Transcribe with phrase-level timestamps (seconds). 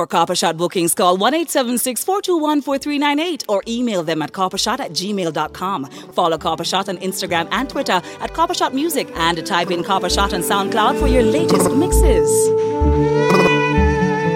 [0.00, 4.92] For Copper Shot bookings, call 1 876 421 4398 or email them at coppershot at
[4.92, 5.84] gmail.com.
[6.14, 10.08] Follow Copper Shot on Instagram and Twitter at Copper Shot Music and type in Copper
[10.08, 12.30] Shot on SoundCloud for your latest mixes.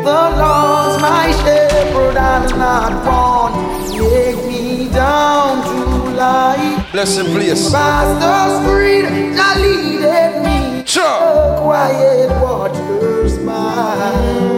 [0.04, 3.90] The Lord's my shepherd, and not want.
[3.90, 6.88] Take me down to light.
[6.92, 7.70] Blessing, please.
[7.72, 10.84] Pastors breed, that leaded me.
[10.84, 11.56] Sure.
[11.58, 14.53] Quiet waters by.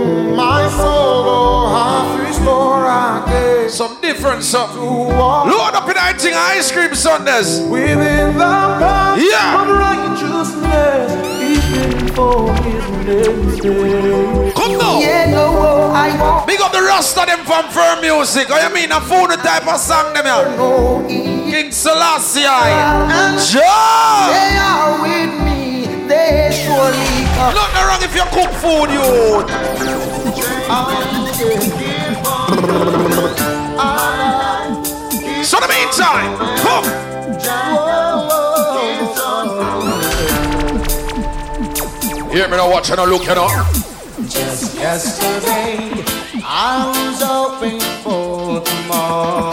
[3.76, 4.80] Some different something.
[4.80, 7.60] Load up in that thing, ice cream Sundays.
[7.68, 9.60] Within the path Yeah.
[9.60, 11.12] of righteousness.
[14.56, 14.98] Come now.
[14.98, 18.48] Yeah, no, oh, I won't Big up the rest of them from Firm Music.
[18.48, 18.92] What you mean?
[18.92, 20.48] A phone type of song them here.
[21.52, 22.42] King Selassie.
[22.42, 23.60] Joe.
[24.32, 27.52] they are with me, they surely come.
[27.52, 29.04] Nothing wrong if you cook food, you.
[31.36, 31.44] So
[35.60, 36.32] the meantime,
[36.64, 36.84] come.
[42.30, 43.48] Hear me now, watch and look, you know.
[44.80, 46.04] Yesterday,
[46.42, 49.52] I was hoping for tomorrow.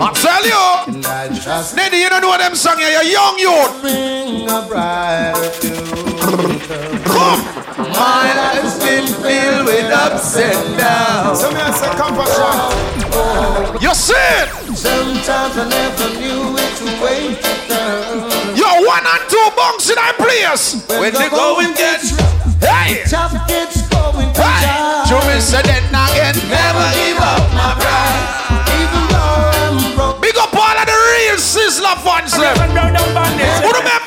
[0.00, 2.90] I tell you, And I just you don't know what them song here.
[2.90, 3.80] You're young, youth.
[3.80, 6.98] bring a brighter future.
[7.04, 7.43] Come.
[7.76, 11.42] My life's been filled with ups and downs.
[13.82, 14.48] You see it.
[14.78, 18.54] Sometimes I never knew which way to turn.
[18.54, 20.86] You're one and two bunks in that place.
[20.86, 22.14] When the going gets,
[22.62, 24.70] hey, Tough gets going to hey.
[24.70, 25.10] die.
[25.10, 26.38] Joe said that again.
[26.46, 28.22] Never give up my pride.
[28.70, 30.22] Even though I'm broke.
[30.22, 32.38] Big up all of the real Sizzla fans.
[32.38, 32.54] them.
[33.66, 34.03] Who remember?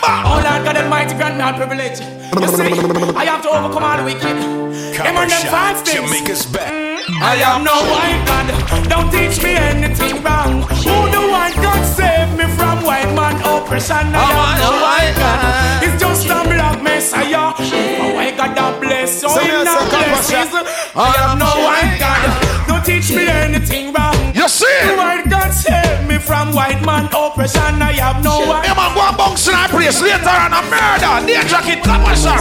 [0.47, 1.99] Oh Lord God Almighty, grant me all privilege.
[1.99, 2.71] You see,
[3.19, 4.23] I have to overcome all the wicked.
[4.23, 5.99] Them and them five things.
[5.99, 6.71] Jamaica's back.
[6.71, 8.47] Mm, I am no white God.
[8.89, 10.61] Don't teach me anything wrong.
[10.87, 14.07] Who the white God save me from white man oppression?
[14.15, 15.83] I am no white God.
[15.83, 17.53] It's just a black messiah.
[17.57, 20.49] Oh, a white God that bless, so not blesses.
[20.95, 22.67] I am no white God.
[22.67, 24.15] Don't teach me anything wrong.
[24.35, 24.97] You see The it.
[24.97, 27.81] white God save me from white man oppression.
[27.81, 30.61] I have no white Yeah, man, go and bunks in that place later on a
[30.67, 31.13] murder.
[31.27, 32.35] Danger kid, come on, sir.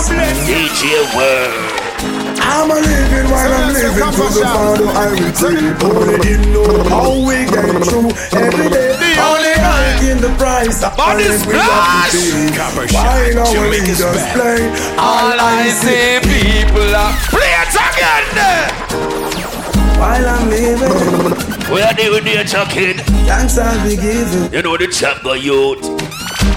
[0.47, 1.83] DJ World.
[2.39, 5.63] I'm a living while I'm living to the Father I will pray.
[5.87, 9.15] Only Him know how we get through every day.
[9.19, 10.81] Only I in the price.
[10.83, 12.51] But it's we have to pay.
[12.57, 14.35] Copper Why Shot, now we Jamaica's just back.
[14.35, 14.63] play?
[14.99, 18.27] All I see people are play it again.
[19.99, 20.95] while I'm living.
[21.73, 23.01] Where they with the kid?
[23.27, 24.53] Thanks I'll be giving.
[24.53, 25.83] You know the chap got youth.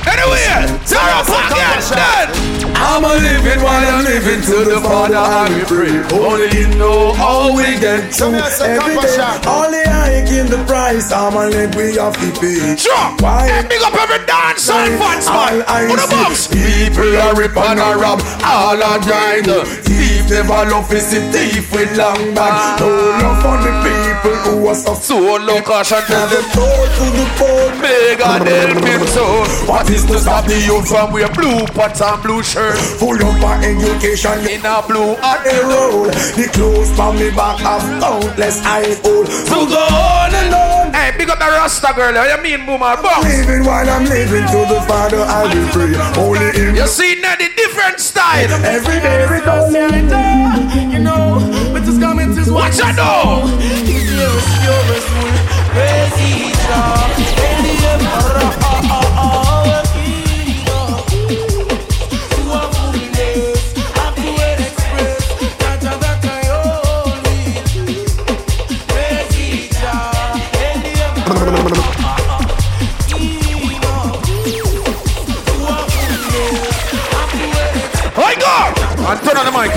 [0.08, 0.48] Anyway,
[0.86, 2.28] zero again then.
[2.76, 6.00] I'm a living while I'm living to the Father I will pray.
[6.16, 9.20] Only Him know how we get through every day.
[9.48, 11.12] Only I in the price.
[11.12, 12.76] I'm a let we have to pay.
[12.78, 12.96] Sure.
[13.20, 13.48] Why?
[13.48, 15.90] Hey, big up every dance and fans, man.
[15.90, 19.48] Who the see People are rip and a rob All a grind
[19.86, 24.68] Thief never love is a thief with long back No love for the people who
[24.68, 29.26] are so low caution Now them told to the poor May God help him so.
[29.66, 33.44] What is to stop the youth from Wear blue pants and blue shirts Full up
[33.44, 35.44] on education in a blue on hat.
[35.44, 40.54] the road The clothes from me back have countless I hold So go on and
[40.54, 42.14] on Hey, big up the Rasta girl.
[42.14, 42.96] What you mean, boomer?
[43.02, 43.26] Bumps.
[43.26, 47.36] Living while I'm living to the Father I will pray Only Him You see now
[47.36, 48.50] the different style.
[48.66, 49.70] Every day we go
[50.92, 51.40] You know,
[51.74, 53.48] but this garment is What you know?
[58.42, 58.69] Hi,
[79.10, 79.74] And turn on the mic.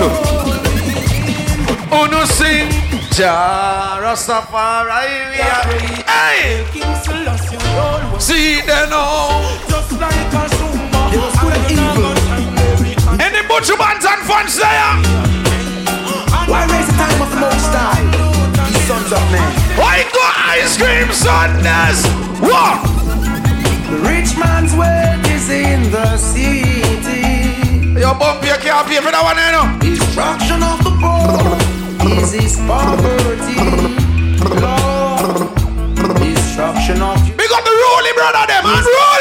[1.91, 2.69] Uno sing.
[3.17, 5.07] Ja, Rastafari.
[5.31, 6.65] we are- Hey!
[8.19, 9.41] See them now.
[13.19, 14.93] Any butcher bands and fans there?
[16.47, 18.03] Why raise the time of the most high?
[18.67, 19.51] These sons of men.
[19.77, 20.23] Why go
[20.57, 22.05] ice cream Sundays?
[22.41, 22.81] What?
[23.89, 26.72] The rich man's wealth is in the city.
[28.19, 29.65] Bump, you can't pay for that one, you know.
[29.81, 31.33] Destruction of the poor
[32.13, 33.57] is his poverty.
[34.61, 35.49] Lord,
[36.21, 39.12] destruction of Big up the rolling brother, them, and rolling.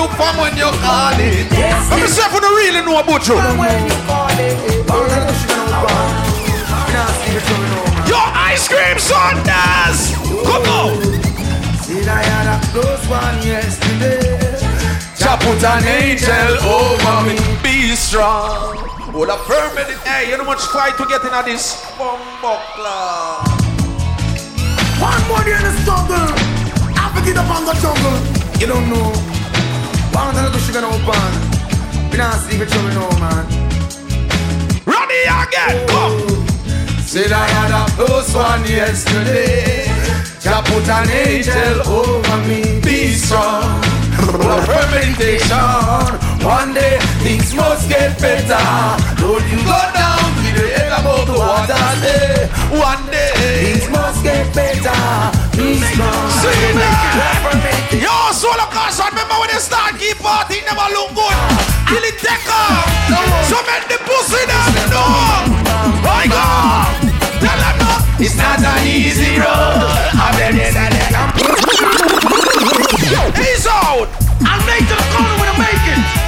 [0.00, 1.44] Look for when you call it.
[1.52, 3.36] Let me say for the really know about you.
[8.08, 10.16] Your ice cream Sundays.
[10.48, 10.96] Come on.
[11.84, 14.24] See, I had a close one yesterday.
[15.20, 17.36] Jah put an angel oh, over me.
[17.62, 18.80] Be strong.
[19.12, 20.00] Well, a permanent.
[20.08, 23.44] Hey, you know much fight to get into this bumbuckler.
[24.96, 26.28] One more day in the struggle.
[26.96, 28.16] I forget up on the jungle.
[28.60, 29.39] You don't know.
[30.20, 32.10] The no pan.
[32.12, 33.44] We not sleep with trouble no man.
[34.86, 35.88] Ready again.
[35.88, 36.46] Come.
[37.02, 39.86] Said I had a close one yesterday.
[40.38, 42.80] Jah put an angel over me.
[42.82, 43.82] Be strong.
[44.20, 45.58] A fermentation.
[46.46, 48.62] One day things must get better.
[49.16, 51.74] Don't you go down with the head above the water.
[52.04, 52.46] Day.
[52.78, 53.32] One day
[53.62, 55.39] things must get better.
[58.00, 61.36] Yo, solo cars, remember when they start keep partying, never look good.
[61.88, 62.86] Till it take off.
[63.48, 65.50] So make the pussy them know.
[66.02, 66.86] My God.
[67.42, 67.92] Tell them no.
[68.24, 69.90] It's not an easy road.
[70.14, 70.60] I'm ready
[73.40, 74.08] He's out.
[74.46, 76.19] I'll make to the corner when I make it.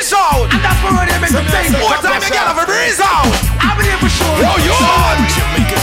[0.00, 0.48] He's out.
[0.48, 1.76] And that's where they make the thing.
[1.76, 3.28] What time you get off a breeze out?
[3.60, 4.32] I'll be there for sure.
[4.40, 4.72] Yo, yo.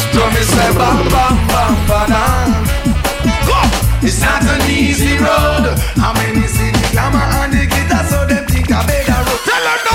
[0.10, 2.50] So me say bam bam bam bam.
[3.46, 3.62] Go.
[4.02, 5.70] It's not an easy road.
[6.02, 9.38] How many see the glamour and the glitter so them think I better road.
[9.46, 9.94] Tell them no.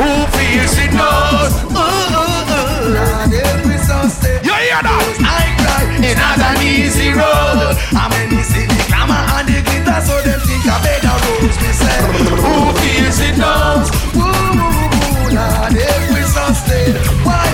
[0.00, 1.52] Who feels it knows.
[1.68, 2.96] Ooh, ooh, ooh.
[3.20, 4.48] And every sunset.
[4.48, 5.12] You hear that?
[5.20, 5.84] I cry.
[6.08, 7.76] It's not an easy road.
[7.92, 8.27] How many
[13.38, 15.30] Ooh.
[15.38, 16.94] And every sunset.
[17.22, 17.46] Why?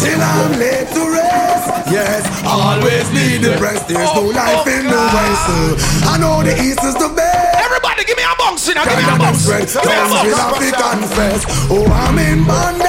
[0.00, 1.90] Till I'm late to rest.
[1.90, 3.88] Yes, always need the rest.
[3.88, 5.46] There's no life in the west.
[5.48, 6.12] uh.
[6.12, 7.64] I know the east is the best.
[7.64, 8.66] Everybody give me a bounce.
[8.66, 9.46] Give me a bounce.
[9.46, 10.36] Give me a bounce.
[10.36, 11.44] African confess.
[11.70, 12.86] Oh, I'm in bondage,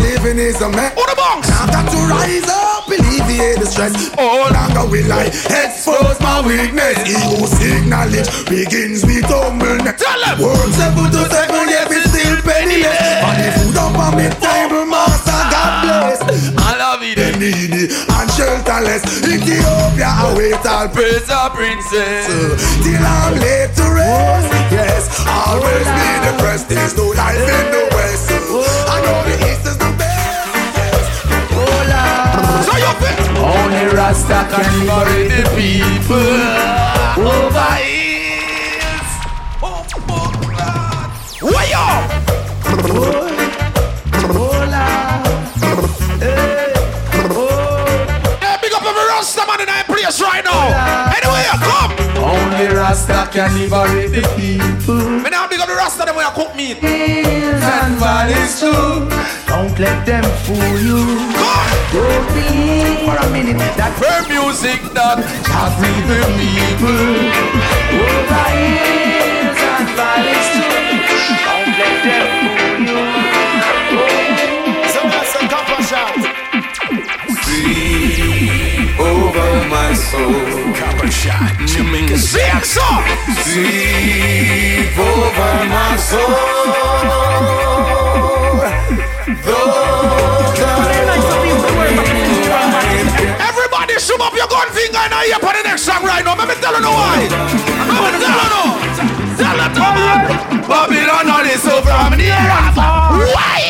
[0.00, 0.92] living is a mess.
[0.94, 1.14] Who the?
[1.26, 3.92] I've got to rise up, alleviate the stress.
[4.18, 6.96] Oh, longer will I expose my weakness.
[7.04, 10.00] Ego's acknowledge begins with humbleness.
[10.00, 10.38] Tell 'em.
[10.40, 13.00] Work seven to seven, yet we still penniless.
[13.26, 16.18] And the food up on me table, master, God bless.
[16.56, 19.02] I love it, the needy and shelterless.
[19.26, 22.26] Ethiopia, await all praise the princess.
[22.82, 24.52] Till I'm late to rest.
[24.70, 26.68] Yes, always be the best.
[26.68, 28.30] There's no life in the west.
[28.88, 29.55] I know the
[33.38, 36.16] Only Rasta can liberate the people
[37.24, 39.10] over hills.
[39.62, 41.08] Oh, oh, God.
[41.42, 43.35] Way up.
[52.76, 55.00] Rasta can liberate the people.
[55.24, 56.76] Me now big up the Rasta them when I cook meat.
[56.84, 59.08] And valleys too.
[59.48, 61.00] Don't let them fool you.
[61.40, 61.72] Come.
[61.96, 67.00] Don't believe for a minute that her music that has free the people.
[67.96, 70.68] Over hills and valleys too.
[71.48, 72.25] Don't let them
[79.16, 80.34] over my soul.
[80.76, 81.52] Copper shot.
[81.66, 82.16] Jamaica.
[82.18, 83.04] Song.
[83.44, 86.66] Sweep over my soul.
[93.48, 96.36] Everybody shoot up your gun finger in the ear for the next song right now.
[96.36, 97.28] Let me tell you know why.
[97.88, 98.66] Let me tell you know.
[99.36, 100.45] Tell it to.
[100.68, 103.12] Babylon on is so from near and far.
[103.14, 103.62] Why?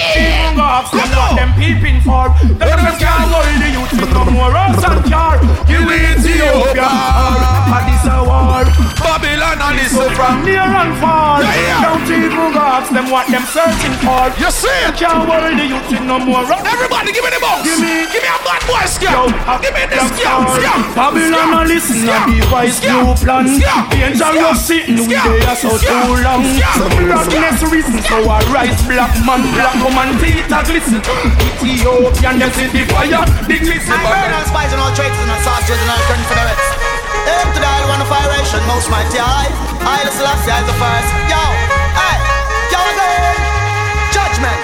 [0.57, 1.37] Off, Come what on.
[1.37, 2.29] them peeping for.
[2.57, 5.37] Them them can't worry the youth no more rose and car.
[5.69, 6.89] Give Ethiopia.
[6.89, 8.65] A this a war.
[9.01, 11.45] Babylon on is from Near and far.
[11.45, 11.85] Yeah, yeah.
[11.85, 14.33] Don't even go ask them what them searching for.
[14.41, 14.97] You see it?
[14.97, 16.65] Can't worry the youth with no more rose.
[16.65, 17.69] Everybody give me the box.
[17.69, 19.29] Give me- give me a bad boy Yo, scam.
[19.61, 20.41] Give me the scam.
[20.57, 20.81] Scam.
[20.97, 22.27] Babylon a listen a Scam.
[22.33, 22.97] device Scam.
[22.97, 23.83] new plan Scam.
[23.93, 24.41] Angel Scam.
[24.41, 25.41] you sitting with Scam.
[25.45, 26.01] there so Scam.
[26.09, 26.89] too long Scam.
[27.07, 31.01] Blackness reason so I rise black man black woman teeth a glisten
[31.45, 35.31] Ethiopian you see the fire the glisten I burn all spies and all traitors and
[35.31, 36.66] all sorcerers and all confederates.
[37.27, 39.51] Aim to the isle one of iration, most mighty I.
[39.83, 41.11] I the Selassie is the first.
[41.31, 41.43] Yo,
[41.99, 42.17] hey,
[42.73, 43.23] yo again.
[44.15, 44.61] Judgment.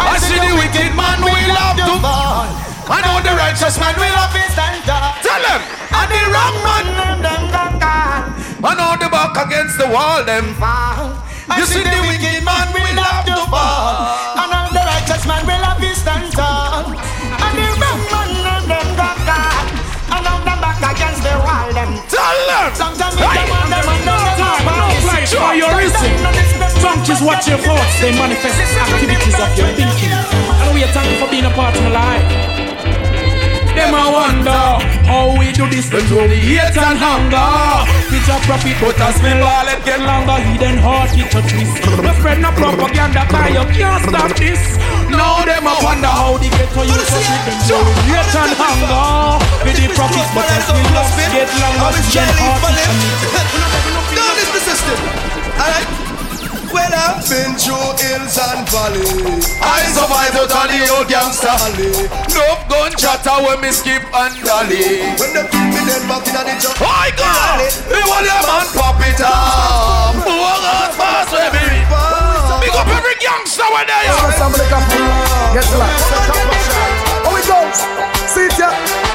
[0.00, 2.48] I see the wicked man will have to fall.
[2.88, 5.18] I know the righteous man will have Love is stand up.
[5.22, 5.60] Tell them.
[5.94, 6.86] And the wrong man.
[8.66, 10.24] I know the back against the wall.
[10.24, 10.54] Them.
[10.54, 11.14] fall.
[11.48, 14.10] I You see the wicked man will have to fall.
[14.42, 16.55] And all the righteous man will have his stand tall.
[27.16, 30.12] Is what your thoughts, they manifest activities of your thinking.
[30.12, 32.28] And we are thankful for being a part of my life.
[33.72, 34.64] Them a wonder
[35.04, 37.84] how we do this control the hate and hunger.
[38.12, 41.76] It's a profit, but as me wallet get longer, hidden heart it a twist.
[42.00, 44.76] No spread no propaganda, cause you can't stop this.
[45.12, 48.52] Now them a wonder how they get to us with them control the hate and
[48.56, 49.40] hunger.
[49.64, 53.24] With the profit, but as me love get longer, hidden heart it a twist.
[54.36, 54.98] This the system.
[55.56, 56.05] Alright.
[56.72, 59.46] Well, I've been through hills and valleys.
[59.62, 62.10] I survived out on the old gangster alley.
[62.34, 65.06] No gun chatter when me skip and dolly.
[65.16, 66.80] When they kill me, then back in the jump.
[66.82, 67.62] My God!
[67.86, 70.14] We want your man pop it up.
[70.18, 71.86] Move on fast, baby.
[72.60, 74.32] Big up every gangster when they are.
[74.34, 74.82] Somebody come
[75.54, 76.02] Get the light.
[77.22, 77.78] How it goes?
[78.30, 79.05] See it, yeah.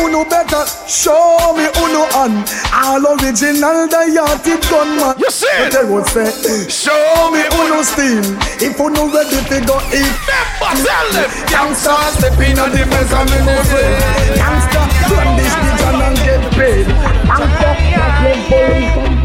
[0.00, 5.16] Uno better show me uno on all original diatic gunman.
[5.18, 5.48] You see?
[5.58, 6.28] But they would say,
[6.68, 8.36] show me uno steam.
[8.60, 10.12] If uno ready to go eat.
[10.12, 11.28] Remember, tell them.
[11.48, 13.96] Gangsta stepping on the mess and me no say.
[14.36, 16.86] Gangsta run this pigeon and get paid.
[17.26, 19.22] Gangsta that one for him from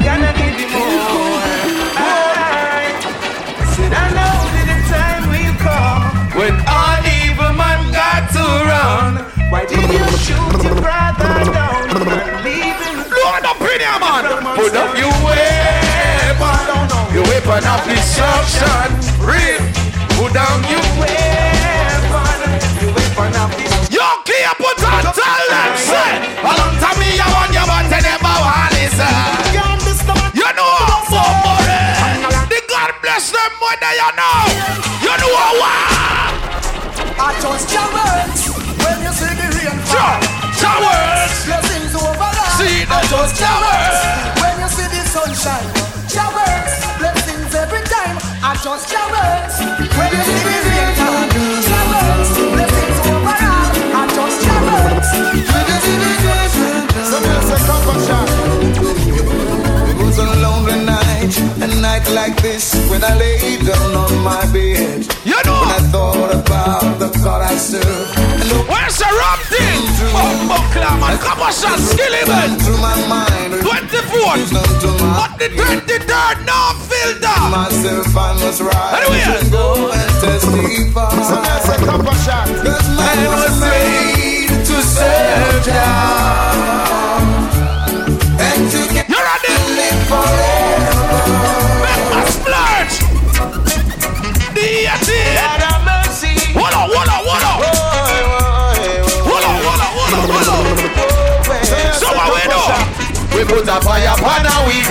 [0.00, 1.40] Can I give you more?
[3.74, 6.02] Said I know that the time will come
[6.38, 9.29] When all evil man got to run.
[9.50, 13.02] Why did you shoot your brother down and leave him?
[13.10, 14.22] Load up in here, man.
[14.54, 16.70] Put up your weapon.
[17.10, 18.94] Your weapon of destruction.
[19.18, 19.58] Real.
[20.14, 26.30] Put down your Weapon, your weapon of this Yo, clear, put on, tell them, say.
[26.46, 29.10] A long time me, I want you, but they never want listen.
[30.30, 30.78] You know,
[31.10, 31.74] somebody.
[31.74, 32.46] Eh.
[32.54, 34.46] The God bless them more than you know.
[35.02, 35.90] You know what?
[37.18, 38.49] I just your words you
[40.00, 40.20] Sure.
[40.56, 41.44] Showers.
[41.44, 42.56] Blessings over us.
[42.56, 43.98] See I just showers.
[44.40, 45.68] when you see the sunshine.
[46.30, 48.16] Words, blessings every time.
[48.42, 49.54] I just words
[49.96, 51.69] when you see the rain
[62.14, 65.06] like this when I lay down on my bed.
[65.24, 65.62] You When know.
[65.64, 69.80] I thought about the God I serve, and the Where's the rum thing?
[70.12, 72.58] Bumbo clam and come on, shot, skill went even.
[72.60, 73.52] through my mind.
[73.62, 74.52] 24th.
[74.52, 77.38] None to my But the 23rd, no filter.
[77.50, 79.38] myself I must rise Anyway.
[79.38, 81.10] and go and testify.
[81.22, 81.36] So
[81.66, 82.46] say come and shout.
[82.64, 87.20] 'Cause man was made to serve Jah
[88.46, 89.54] and to get You ready?
[89.78, 90.00] live
[103.40, 104.84] We put a fire upon a we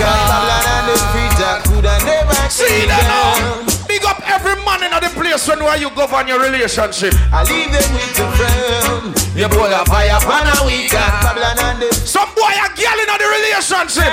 [2.50, 3.62] See that now.
[3.86, 7.14] Big up every man in the place when where you govern your relationship.
[7.30, 9.14] I leave them with the friend.
[9.38, 11.94] You put a fire upon a weekend.
[11.94, 14.10] Some boy a girl in the relationship.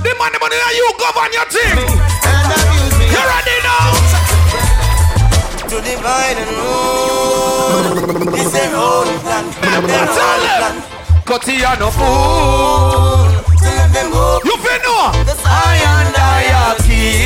[0.00, 1.76] The man, the money, you govern your thing.
[1.76, 3.12] and abuse me.
[3.12, 3.92] You ready now?
[5.68, 8.32] To divide and rule.
[8.32, 9.44] It's their own plan.
[9.60, 10.80] Remember, tell them.
[11.28, 13.27] Cut here no fool.
[14.44, 15.12] You feel know?
[15.26, 17.17] Cause I and I are king.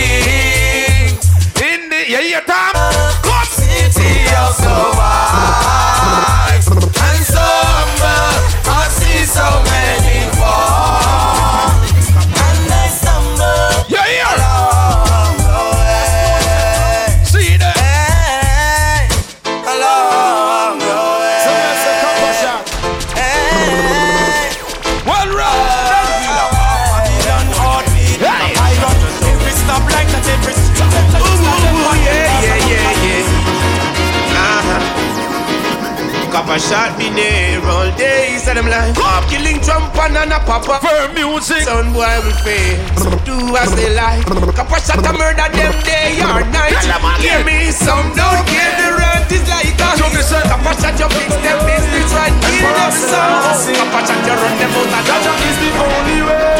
[41.15, 41.63] Music.
[41.63, 42.77] Son boy we fail,
[43.25, 44.25] do as they like
[44.57, 46.77] Copper shot a murder them day or night
[47.21, 50.43] Hear me, some don't care the rant is like a sir.
[50.81, 54.95] Shot you fix them business right Kill them so Copper shot you run them out
[54.97, 56.53] of Jaja is the only way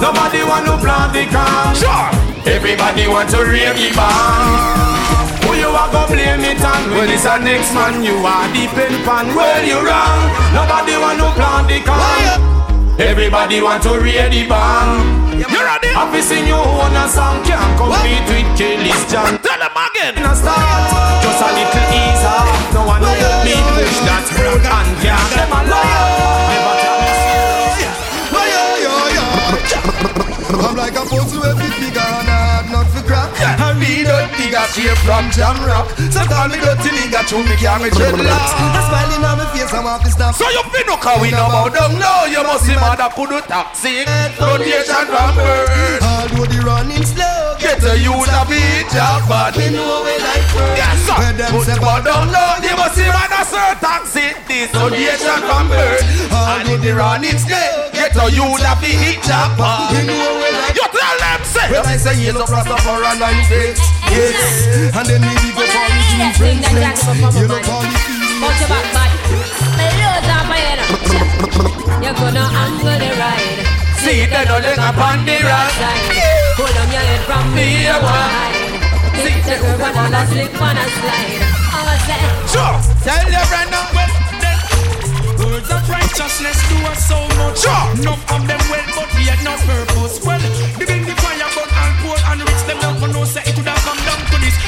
[0.00, 1.74] Nobody want to plant the car.
[1.74, 2.10] Sure.
[2.46, 5.25] Everybody want to rave the bar.
[5.76, 6.88] Who you blame it on?
[6.96, 9.28] When it's a next man, you are depend pan.
[9.36, 10.32] Well, you wrong.
[10.56, 12.40] Nobody want to plant the car.
[12.96, 14.88] Everybody want to rave the bar.
[15.36, 15.92] You ready?
[15.92, 19.36] Happy sing you own a song can't compete with Kelly's John.
[19.44, 20.16] Tell them again.
[20.16, 20.64] In a start,
[21.20, 22.40] just a little easier.
[22.72, 23.12] No one know
[23.44, 26.08] me push that road and can't them a liar.
[26.56, 28.00] Never tell me serious.
[30.72, 32.05] like a puzzle with the figure
[34.46, 35.90] nigga straight from jam rock.
[36.14, 38.52] So call me dirty nigga, chew me me dreadlocks.
[38.54, 40.34] A smiling on my face, I'm off the stop.
[40.34, 43.40] So you feel no we no bow down No, you must see mother could do
[43.46, 44.04] taxi.
[44.38, 49.70] Foundation from birth Although the running slow, Get a youth a beat job but we
[49.70, 50.78] know we like first.
[50.78, 51.16] Yes sir.
[51.18, 54.34] Where them say bow down No, you must see mother sir taxi.
[54.46, 56.02] This foundation from birth
[56.70, 59.58] in the running slow Get a youth a beat job
[59.90, 60.95] We know we like
[61.66, 63.82] When I say yes, up Rastafari and face
[64.14, 67.98] Yes And then we dig up all the true friends friends You know all the
[68.06, 69.10] feelings Watch your back, bad.
[69.80, 70.76] My loads are fire.
[72.04, 73.64] You're gonna angle the ride.
[74.04, 76.14] See the nothing upon the right side.
[76.60, 78.76] Pull on your head from me a wide.
[79.16, 81.42] Hit the curb and all a slip and a slide.
[81.72, 82.24] I'm a say.
[82.52, 82.76] Sure
[83.08, 83.96] Tell your right now
[85.36, 87.60] Words of righteousness do us so much.
[87.60, 87.84] Sure.
[87.96, 90.24] Enough of them well, but yet not purpose.
[90.24, 90.40] Well,
[90.78, 91.14] begin the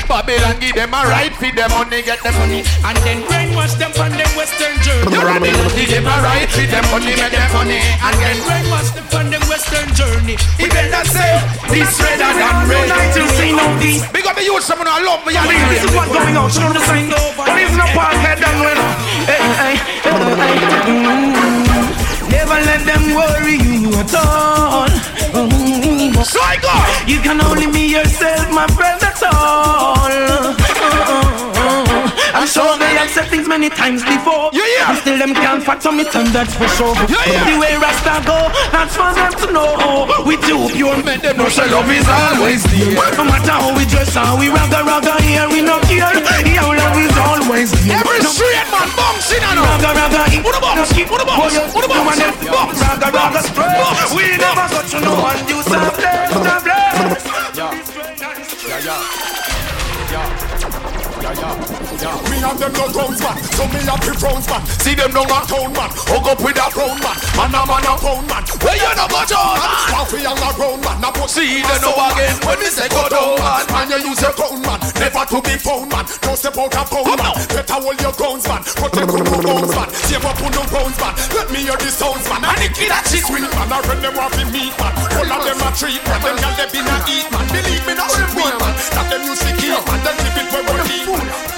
[0.09, 3.93] Babylon give them a right Feed them money Get them money And then brainwash them
[3.93, 5.13] from them western journey.
[5.13, 9.05] Babylon give them a right Feed them money Make them money And then brainwash them
[9.13, 10.41] from them western journey.
[10.57, 11.37] He better say
[11.69, 14.01] This redder than red Night to see no these.
[14.09, 16.49] Big up the youth, someone I love me, I This is what going on.
[16.51, 17.11] Show the sign.
[17.37, 18.79] But it's no part head and when.
[19.29, 20.69] Hey, hey, hey, hey.
[22.33, 24.89] Never let them worry you at all.
[25.37, 26.08] Mm.
[26.25, 27.07] Psycho!
[27.07, 29.31] You can only be yourself, my friend, that's all.
[29.31, 31.28] Uh, uh, uh.
[32.35, 34.51] I'm sure they have said things many times before.
[34.53, 34.91] Yeah, yeah.
[34.91, 36.95] And still them can't fathom it, and that's for sure.
[37.09, 37.45] Yeah, yeah.
[37.49, 40.07] The way Rasta go, that's for them to know.
[40.27, 42.95] We too pure men, them no say love is always there.
[43.17, 46.13] No matter how we dress, how we ragga ragga here, we no care.
[46.59, 47.97] Your love is always there.
[47.97, 50.93] Every No straight man bouncing on Raga raga in What about us?
[50.93, 51.75] What about us?
[51.75, 52.19] What about us?
[52.47, 54.17] Box, Raga raga box, straight.
[54.17, 56.33] We never got to know one you some bless,
[58.79, 59.28] some
[61.99, 64.63] Me and them no grounds man, so me have the frowns man.
[64.79, 67.17] See them down a town man, hook up with a brown man.
[67.35, 68.43] Man a man a pound man.
[68.63, 69.75] Where you no go down, man?
[69.91, 70.97] Coffee and a brown man.
[71.03, 73.67] Now put See them no again when me say go down, man.
[73.75, 76.07] Man, you use your crown man, never to be found man.
[76.23, 77.35] Don't step out a pound man.
[77.51, 79.89] Better hold your grounds man, protect your no bones man.
[79.91, 81.13] Save up on no bones man.
[81.35, 82.47] Let me hear the sounds man.
[82.47, 84.95] And the kid that shit sweet man, I run them off in meat man.
[85.19, 87.47] All of them a treat man, them gyal they be not eat man.
[87.51, 88.75] Believe me, not them weak man.
[88.95, 91.58] That them the key man, them keep it where we need.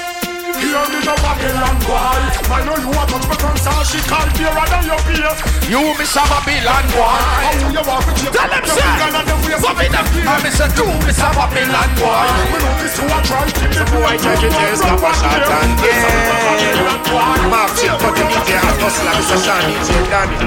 [0.70, 1.98] Hear me the Babylon boy
[2.46, 5.34] I know you want to become so she call fearer than your fear
[5.66, 7.10] You miss a Babylon boy.
[7.10, 10.06] How you walk with your Tell them say, finger and them waist Bobby them.
[10.30, 12.22] I miss a two, miss a Babylon boy.
[12.54, 15.42] We know this who are trying to the boy take it years, cap a shot
[15.42, 17.50] and yeah.
[17.50, 19.42] Mark shit, but the DJ has hustle like Mr.
[19.42, 20.38] Sean DJ Danny.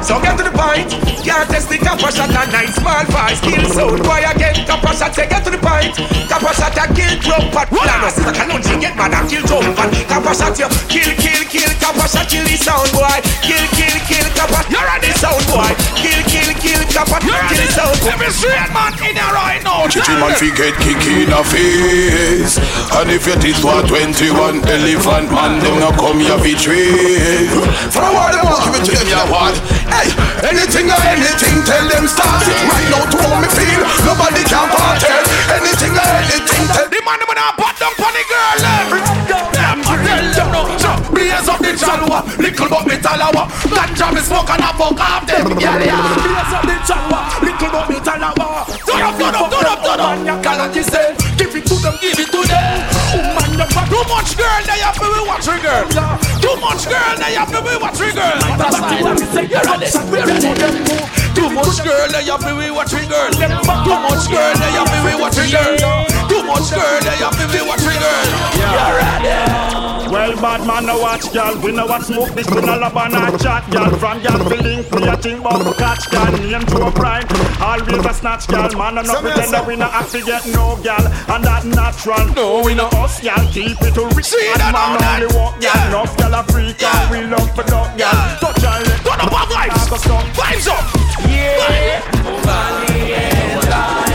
[0.00, 0.88] So get to the point,
[1.20, 4.00] can't test the a shot and nine small five kill sound.
[4.00, 5.92] Boy again, a shot, say get to the point.
[6.00, 8.14] A shot a kill drop at Planos.
[8.14, 9.25] Sister Kanunji get mad
[10.36, 11.70] shot you kill, kill, kill.
[11.96, 13.16] A shot kill the sound boy.
[13.40, 14.26] Kill, kill, kill.
[14.28, 15.70] A you're on the sound boy.
[15.96, 16.82] Kill, kill, kill.
[16.84, 17.96] A You're kill the sound.
[18.04, 18.12] boy.
[18.12, 19.88] Every straight man in there right now.
[19.88, 22.58] Chichi man fi get kick in the face
[22.98, 27.54] And if your teeth were 21 elephant man Them no come here fi trade
[27.94, 29.54] For a while them give it to them ya want
[29.86, 30.10] Hey,
[30.42, 34.66] anything or anything tell them start it Right now to how me feel Nobody can
[34.74, 38.54] part it Anything or anything tell The man them now put down on the girl.
[38.58, 39.15] Tell them
[40.56, 40.78] no.
[40.78, 43.48] So blaze up the chalwa, little but me talawa.
[43.68, 45.58] Ganja me smoke and I fuck off them.
[45.60, 46.00] Yeah yeah.
[46.24, 48.64] Blaze up the chalwa, little but me talawa.
[48.86, 50.08] Turn up, turn up, turn up, turn up.
[50.16, 52.64] Man, you cannot say, give it to them, give it to them.
[53.12, 55.84] Woman, you fat Too much girl, they have to be watching girl.
[56.40, 58.38] Too much girl, they have to be watching girl.
[58.56, 61.16] That's why we say you're ready, we're ready.
[61.36, 63.30] Too much girl, they have be watching girl.
[63.30, 66.15] Too much girl, they have be watching girl.
[66.46, 68.26] Much girl, they have to be watching girl.
[68.56, 68.70] Yeah.
[68.70, 69.66] You're ready.
[70.06, 71.58] Well, bad man, no watch, girl.
[71.58, 73.90] We know watch smoke this, we no love and not chat, girl.
[73.98, 76.30] From girl feeling free, I think about catch, girl.
[76.38, 77.26] Name to a crime,
[77.60, 78.70] always a snatch, girl.
[78.78, 81.06] Man, I'm not pretend we no have to get no, girl.
[81.34, 82.26] And that natural.
[82.34, 83.42] No, we no us, girl.
[83.50, 84.26] Keep it to reach.
[84.26, 85.22] See that man that?
[85.22, 85.58] only walk.
[85.60, 85.88] Yeah.
[85.88, 87.02] Enough, girl, a freak, Yeah.
[87.02, 87.90] and we love for dog.
[87.98, 88.38] Yeah.
[88.38, 89.90] Touch and let Turn up our vibes.
[90.38, 90.84] Vibes up.
[91.26, 92.46] Yeah.
[93.66, 94.05] Yo,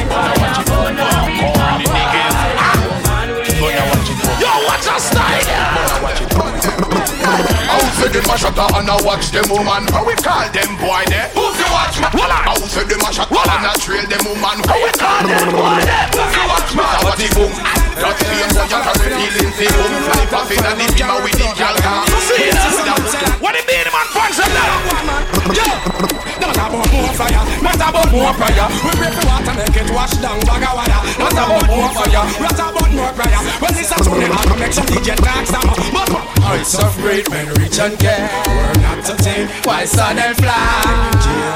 [8.11, 11.31] them a shatter and a watch them woman How we call them boy there?
[11.31, 12.11] Who's the watchman?
[12.11, 13.47] How say them a on.
[13.47, 16.07] and a trail them woman How we call them boy there?
[16.11, 16.85] Who's the watchman?
[16.85, 20.71] How the boom That same boy you carry feelings the boom Fly off in a
[20.73, 23.37] the beamer with the gal car See that?
[23.41, 24.05] What it mean, man?
[24.13, 24.79] Punch them down.
[25.51, 25.65] Yo,
[26.37, 27.41] don't have more fire.
[27.57, 28.67] Man, about more fire?
[28.85, 31.01] We pray for water, make it wash down bag of water.
[31.17, 32.23] What about more fire?
[32.37, 33.41] What about more prayer?
[33.57, 35.65] Well, this is only how to make some DJ talk some.
[35.89, 36.09] But
[36.39, 38.29] heights of great men reach and get.
[38.45, 40.61] We're not to take why sun and fly.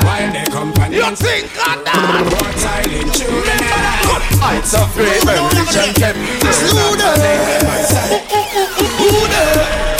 [0.04, 0.98] Why they company?
[0.98, 2.26] You think on that?
[2.34, 3.62] More silent children.
[4.42, 6.16] Heights of great men reach and get.
[6.42, 7.00] We're not
[9.30, 9.95] to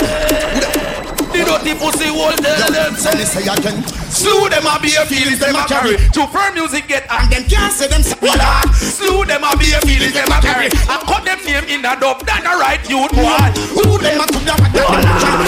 [1.66, 3.10] The pussy hole there them say.
[3.26, 3.82] Say again.
[4.06, 5.98] Slew them a be a feelings them a carry.
[6.14, 8.38] To firm music get and them can't say them say what
[8.78, 10.70] Slew them a be a feelings them a carry.
[10.86, 13.50] I cut them name in a dub that a right youth boy.
[13.74, 14.88] Who them a to them a them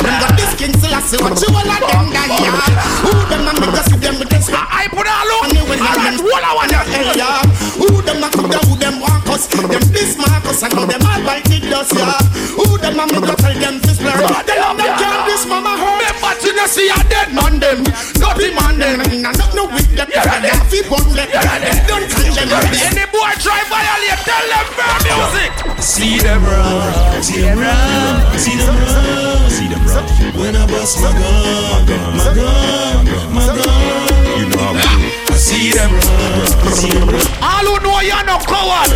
[0.03, 0.75] Them got this king
[1.09, 2.75] say what you all of them die yard.
[3.07, 5.81] Who them a make us them with this I put a look And they will
[5.81, 7.41] Alright, what I want hell yeah
[7.81, 9.49] Who them a to them who them want us?
[9.49, 12.21] Them this Marcus and them all bite the dust yeah.
[12.53, 15.79] Who them a make us tell them this blur They love them can't this mama
[16.09, 17.85] her Remember to not see a dead man them.
[18.17, 19.01] Dirty man them.
[19.01, 20.09] And not no with them.
[20.09, 22.49] Them fi bun them Them don't catch them.
[22.49, 25.53] Any boy try violate tell them fair music.
[25.83, 30.05] See them run, see them run, see them run, see them run.
[30.35, 35.33] When I bust my gun, my gun, my gun, you know how we do.
[35.33, 37.27] I see them run, see them run.
[37.43, 38.91] All who know you're no coward.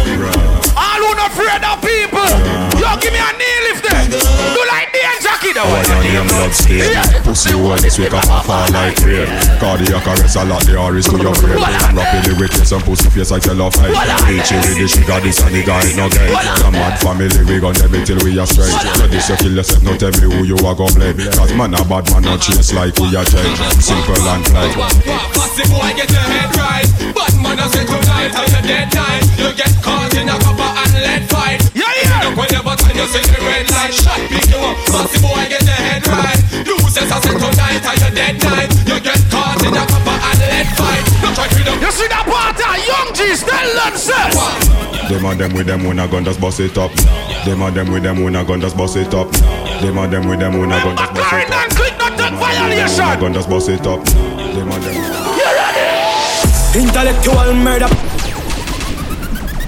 [0.74, 2.72] All who not afraid of people.
[2.82, 6.52] Yo give me a knee lift there Do like the Jackie the one name blood
[6.54, 6.94] stain
[7.26, 9.26] Pussy hole, this wake up and fall like rain
[9.58, 11.58] Cardiac arrest, a lot the R's to your brain.
[11.94, 13.90] Rapidly wicked, some pussy face I tell off high
[14.30, 17.74] Reaching with the sugar, this and the guy no gay A mad family, we gon'
[17.74, 18.70] them till we are straight.
[18.70, 21.18] So this you kill yourself, no tell me who you are gon' blame.
[21.34, 24.72] Cause man a bad man, not chase like we are take Simple and plain
[25.34, 26.86] Pussy boy, get your head right.
[27.14, 29.24] Bad man, I say tonight, and you're dead night.
[29.38, 29.81] You get
[32.72, 32.80] yeah.
[32.80, 34.76] Look whenever time you see the red light, shot pick you up.
[34.88, 36.40] Pussy boy, get your head right.
[36.64, 38.70] You says I say tonight, and you're dead night.
[38.88, 41.04] You get caught in a copper and lead fight.
[41.20, 41.76] Don't try to them.
[41.82, 44.30] You see that part of Young G's tell them say
[45.08, 46.92] Them and them with them when a gun just bust it up
[47.44, 50.28] Them and them with them when a gun just bust it up Them and them
[50.28, 52.38] with them when a gun just bust it up them quick not take When a
[52.38, 54.94] violation gun just bust it up Them and them
[55.36, 56.80] You ready?
[56.80, 57.88] Intellectual murder.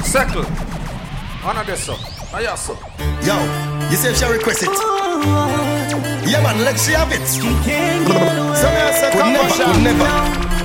[0.04, 0.46] Settle
[1.44, 2.74] Honor this up Now yes sir
[3.22, 3.36] Yo,
[3.90, 4.70] you say she request it.
[6.26, 7.22] Yeah man, let she have it.
[7.30, 10.10] So me I say come never, could never.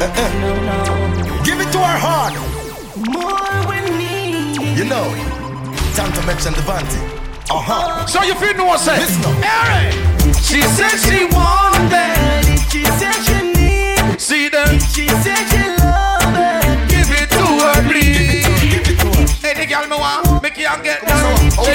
[0.02, 1.44] Uh-uh.
[1.46, 2.34] Give it to her hard
[4.80, 5.14] You know
[5.94, 6.98] Time to mention the Vanti
[7.52, 8.04] Uh-huh.
[8.08, 9.38] So you feel no say Listen up.
[9.38, 9.94] Alright
[10.42, 13.29] She said she wanted She said she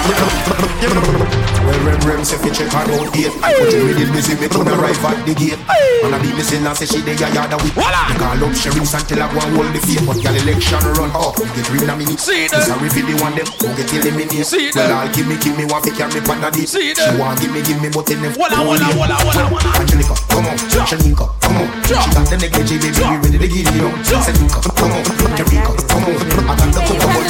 [0.82, 4.06] Give me the Well, Rem Rem say fi check her out date But you really
[4.10, 5.62] busy, me could arrive at the gate
[6.02, 8.10] And I be missing and say she dey a yard with Voila.
[8.18, 11.38] Call up sheriffs until I go and hold the fate But girl election run up,
[11.38, 12.62] get rid of me See them.
[12.66, 14.98] Sorry for the one them, who get eliminated See Well, them.
[15.06, 17.22] I'll give me, give me one fi carry me pan a date See She them.
[17.22, 19.70] want give me, give me, but in them Walla, walla, walla, walla, walla.
[19.78, 20.58] Angelica, come on,
[20.90, 23.94] Shanika, come on She got the negligee, baby, we ready to give it on
[24.26, 25.04] Senika, come on,
[25.38, 27.30] Jerica, come on I got the cocoa, but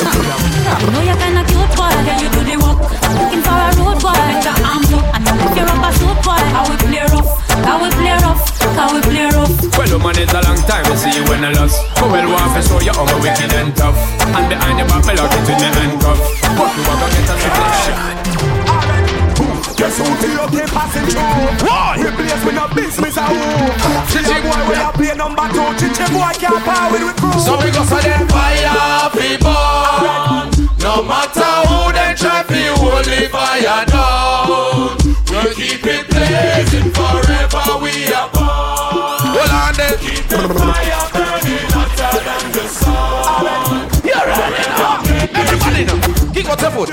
[0.72, 2.80] I know you're kinda cute boy, can you do the work?
[3.04, 5.06] I'm looking for a road boy, better arms up.
[5.12, 7.32] And if you're up a suit boy, how we play rough,
[7.68, 8.42] how we play rough,
[8.80, 9.52] how we play rough.
[9.76, 11.76] Well, man, it's a long time to see you when I lost.
[12.00, 14.00] But well, want to show you how my wicked and tough.
[14.32, 16.20] And behind the back, me lock it with me handcuff.
[16.56, 18.31] But you gonna get a reflection.
[19.97, 21.67] Who to your play passing through?
[21.67, 21.99] Why?
[21.99, 23.41] Replace with no business a who?
[24.12, 25.67] Chichi boy, we a play number two.
[25.80, 27.39] Chichi boy can't power with crew.
[27.39, 29.51] So we go for them fire people
[30.82, 34.97] No matter who they try to hold the fire down
[35.30, 41.69] We'll keep it blazing forever we are born Hold on there Keep the fire burning
[41.75, 43.45] hotter than the sun
[44.08, 44.30] You're
[45.36, 46.89] Everybody now Kick out your foot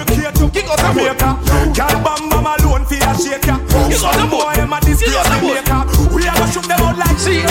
[0.53, 2.58] Kick out your foot Girl bam bam
[2.89, 3.91] for a.
[3.91, 4.53] You got the boy.
[4.57, 5.61] You got the boy.
[6.15, 7.43] We a go shoot them out like See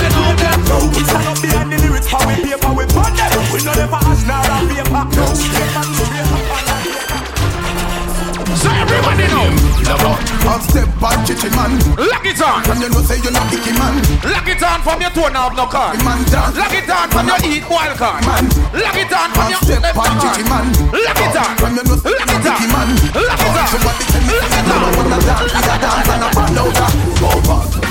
[9.95, 13.47] know Half step back, chichi man Lock it on And you know say you're not
[13.51, 13.95] icky man
[14.27, 17.39] Lock it on from your toe now no car Man Lock it on from your
[17.47, 18.45] eat wild card Man.
[18.75, 20.19] Lock it on from your step back, hand.
[20.19, 22.89] chichi man Lock it on And you know say you Lock not it icky man
[23.15, 25.75] Lock it on So what the tell me Lock it on wanna dance, you a
[25.79, 27.87] dance and a ball out Go back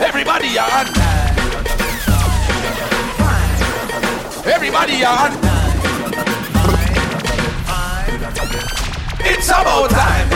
[0.00, 0.97] Everybody on
[4.58, 5.30] Everybody on
[9.22, 10.26] It's about time.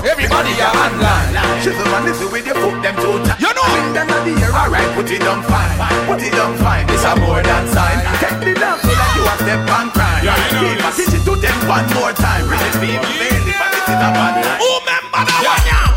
[0.00, 1.60] Everybody are online.
[1.60, 3.36] Shizzle man, listen with your foot them two times.
[3.44, 3.68] You know.
[3.68, 5.76] When them the air, alright, put it on fine.
[6.08, 6.86] Put it on fine.
[6.86, 8.00] This a more than sign.
[8.16, 10.24] Take the dance so that you a step on crime.
[10.24, 10.96] Yeah, I know.
[10.96, 12.48] Keep a it to them one more time.
[12.48, 14.40] It people, baby, but this is a bad.
[14.56, 15.93] Who remember that one, yeah?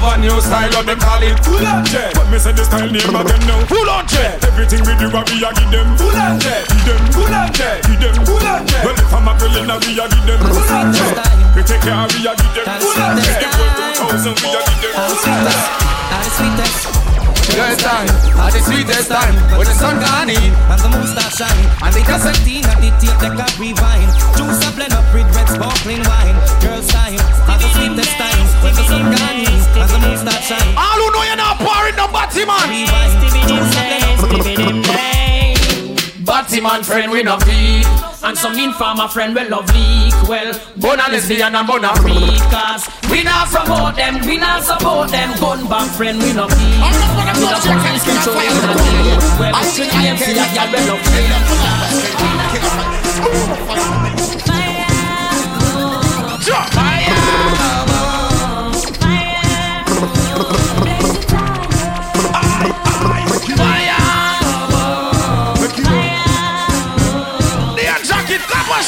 [0.00, 2.64] Have a new style, of them call it Full on jet But me say the
[2.64, 3.60] style name again now.
[3.68, 5.92] Full on jet Everything we do, I we a give them.
[6.00, 7.02] Full on jet Give them.
[7.12, 8.16] Full on jet Give them.
[8.24, 10.40] Full on jet Well, if I'm a girl, then we a give them.
[10.40, 11.20] Full on jet
[11.52, 12.64] We take care, we a give them.
[12.80, 14.92] Full on jet If we're 2000, we a give them.
[15.04, 16.80] Full on jet How the sweetest.
[17.52, 18.08] Girl time,
[18.40, 19.36] at the sweetest time.
[19.52, 20.48] When the sun gone in.
[20.64, 24.08] And the moon start shine And the concertina, the tape deck a rewind.
[24.32, 26.40] Juice a blend up with red sparkling wine.
[26.64, 30.74] Girls time, at the sweetest time When sun gone in And the moon start shine
[30.76, 35.00] All who know you're not pouring no batty man Rewind, juice a blend up
[36.24, 37.86] Batty man friend we no feed
[38.22, 40.14] And some informer friend we love leak.
[40.28, 42.38] Well, bona lesbian and bona freak.
[42.52, 45.32] Cause we not promote them, we not support them.
[45.40, 46.80] Gun back friend we no feed
[47.34, 48.76] We no police control we no
[49.40, 51.02] Well, DMC a gal we love
[56.44, 56.79] The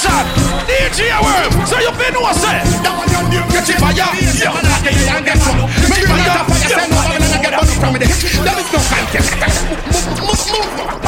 [0.02, 0.26] shot
[0.66, 2.58] DJ worm So you been know say
[2.98, 6.98] one your get fire man, I get you and get some Make fire, send no
[6.98, 9.30] one and get money from me There is no contest
[10.18, 11.02] Move, move, move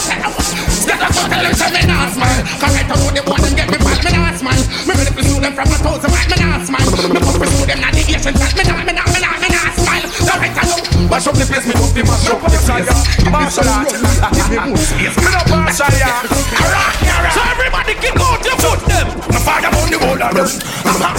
[0.87, 3.71] Get a fuck tell them me not smile Cause I don't the boy them get
[3.71, 4.65] me bad, me not smile.
[4.87, 6.91] Me ready to sue them from a thousand watt, me not smile.
[7.15, 9.39] Me put me sue them not the Asian chat, me not, me not, me not,
[9.39, 10.07] me not smile.
[10.35, 10.64] Alright, I know
[11.15, 12.43] Mash up the place, me put the mash up.
[12.43, 12.91] The place
[13.31, 13.87] Martial art,
[14.35, 19.07] give me more space Me not martial art So everybody kick out your foot them.
[19.31, 20.51] My fire on the wall of them.
[20.51, 21.15] Uh-huh.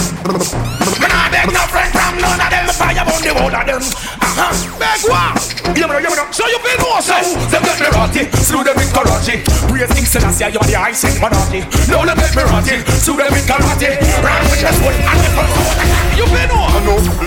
[0.99, 2.67] Me not beg no friend from none of them.
[2.67, 3.79] Me fire on the wall of them.
[3.79, 4.51] Uh-huh.
[4.75, 5.39] Beg what?
[5.79, 8.75] You know, you know So you been know say Them get me rotty, slew them
[8.75, 12.83] in Karachi Praise King Selassie, you're the ice in monarchy Now them get me rotty,
[12.99, 13.95] slew them in karate.
[14.19, 17.24] Run with the foot and the front You been know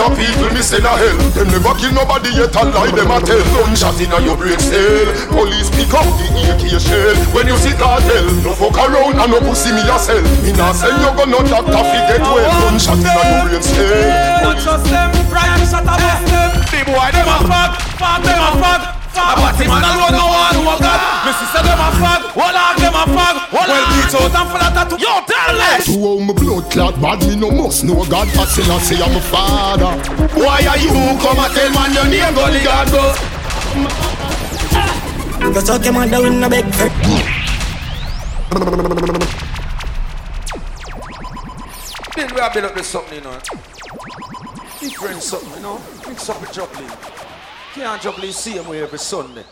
[0.00, 2.56] I know little bit of people me send a hell Them never kill nobody yet
[2.56, 3.44] alive them a tell.
[3.52, 5.08] Gunshot inna your brain cell.
[5.28, 7.16] Police pick up the AK shell.
[7.36, 10.96] When you see cartel No fuck around and no pussy me yourself Me nah send
[11.04, 12.48] you go no doctor fi get well.
[12.64, 14.40] Gunshot inna your brain cell.
[14.40, 18.40] Not just them, right shot a bust them The boy them a fuck, fuck them
[18.40, 18.79] a fuck
[19.16, 22.56] a batty man alone no one who a god Me sister them a fuck, all
[22.56, 24.98] of them a fuck Well beat out and full of tattoo.
[24.98, 28.46] Yo tell us To how my blood clot bad me no must know God for
[28.46, 29.92] sin I say I'm a father.
[30.38, 33.02] Why are you come and tell man your name go the God go
[35.52, 36.66] Go suck your mother in a big
[42.16, 43.38] Then we have build up this something you know.
[44.80, 45.80] Different something you know.
[46.06, 47.19] Mix up with Joplin
[47.74, 49.44] Can't Joplin see him every Sunday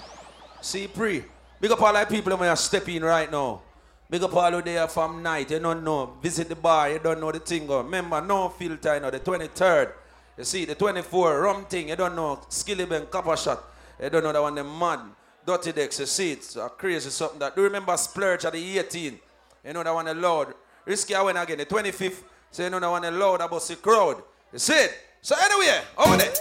[0.61, 1.25] See pre
[1.61, 3.63] Big up all the people that are stepping right now
[4.11, 6.15] Big up all who there from night, you don't know.
[6.23, 7.67] Visit the bar, you don't know the thing.
[7.67, 7.83] Go.
[7.83, 9.93] Remember, no filter, you know, the 23rd.
[10.39, 12.41] You see, the 24th, rum thing, you don't know.
[12.49, 13.63] Skilly Ben, copper shot.
[14.03, 15.01] You don't know that one, the mad.
[15.45, 17.55] Dirty decks, you see, it's a crazy something that.
[17.55, 19.19] Do you remember Splurge at the 18?
[19.67, 20.55] You know that one, the loud.
[20.87, 22.23] Risky, I went again, the 25th.
[22.51, 24.23] So you know that one, the loud about the crowd.
[24.55, 24.95] You see it?
[25.21, 26.33] So anyway, over there.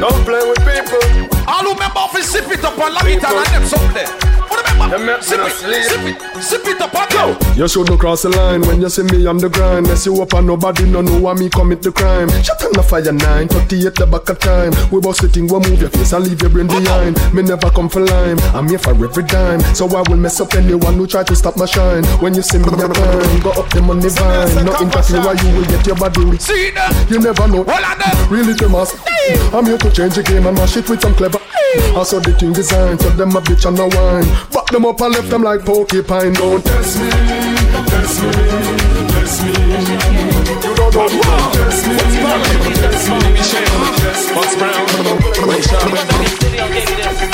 [0.00, 1.74] Don't play with people All who
[2.10, 4.35] if you sip it up and lock it and them something?
[4.76, 7.52] Sip it, sip it, sip it up and go.
[7.56, 9.86] You should not cross the line when you see me on the grind.
[9.88, 12.28] Mess you up and nobody no know why me commit the crime.
[12.42, 14.72] Shut on the fire nine, 38 the back of time.
[14.92, 17.16] We both sitting, we move your face and leave your brain behind.
[17.34, 19.60] Me never come for lime, I'm here for every dime.
[19.74, 22.04] So I will mess up anyone who try to stop my shine.
[22.20, 24.64] When you see me a grind, go up them on the vine.
[24.64, 26.40] No interfere why you will get your body weak.
[26.40, 26.92] See them.
[27.08, 27.62] You never know.
[27.62, 28.16] Well, and them.
[28.30, 28.94] Really them ask.
[29.52, 31.40] I'm here to change the game and mash it with some clever.
[31.96, 34.28] I saw the thing design, tell them a bitch and a wine.
[34.52, 36.34] Back them up and left them like porcupine.
[36.34, 38.30] Don't test me, test me,
[39.08, 39.52] test me.
[40.60, 43.20] You don't know what test me, test me.
[44.36, 44.86] Fox Brown,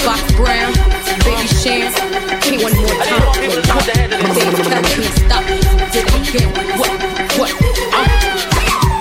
[0.07, 0.73] Fox Brown,
[1.25, 1.91] Baby Shan,
[2.43, 3.27] King one more time.
[4.39, 5.43] Baby, catch me, stop.
[5.91, 6.49] Did it again.
[6.79, 6.93] What?
[7.39, 7.51] What?
[7.93, 8.07] Uh.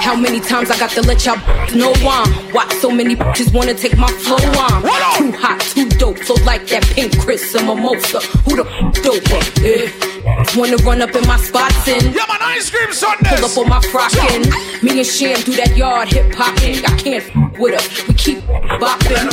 [0.02, 1.38] How many times I got to let y'all
[1.76, 2.26] know why?
[2.54, 4.82] Why so many bitches wanna take my flow on?
[5.18, 8.20] Too hot, too dope, flow like that pink Chris and mimosa.
[8.50, 9.42] Who the f doper?
[9.62, 10.58] Yeah.
[10.58, 13.38] Wanna run up in my spots and Yeah, man, ice cream Sundays.
[13.40, 14.50] pull up on my frockin'.
[14.82, 16.82] Me and Sham do that yard hip hopping.
[16.86, 17.86] I can't f- with her.
[18.08, 18.40] We keep
[18.82, 19.30] bopping.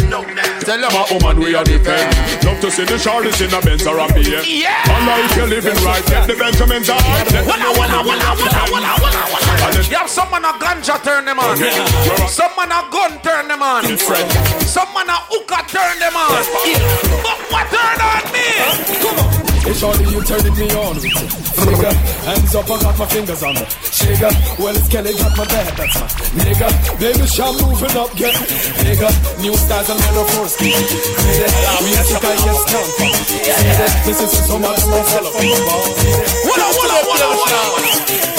[0.64, 2.12] Tell them a woman we are defend.
[2.44, 4.40] Love to see the Charlies in a Benz or a beer.
[4.44, 4.92] Yeah.
[4.92, 7.00] And like you're living right, get the Benjamins out.
[7.48, 9.84] Walla, walla, walla, walla, walla, walla, walla.
[9.88, 11.56] You have some man a ganja turn them on.
[12.28, 13.84] Some man a gun turn them on.
[13.96, 16.44] Some man a hookah turn them on.
[16.58, 19.47] But what turn on me?
[19.64, 21.30] Hey shorty, you turning me on with it.
[21.62, 21.92] Nigga,
[22.24, 24.30] hands up, I got my fingers on the trigger.
[24.58, 26.06] Well, it's Kelly got my bad, that's my
[26.42, 26.68] nigga.
[26.98, 28.32] Baby, sham moving up, yeah.
[28.82, 29.08] Nigga,
[29.42, 30.08] new styles and.
[30.48, 31.52] See that?
[31.84, 33.12] We think I get down from.
[34.08, 35.34] This is so much more sell up.
[35.36, 37.92] Walla, walla, walla, walla, walla.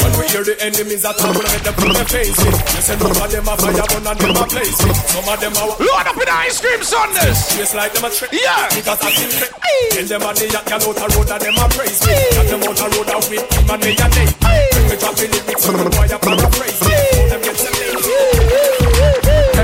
[0.04, 2.56] When we hear the enemies attack, we make them put their face it.
[2.56, 4.96] You say of them are fire, but none them are place it.
[5.12, 7.40] Some of them are Load up in ice cream Sundays.
[7.56, 8.32] Just like them a trick.
[8.34, 8.68] Yeah.
[8.74, 9.54] Because I trick.
[9.92, 12.14] Tell them a day, I can out a road and them a praise me.
[12.36, 14.28] Got them out a road and with him and me a day.
[14.74, 16.78] Bring me drop in lyrics, so them boy a paraphrase.
[16.80, 17.80] So them get some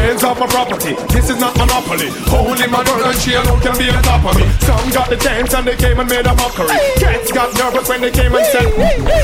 [0.05, 2.13] Hands off my property, this is not monopoly.
[2.29, 4.45] Only my girl and she alone can be on top of me.
[4.61, 6.77] Some got the dance and they came and made a mockery.
[7.01, 8.69] Cats got nervous when they came and said,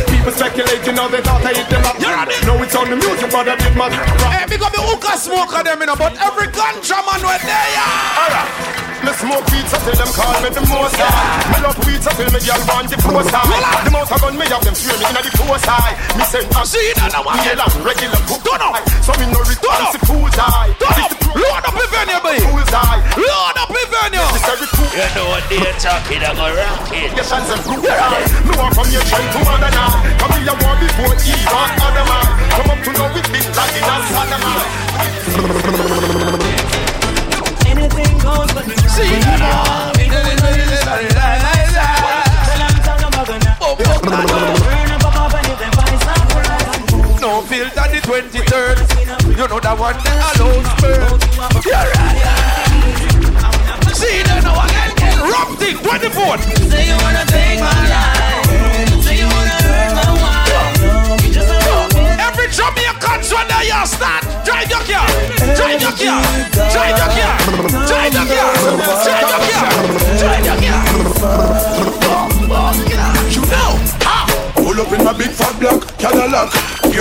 [0.09, 2.01] People speculating now they thought I hit them up.
[2.47, 3.89] No, it's on the music, but I did my
[4.33, 7.69] Hey, big up the hookah smoker them, you know, but every ganja man where they
[7.77, 8.90] are.
[9.01, 11.41] Me smoke weed, so tell them call me the most high.
[11.49, 13.49] Me love weed, so tell me girl want the post high.
[13.81, 15.97] The most I gun me have them swear me inna the post high.
[16.13, 18.45] Me send a See that now, me a regular cook.
[18.45, 18.77] Don't know.
[19.01, 20.69] So me no response to fools high.
[20.77, 22.45] Turn up, load up the venue, baby.
[22.45, 23.01] Fools high.
[23.17, 24.21] Load up the venue.
[24.37, 24.85] This every fool.
[24.93, 27.09] You know what they're talking about, rocket.
[27.17, 28.21] Yes, and some proof high.
[28.45, 29.97] Me want from your try to other now.
[30.21, 32.29] Come here, you want before even other man.
[32.53, 34.45] Come up to know with big like in a Sodom.
[47.21, 49.37] No filter the 23rd.
[49.37, 51.60] You know that one that alone spur.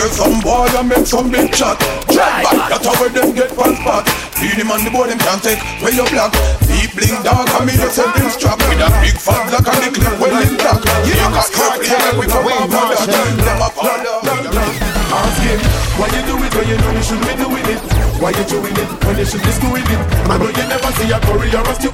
[0.00, 1.76] Hear some boy and make some big chat.
[2.08, 4.08] Drive back, that's how where them get one spot.
[4.32, 6.32] Feed him on the board, them can't take where you black.
[6.64, 8.56] Deep bling dark, and me just send him strap.
[8.64, 10.80] With a big fat black and the clip well in black.
[11.04, 13.28] You got caught here we a bomb on that.
[13.44, 14.20] Never follow.
[14.24, 14.99] Ask
[15.50, 15.60] him,
[15.98, 17.80] why you do it when you know you shouldn't be doing it?
[18.22, 20.00] Why you doing it when you should be screwing it?
[20.28, 21.90] I know you never see a career or you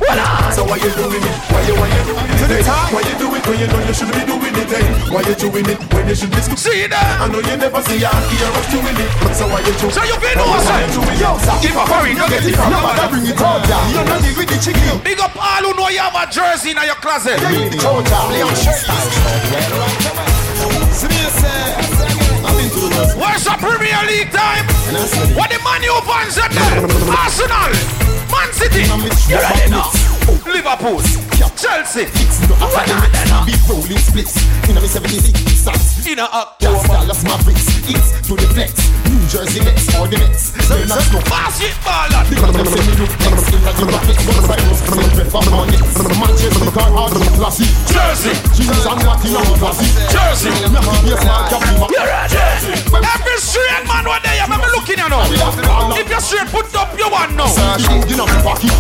[0.53, 1.37] So why you doing it?
[1.49, 2.67] Why you, why you doing it?
[2.67, 4.69] Hey, Why you do it when you know you shouldn't be doing it?
[4.69, 7.21] Hey, why you doing it when you should be See that?
[7.23, 9.93] I know you never see a career or doing it But So why you doing
[9.93, 9.97] it?
[9.97, 10.91] So you been Why you outside?
[10.91, 11.23] doing it?
[11.23, 12.59] Yo, sir, Give a hurry, no get it.
[12.59, 15.73] No matter bring it out, yeah You're not with the chicken Big up all who
[15.79, 17.39] know you have a jersey in your closet.
[17.39, 18.97] Yeah, you the coach, yeah
[23.17, 24.67] Where's the Premier League time?
[25.35, 26.53] What the Man U fans are?
[27.17, 27.73] Arsenal,
[28.29, 29.89] Man City, you ready now?
[30.45, 31.01] Liverpool,
[31.57, 32.05] Chelsea,
[33.47, 34.37] Big rolling splits
[34.69, 39.59] In a me 76 socks in a Gas Dallas Mavericks It's to the flex Jersey
[39.59, 40.55] Nets or the Mets.
[40.71, 42.07] They're not no basketball.
[42.31, 45.99] Because them say me look next like the rockets Once I was Same prefer Hornets
[46.15, 47.67] Manchester car hard and classy.
[47.91, 49.87] Jersey, Jeans and Latin and classy.
[50.15, 50.51] Jersey.
[50.55, 51.75] Me have to be a smart captain
[53.03, 55.27] Every straight man what they have, I'm looking you now.
[55.27, 57.51] If you're straight, put up your one now.
[58.07, 58.71] You know me pocket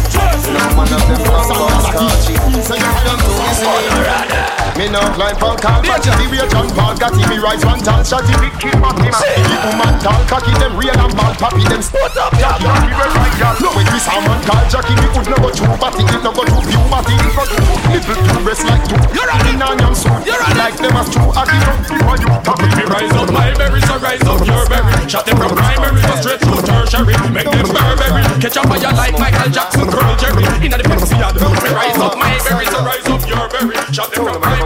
[4.77, 7.81] Me no climb from car Party the way John Paul got him Me rise one
[7.81, 8.05] tall.
[8.05, 10.21] Shot If it keep up him The woman tall.
[10.29, 11.33] Cocky Them real and ball.
[11.41, 14.61] Pappy them spot up Jackie We were right girl No when we saw man call
[14.69, 17.89] Jackie Me would no go through Batty it no go through Puberty it go through
[17.89, 18.17] Little.
[18.21, 19.01] Two breasts like two.
[19.17, 20.21] You're running on your suit.
[20.29, 23.33] You're running Like them as true Aki no For you Pappy Me rise up.
[23.33, 24.45] My berry, so rise up.
[24.47, 24.93] Your berry.
[25.09, 27.17] Shot them from primary, go straight to tertiary.
[27.33, 28.23] Make them Burberry.
[28.41, 30.45] Catch up fire like Michael Jackson, Curl Jerry.
[30.65, 32.17] Inna the Pepsi yard, me rise up.
[32.19, 33.23] My berry, so rise up.
[33.27, 33.75] Your berry.
[33.93, 34.66] Shot them from primary.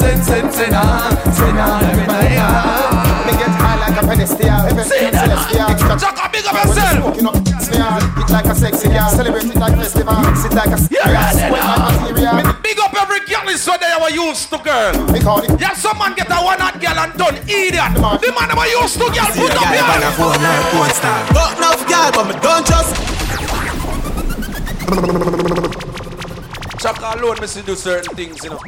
[0.00, 1.32] send, send, send on.
[1.32, 3.26] Send on everything on.
[3.26, 4.48] me get high like a pedestal.
[4.50, 5.96] Ah, everything celestial.
[5.98, 6.96] Jack, big up yourself.
[6.96, 9.10] Smoking up, smear it like a sexy girl.
[9.10, 10.16] Celebrate it like festival.
[10.24, 12.54] Mix it like a Yeah, sweat like material.
[12.62, 14.92] Big up every girl is so they were used to girl.
[15.60, 17.94] Yeah, some man get a one hot girl and done idiot.
[18.00, 19.30] Man The man were used to girl.
[19.36, 19.84] Put up your.
[21.34, 23.20] Got enough girl, but me don't just.
[26.78, 28.60] Chuck alone, me do certain things, you know.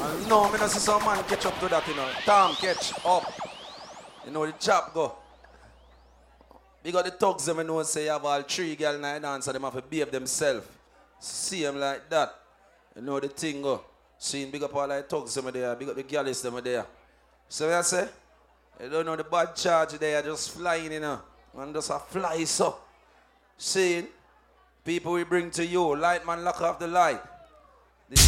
[0.00, 2.08] And no, me not see some man catch up to that, you know.
[2.24, 3.24] Tom catch up.
[4.24, 5.04] You know the chop go.
[6.94, 9.46] Up the thugs them you know say you have all three girl in the dance
[9.46, 10.66] and them have to behave themselves.
[11.18, 12.34] See them like that.
[12.96, 13.82] You know the thing go.
[14.18, 16.86] Seeing big up all the thugs them there, big up the girls them there.
[17.48, 18.08] So what I say?
[18.82, 21.20] You don't know the bad charge there, just flying you know.
[21.56, 22.76] And just a fly so.
[23.56, 24.06] Seeing
[24.88, 27.20] people we bring to you, light man lock off the light.
[28.08, 28.24] This,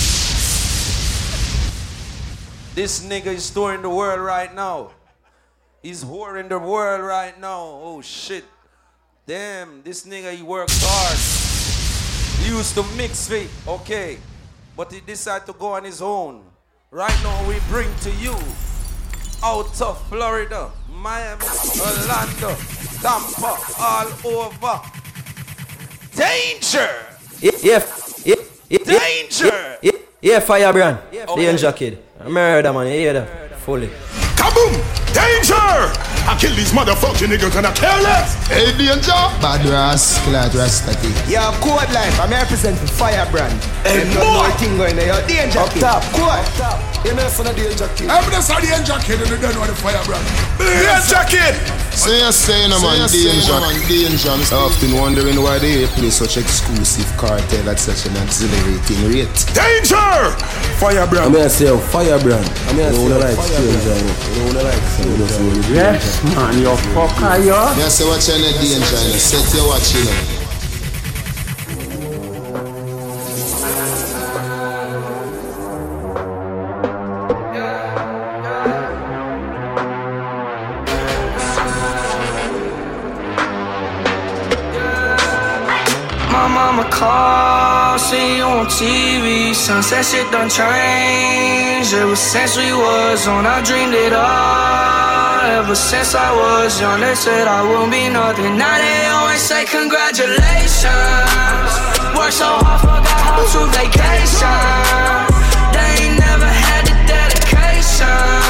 [2.75, 4.91] this nigga is touring the world right now.
[5.83, 7.81] He's whoring the world right now.
[7.81, 8.45] Oh shit.
[9.27, 12.45] Damn, this nigga he works hard.
[12.45, 14.19] He used to mix it, okay.
[14.77, 16.45] But he decided to go on his own.
[16.91, 18.37] Right now we bring to you
[19.43, 21.43] out of Florida, Miami,
[21.81, 22.53] Orlando,
[23.01, 25.00] Tampa, all over.
[26.21, 26.91] Danger!
[27.41, 27.81] Yeah, yeah,
[28.27, 28.35] yeah,
[28.69, 29.79] yeah, Danger!
[29.81, 30.99] Yeah, yeah, firebrand.
[31.35, 31.97] Danger kid.
[32.29, 33.57] Murder man, you hear that?
[33.65, 33.89] Fully.
[34.37, 35.10] Kaboom!
[35.13, 35.91] Danger!
[36.29, 38.37] I kill these motherfucking niggas and I care less.
[38.47, 39.21] Hey, danger!
[39.43, 41.11] Bad rascal at Rastati.
[41.27, 42.15] Yeah, code life.
[42.21, 43.59] I'm representing Firebrand.
[43.83, 44.33] Hey, no boy!
[44.47, 45.17] more thing going there.
[45.27, 45.81] Danger Up kid.
[45.81, 46.03] top.
[46.15, 46.45] Code.
[47.01, 48.13] You know, son of danger kid.
[48.13, 50.21] Evidence of the danger kid and you don't know the firebrand.
[50.61, 51.57] Danger kid!
[51.97, 53.57] So you're saying, man, danger,
[53.89, 54.37] danger.
[54.53, 59.33] I often wondering why they play such exclusive cartel at such an exhilarating rate.
[59.57, 60.37] Danger!
[60.77, 61.25] Firebrand.
[61.25, 62.45] I'm gonna say, oh, firebrand.
[62.69, 64.13] I'm gonna say, like, stranger, you know.
[64.37, 65.00] Don't wanna like, stranger.
[65.73, 67.55] Yes, man, you fucker, yo.
[67.79, 68.87] Yeah, say watch you know.
[69.19, 70.40] Set your watch, you know.
[88.11, 89.55] See you on TV.
[89.55, 91.95] Sunset shit done changed.
[91.95, 95.61] Ever since we was on, I dreamed it all.
[95.61, 98.59] Ever since I was young, they said I wouldn't be nothing.
[98.59, 101.71] Now they always say congratulations.
[102.17, 104.63] Worked so hard, forgot how to vacation.
[105.75, 108.41] They ain't never had the dedication.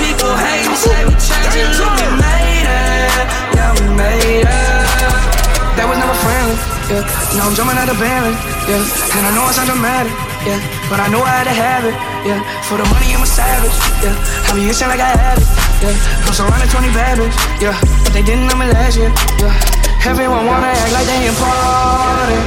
[0.00, 2.29] People hate me, say we changed it, look, we
[6.90, 7.06] yeah.
[7.38, 8.34] Now I'm jumping out of Bentley,
[8.66, 8.82] yeah.
[9.16, 10.10] And I know it's not dramatic,
[10.42, 10.58] yeah.
[10.90, 11.94] But I know I had to have it,
[12.26, 12.42] yeah.
[12.66, 13.70] For the money, I'm a savage,
[14.02, 14.10] yeah.
[14.50, 15.46] I be itching like I had it,
[15.86, 15.94] yeah.
[16.26, 17.78] I'm surrounded 20 bad bitches, yeah.
[18.02, 19.54] But they didn't know me last year, yeah.
[20.02, 22.42] Everyone wanna act like they important.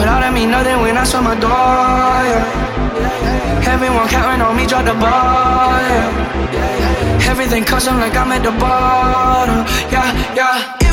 [0.00, 3.68] But all that mean nothing when I saw my door, yeah.
[3.68, 7.28] Everyone counting on me, drop the ball, yeah.
[7.28, 10.85] Everything custom like I'm at the bottom, yeah, yeah.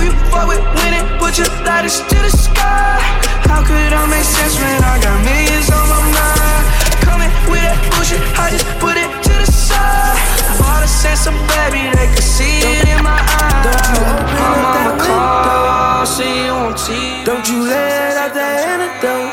[0.43, 2.99] Fuck with winning, put your lighters to the sky.
[3.47, 6.63] How could I make sense when I got millions on my mind?
[6.99, 10.19] Coming with that bullshit, I just put it to the side.
[10.59, 13.63] Bought a sense of baby, they could see it in my eyes.
[13.63, 17.23] Don't you open My mama call, see you on TV.
[17.23, 19.31] Don't you let out the antidote.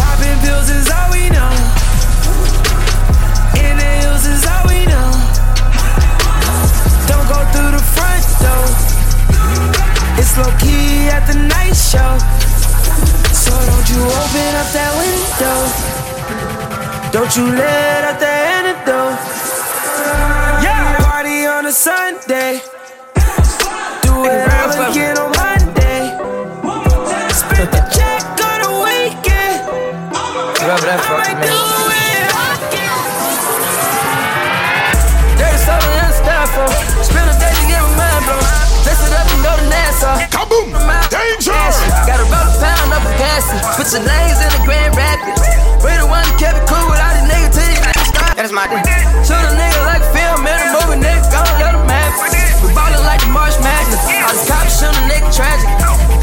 [0.00, 1.52] Popping pills is all we know.
[3.68, 5.12] In the hills is all we know.
[7.04, 8.89] Don't go through the front door.
[10.40, 12.16] Low key at the night show.
[13.28, 15.58] So don't you open up that window.
[17.12, 19.20] Don't you let out the antidote.
[20.64, 22.62] Yeah, party on a Sunday.
[24.00, 26.16] Do it all again on Monday.
[27.36, 29.60] Spend the check on the weekend.
[30.64, 31.00] Rub that
[31.44, 31.60] do
[32.00, 32.32] it
[35.36, 37.19] There's something in style for.
[40.30, 40.70] Kaboom!
[41.10, 41.52] Danger!
[42.06, 43.58] Got a roll pound up a gassy.
[43.76, 45.42] Put your names in the Grand Rapids.
[45.82, 48.32] We the one that kept it cool without a nigga till these niggas start.
[48.38, 48.86] That is my dick.
[49.26, 51.26] Shoot a nigga like film in a movie, nigga.
[51.34, 52.32] Gon' let him have it.
[52.62, 54.00] We ballin' like the March Madness.
[54.22, 55.68] All these cops shoot a nigga tragic.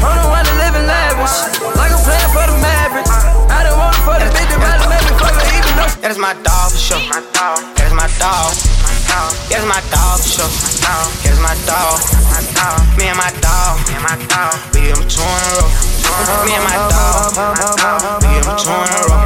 [0.00, 1.36] I'm the one that live in lavish.
[1.76, 3.12] Like I'm playing for the Mavericks.
[3.52, 5.92] I don't want it for the bitch that rather make me fuck her even though.
[6.00, 7.02] That is my dog for sure.
[7.12, 8.87] My dog, that is my dog.
[9.48, 10.46] Is my dog sure.
[11.24, 11.98] Is my dog.
[12.98, 13.80] Me and my dog.
[13.88, 14.54] Me and my dog.
[14.74, 15.68] We give 'em two in a row.
[16.44, 17.32] Me and my dog.
[18.22, 19.24] We give 'em two in a row.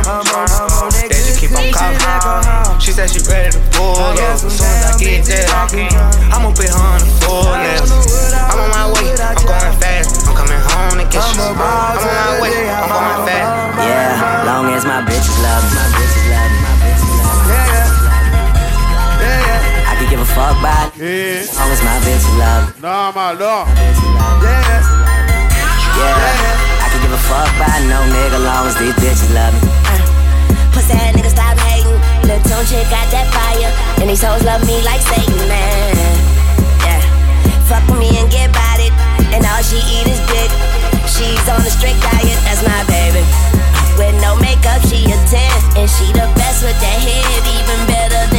[0.90, 2.80] They just keep on calling.
[2.80, 4.38] She said she ready to pull up.
[4.38, 4.64] So
[4.98, 5.90] bitch that I can.
[6.32, 7.52] I'ma put her on the floor.
[7.52, 10.26] I'm on my way, I'm going fast.
[10.26, 11.42] I'm coming home to get you.
[11.42, 13.48] I'm on my way, I'm going fast.
[13.82, 16.21] Yeah, long as my bitches love me,
[20.42, 21.46] fuck by Yeah.
[21.46, 22.82] as long as my bitches love me.
[22.82, 23.54] Nah, man, no.
[24.42, 24.82] Yeah,
[25.98, 26.82] Yeah.
[26.82, 29.70] I can give a fuck by no nigga long as these bitches love me.
[29.86, 30.02] Uh,
[30.74, 31.98] pussy ass nigga stop hating.
[32.26, 33.70] Lil' Tunechi got that fire.
[34.00, 35.94] And these hoes love me like Satan, man.
[36.86, 37.00] Yeah.
[37.70, 38.92] Fuck with me and get about it.
[39.34, 40.50] And all she eat is dick.
[41.06, 43.22] She's on a strict diet, that's my baby.
[43.94, 45.78] With no makeup, she a 10.
[45.78, 48.31] And she the best with that head, even better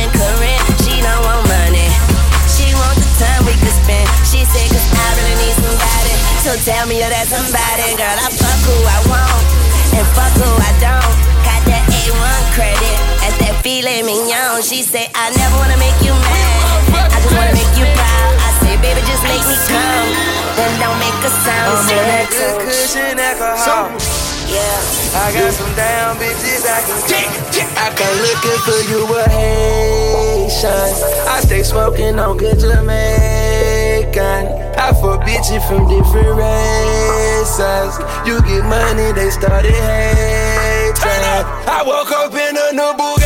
[3.53, 4.07] we could spend.
[4.25, 6.13] She said, cause I really need somebody.
[6.41, 7.93] So tell me you're that somebody.
[7.93, 9.45] Girl, I fuck who I want.
[9.93, 11.15] And fuck who I don't.
[11.45, 12.97] Got that A1 credit.
[13.21, 14.65] At that filet mignon.
[14.65, 17.13] She said, I never wanna make you mad.
[17.13, 18.31] I just wanna make you proud.
[18.41, 20.07] I say, baby, just make me come.
[20.57, 21.77] Then don't make a sound.
[21.77, 24.22] I'm Say on that that good cushion alcohol.
[24.53, 25.17] Yeah.
[25.17, 27.25] I got some down bitches I can get.
[27.73, 30.93] I come looking for you a Haitian.
[31.27, 34.43] I stay smoking on good Jamaican.
[34.77, 37.97] I fuck bitches from different races.
[38.27, 41.45] You get money, they started hating.
[41.65, 43.22] I woke up in a new Bugatti.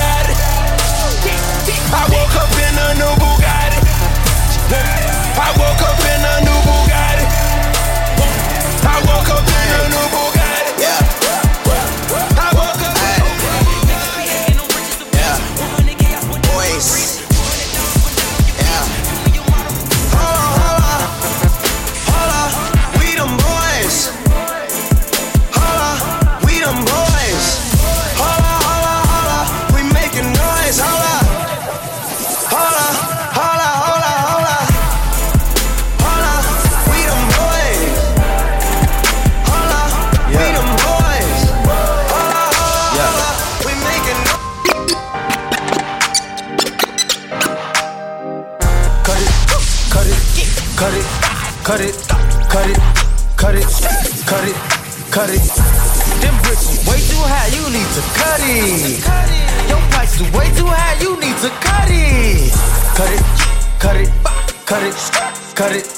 [65.58, 65.97] Cut it,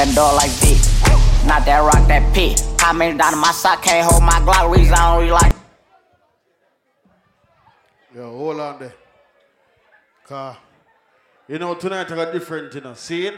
[0.00, 0.80] that door like this.
[1.44, 2.62] Not that rock, that pit.
[2.78, 4.74] How many down in my sock can't hold my Glock?
[4.74, 5.52] Reason I don't really like.
[8.14, 8.94] Yo, hold on there.
[10.26, 10.56] Car.
[11.48, 13.34] You know, tonight I got different, you know, seeing?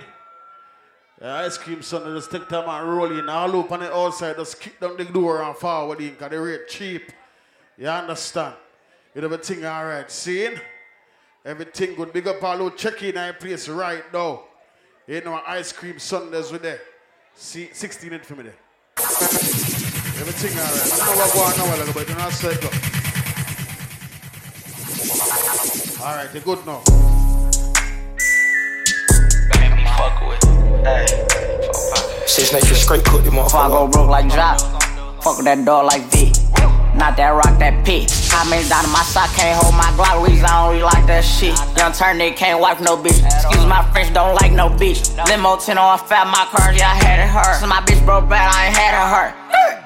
[1.19, 3.29] The ice cream son just take time and roll in.
[3.29, 6.37] All up on the outside, just kick down the door and forward in, because they
[6.37, 7.11] rate cheap.
[7.77, 8.55] You understand?
[9.17, 10.09] You everything all right.
[10.09, 10.61] Seeing?
[11.45, 12.13] Everything good.
[12.13, 14.45] Big up all check in our place right now.
[15.09, 16.81] You know, ice cream Sundays with there.
[17.35, 18.55] See, 16 it for me there.
[18.99, 20.93] Everything all right.
[20.93, 22.69] I don't know what going on now, but you know, say go.
[26.05, 26.83] All right, you're good now.
[32.27, 33.55] Six niggas straight cook you motherfucker.
[33.55, 34.61] I go broke like drop.
[35.25, 36.42] Fuck with that dog like V.
[36.95, 38.11] Not that rock, that pit.
[38.29, 40.21] How many down in my sock can't hold my Glock?
[40.27, 41.57] Reason I don't really like that shit.
[41.77, 43.25] Young turn nigga can't wipe no bitch.
[43.25, 45.09] Excuse my French, don't like no bitch.
[45.29, 47.61] Limo 10 on fat, my car, yeah, I had it hurt.
[47.61, 49.43] So my bitch broke bad, I ain't had it hurt.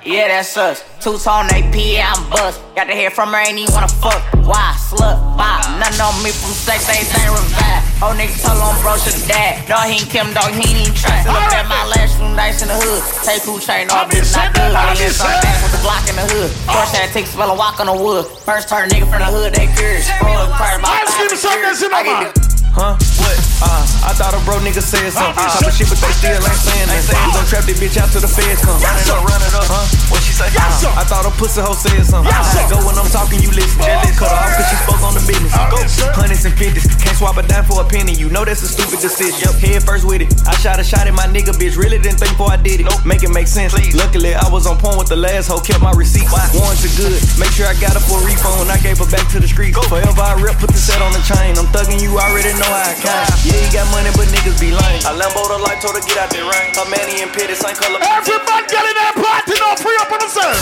[0.06, 0.86] Yeah, that's us.
[1.02, 2.62] Two tone AP, yeah, I'm bust.
[2.78, 4.22] Got to hear from her, ain't even wanna fuck.
[4.46, 4.70] Why?
[4.78, 5.66] Slut, bop.
[5.82, 7.82] Nothing on me from sex, everything revive.
[7.98, 9.66] Oh, nigga told on bro the dad.
[9.66, 11.26] No, he ain't Kim, dog, he ain't even try.
[11.26, 13.02] Look at my last room nice in the hood.
[13.26, 14.70] Take who chain, no, bitch, not good.
[14.70, 16.54] I get some back with the Glock in the hood.
[16.96, 18.26] That take spell a walk on the wood.
[18.26, 20.08] First turn nigga from the hood, they curious.
[20.22, 22.55] Roll cry about Ice cream Sundays in the man.
[22.76, 22.92] Huh?
[22.92, 23.36] What?
[23.64, 25.32] Uh, I thought a bro nigga said something.
[25.32, 27.08] Uh, Talk shit, but they still ain't saying that.
[27.08, 28.76] We gon' trap this bitch out till the feds come.
[28.84, 29.64] Run it up, run it up.
[29.64, 30.12] Huh?
[30.12, 30.52] What she say?
[30.52, 30.84] Yes.
[30.84, 32.28] Uh, I thought a pussy hoe said something.
[32.28, 33.80] Yes, I go when I'm talking, you listen.
[33.80, 35.56] Just cut her off cause she spoke on the business.
[35.56, 35.80] Go.
[36.12, 36.84] Hundreds and fifties.
[37.00, 38.12] Can't swap a dime for a penny.
[38.12, 39.48] You know that's a stupid decision.
[39.56, 40.28] Head first with it.
[40.44, 41.80] I shot a shot at my nigga, bitch.
[41.80, 42.92] Really didn't think before I did it.
[42.92, 43.08] Nope.
[43.08, 43.72] Make it make sense.
[43.96, 45.64] Luckily, I was on point with the last hoe.
[45.64, 46.28] Kept my receipts.
[46.52, 47.16] Warrants are good.
[47.40, 48.68] Make sure I got her for a refund.
[48.68, 49.72] I gave her back to the street.
[49.88, 51.56] Forever I rip, put the set on the chain.
[51.56, 53.24] I'm thugging you, already know how I can.
[53.46, 55.02] Yeah, you got money, but niggas be lame.
[55.06, 56.74] I Lambo the light, told her get out that rain.
[56.74, 58.02] Her manny and Petty, same color.
[58.02, 60.58] Everybody get in that party, no free up on the serve.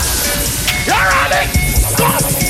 [0.85, 1.65] You ready?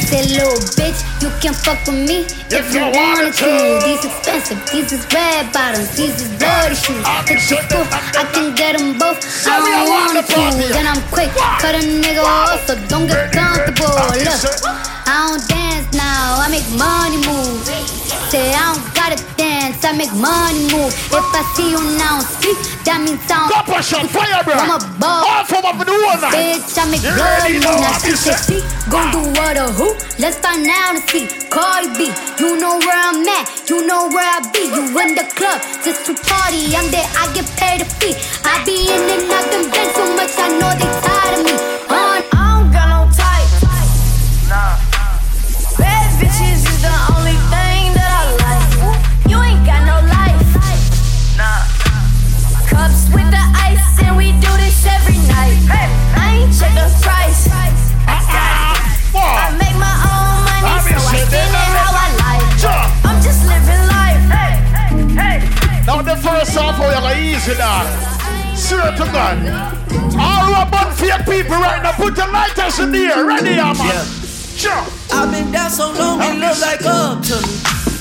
[0.06, 3.52] Say little bitch, you can fuck with me if, you wanted to.
[3.84, 7.04] These expensive, these is red bottoms, these is bloody shoes.
[7.26, 9.18] Put your foot, I can get them both.
[9.48, 13.96] I don't wanna choose, and I'm quick, cut a nigga off, so don't get comfortable.
[13.96, 14.62] Look,
[15.08, 18.05] I don't dance now, I make money move.
[18.36, 20.92] Say I don't gotta dance, I make money move.
[20.92, 23.64] If I see you now speak, that means I don't.
[23.64, 24.60] Go push on fire, bro.
[24.60, 25.24] I'm a ball.
[25.24, 26.36] All from up in the one night.
[26.60, 27.64] Bitch, I make You blood move.
[27.64, 28.60] Now I'm see just- shit,
[28.92, 29.96] gon' do what or who?
[30.20, 31.32] Let's find out and see.
[31.48, 32.12] Cardi B,
[32.44, 34.68] you know where I'm at, you know where I be.
[34.68, 36.76] You in the club just to party.
[36.76, 38.20] I'm there, I get paid a fee.
[38.44, 41.56] I be in and out them bands so much, I know they tired of me.
[67.48, 68.58] You are easy dog.
[68.58, 69.38] Swear to God.
[70.18, 73.26] All who are born fake people right now, put your lighters in the air.
[73.26, 74.06] Ready, yeah, man.
[74.56, 74.84] Sure.
[75.12, 77.54] I've been down so long, they look like up to me.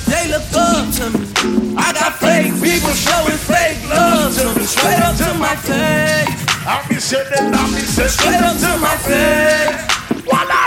[0.06, 1.74] They look up to me.
[1.76, 4.64] I got fake people showing fake love to me.
[4.64, 6.28] Straight up to my face.
[6.66, 8.10] I'll be sitting, I'll be sitting.
[8.10, 9.90] Straight up to my face.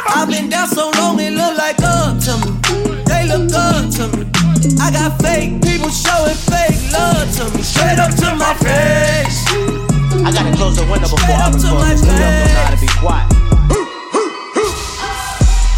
[0.09, 3.03] I've been down so long, it look like up to me.
[3.05, 4.26] They look up to me.
[4.57, 7.61] I got fake people showing fake love to me.
[7.61, 9.45] Straight up to my face.
[10.25, 12.77] I gotta close the window before Straight up other to folks my know how to
[12.77, 12.81] face.
[12.81, 13.29] be quiet.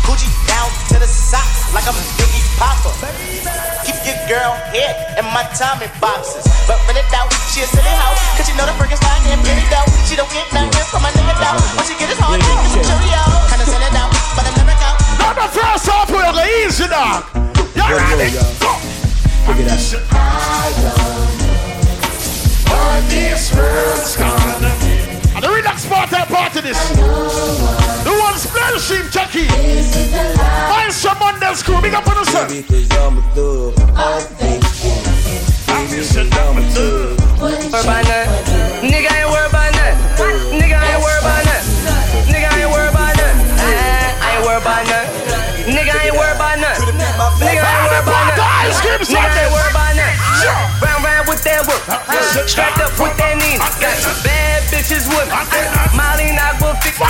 [0.08, 2.96] Coochie down to the socks like I'm Biggie Papa.
[3.84, 6.48] Keep your girl head in my Tommy boxes.
[6.64, 8.16] But when it out, she a silly hoe.
[8.40, 9.92] Cause you know the Frankenstein and pretty dope.
[10.08, 11.60] She don't get nothing from my nigga though.
[11.76, 13.22] When she get his hard, it's a Cheerio.
[13.52, 14.08] Kinda send it out,
[14.40, 14.90] but I never go.
[15.20, 17.49] Now the first song for you are easy dog.
[17.80, 18.32] You ready?
[18.36, 18.44] Go.
[19.48, 19.80] Look at that.
[22.70, 24.68] All these world's gonna
[25.34, 26.90] And the relax part of party this.
[28.04, 29.48] The one splash stream Chucky.
[30.68, 31.82] Find some Monday's crew.
[31.82, 32.48] Big up on the sun.
[32.50, 33.74] Because I'm a thug.
[35.68, 37.18] I'm a thug.
[37.40, 38.92] Worry about nothing.
[38.92, 39.69] Nigga ain't worried about
[51.90, 53.66] Strapped up with that Nina.
[53.82, 55.42] Got some bad bitches with me.
[55.98, 57.02] Molly not will fix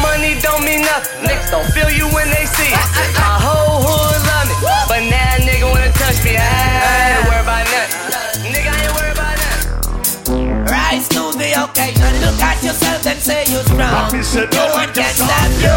[0.00, 1.24] Money don't mean nothing.
[1.24, 2.80] Niggas don't feel you when they see it.
[3.16, 4.56] My whole hood love me.
[4.88, 6.36] But now a nigga wanna touch me.
[6.36, 8.52] I ain't worried about nothing.
[8.52, 10.68] Nigga I ain't worried about nothing.
[10.68, 12.12] Rise to the occasion.
[12.20, 14.12] Look at yourself and say you're strong.
[14.52, 15.76] No one can stop you.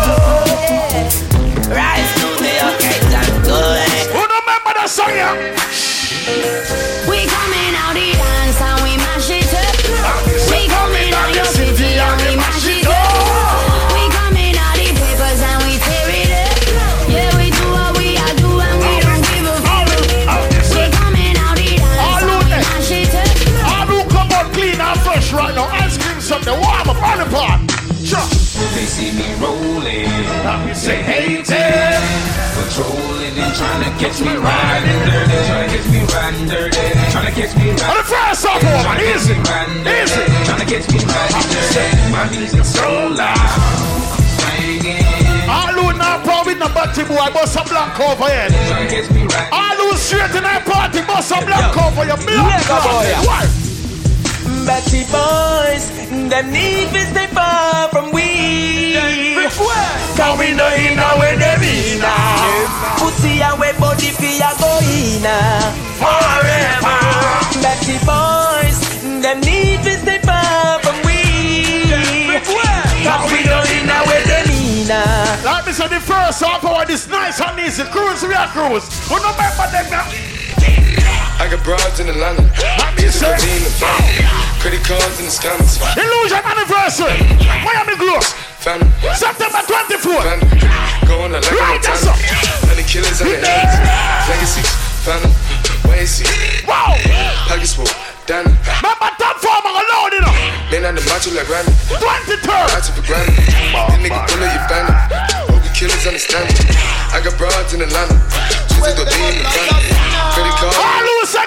[1.71, 3.23] Rise to the occasion.
[3.47, 3.87] Good.
[4.11, 6.02] Who don't remember that song, yeah?
[6.23, 9.75] We coming out the dance and we mash it up.
[10.47, 13.91] We coming out your city and we mash it up.
[13.91, 17.11] We coming out the papers and we tear it up.
[17.11, 19.91] Yeah, we do what we do and we don't give a fuck.
[20.71, 23.27] We coming out the dance and we mash it up.
[23.67, 25.67] all who come out clean and fresh right now.
[25.83, 27.59] Ice cream something warm up on the pot.
[28.71, 30.07] They see me rolling.
[30.43, 31.32] Now you say, hey, Patrolling and
[33.73, 35.37] trying to catch me riding dirty.
[35.49, 36.85] Trying to catch me riding dirty.
[37.09, 40.23] Trying to catch me riding On the first song, woman, easy, easy.
[40.45, 42.11] Trying to catch me riding dirty.
[42.13, 43.49] My music so loud.
[45.49, 48.53] All who not proud with no batty boy, bust a black cover head.
[48.69, 49.51] Trying to catch.
[49.51, 53.09] All who straight in that party, bust a black cover your Mega boy.
[54.65, 55.89] Batty boys,
[56.29, 59.33] them to stay far from we.
[60.15, 63.12] Cause we know in where they be now.
[63.33, 65.73] Pussy away body fi a go in ah.
[65.97, 67.01] forever.
[67.65, 68.77] Batty boys,
[69.21, 72.29] them need to stay far from we.
[73.01, 74.87] Cause we know in now where they mean
[75.43, 78.85] Like me say the first half hour this nice and easy cruise we are cruise.
[79.09, 80.05] Who no remember them now?
[81.41, 82.43] I got broads in Atlanta.
[82.95, 84.29] Bitch, I'm in the family.
[84.61, 85.81] Credit cards in the scammers.
[85.97, 87.17] Illusion anniversary.
[87.65, 88.21] Miami Glow.
[88.61, 88.87] Family.
[89.17, 90.21] September 24th.
[90.21, 91.07] Family.
[91.07, 92.52] Going to like Right, a that's up
[92.83, 93.75] the killers of the eights.
[94.27, 94.69] Legacies,
[95.07, 95.31] phantom,
[95.87, 96.27] Wacy,
[97.47, 97.87] pockets full,
[98.27, 98.59] diamond.
[98.59, 100.35] Remember that farm alone, you know.
[100.67, 101.71] Been on the macho like Randy.
[101.87, 102.43] 22.
[102.43, 103.39] Macho for granted.
[103.39, 104.95] This nigga full your family.
[105.71, 106.75] Killers understand me.
[107.15, 108.19] I got broads in Atlanta.
[108.75, 109.91] Twisted the beam in front of me.
[110.35, 110.75] Credit card.
[110.75, 110.99] All ah,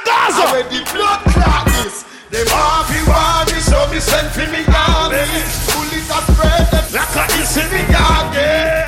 [0.02, 0.40] Gaza.
[0.40, 2.04] I read the blood clot this.
[2.32, 4.64] They Harvey Harvey, so me send for me.
[4.66, 6.66] Bullets are spread.
[6.90, 7.44] Like a
[8.34, 8.85] is.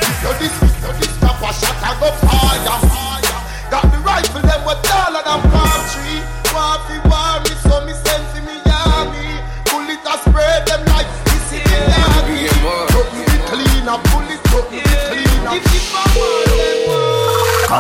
[1.89, 2.88] I go harder.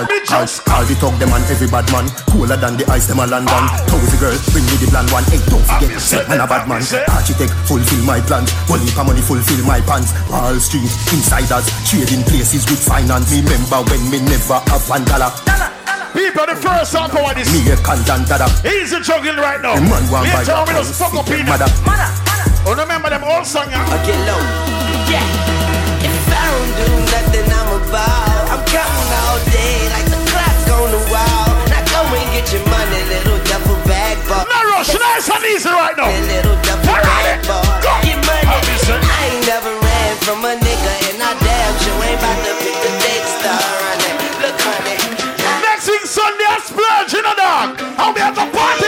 [0.06, 2.06] Talk them and every bad man.
[2.30, 5.24] Cooler than the ice them a London Tozy girl, bring me the blonde one.
[5.30, 6.82] Hey, don't forget, set man a bad man.
[7.10, 8.52] Architect, fulfill my plans.
[8.68, 10.12] One heap of money, fulfill my pants.
[10.28, 13.32] Wall Street, insiders Trading places with finance.
[13.32, 15.32] Remember when me never have one dollar.
[16.12, 18.48] People, the first song for what is Me a content dada.
[18.64, 19.76] Easy juggling right now.
[19.76, 21.68] The man want Me buy tell me the those fuck up in mother.
[22.66, 23.84] Oh, remember them old song, yeah?
[23.84, 24.40] I get low.
[25.08, 25.24] Yeah.
[26.04, 28.44] If I don't do nothing, I'm about.
[28.48, 29.27] I'm counting all
[32.38, 34.46] get your money, little duffel bag boy.
[34.46, 36.06] No rush, nice and easy right now.
[36.06, 37.66] Little duffel bag boy.
[37.82, 37.90] Go.
[38.06, 38.46] Get money.
[38.46, 38.94] I'll be sir.
[38.94, 42.78] I ain't never ran from a nigga, and I damn sure ain't about to pick
[42.78, 44.14] the dead star on it.
[44.38, 44.98] Look, honey.
[45.66, 47.68] Next week Sunday, I splurge in a dog.
[47.98, 48.87] I'll be at the party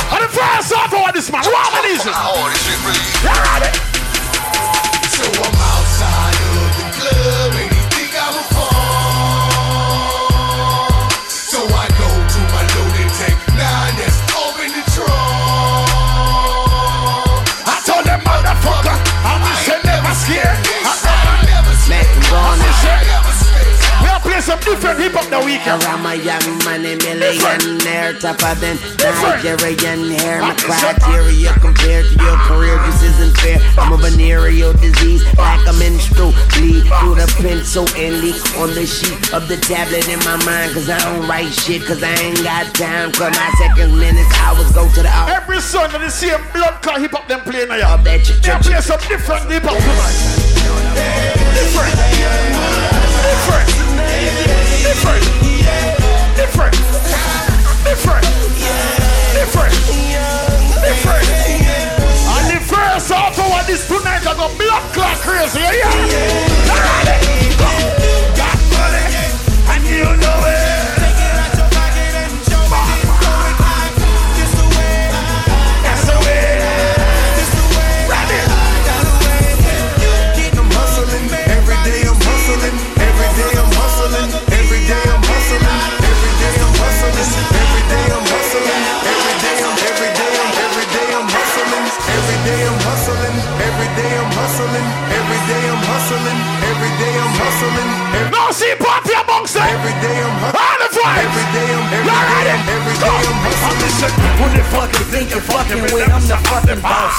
[0.08, 0.24] And
[3.22, 3.87] You ready?
[24.68, 25.80] Different hip hop the weekend.
[25.88, 30.40] I'm a young money millionaire, tougher than Nigerian hair.
[30.44, 33.58] My criteria compared to your career just isn't fair.
[33.80, 38.84] I'm a venereal disease, like a menstrual bleed through the pencil and leak on the
[38.84, 40.76] sheet of the tablet in my mind.
[40.76, 43.12] Cause I don't write shit, cause I ain't got time.
[43.12, 45.30] Cause my seconds, minutes, hours go to the hour.
[45.30, 47.96] Every Sunday, the same blood clot hip hop them playing now.
[47.96, 48.36] bet you.
[48.44, 50.16] They play some different hip hop tonight.
[51.56, 51.96] Different.
[53.24, 54.57] Different.
[54.88, 55.22] Different.
[56.34, 56.72] Different.
[57.84, 58.24] Different.
[59.34, 59.74] Different.
[60.80, 61.28] Different.
[62.32, 65.60] And the first half of what this tonight I got blood clot crazy.
[65.60, 67.27] Yeah, yeah.
[99.68, 101.22] Every day I'm hustling, All the vibes.
[101.28, 102.52] every day I'm, every Y'all day ready?
[102.56, 103.78] I'm, every day I'm hustling.
[103.78, 106.08] Listen, who the fuck you think you're fucking with?
[106.08, 107.16] I'm the fucking boss.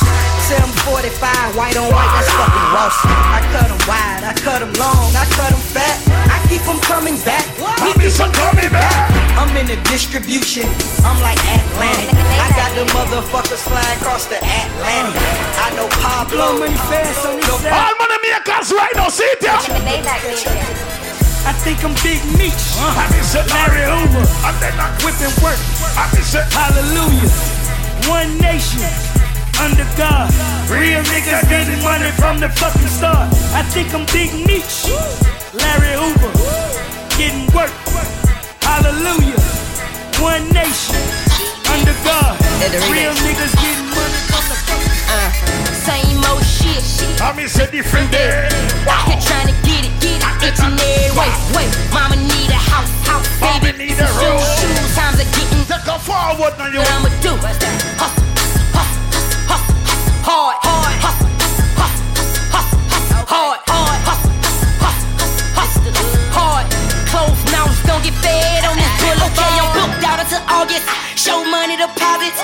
[0.50, 2.98] 745, white on white, that's fucking Ross.
[3.06, 5.98] I cut them wide, I cut them long, I cut them fat.
[6.26, 7.46] I keep them coming back.
[7.62, 9.14] I miss them coming back.
[9.38, 10.66] I'm in the distribution,
[11.06, 12.10] I'm like Atlantic.
[12.18, 15.22] I got the motherfuckers flying across the Atlantic.
[15.62, 16.58] I know Pablo.
[16.60, 20.99] money fast on this All money makers right now, see it there.
[21.46, 22.76] I think I'm Big Meech.
[22.80, 24.26] I miss it, Larry Hoover.
[24.46, 25.60] And then I Whipping work.
[25.98, 26.46] I miss it.
[26.54, 27.32] Hallelujah.
[28.12, 28.86] One nation.
[29.60, 30.30] Under God.
[30.70, 33.32] Real niggas getting money from the fucking start.
[33.56, 34.88] I think I'm Big Meech.
[35.56, 36.32] Larry Hoover.
[37.18, 37.72] Getting work.
[38.62, 39.40] Hallelujah.
[40.22, 40.96] One nation.
[41.72, 42.36] Under God.
[42.92, 45.32] Real niggas getting money from the fucking Uh,
[45.88, 46.84] same old shit.
[47.22, 48.48] I miss a different day.
[48.88, 51.30] Out here trying to get it, get it, and every way.
[51.56, 53.90] Wait, mama need a house, house, Mama baby.
[53.92, 54.40] need a room.
[54.40, 55.64] shoes, times are getting.
[55.68, 56.80] Take a forward now, you.
[56.80, 57.36] What I'ma do?
[57.36, 57.68] Hustle,
[58.00, 58.24] hustle,
[59.52, 59.76] hustle,
[60.24, 61.28] hard, hard, hustle,
[63.28, 64.36] hard, hard, hustle,
[64.80, 66.66] hustle, hustle, hard.
[67.12, 69.32] Closed mouths don't get fed on this bullet.
[69.36, 70.88] Okay, I'm booked out until August.
[71.20, 72.40] Show money deposits.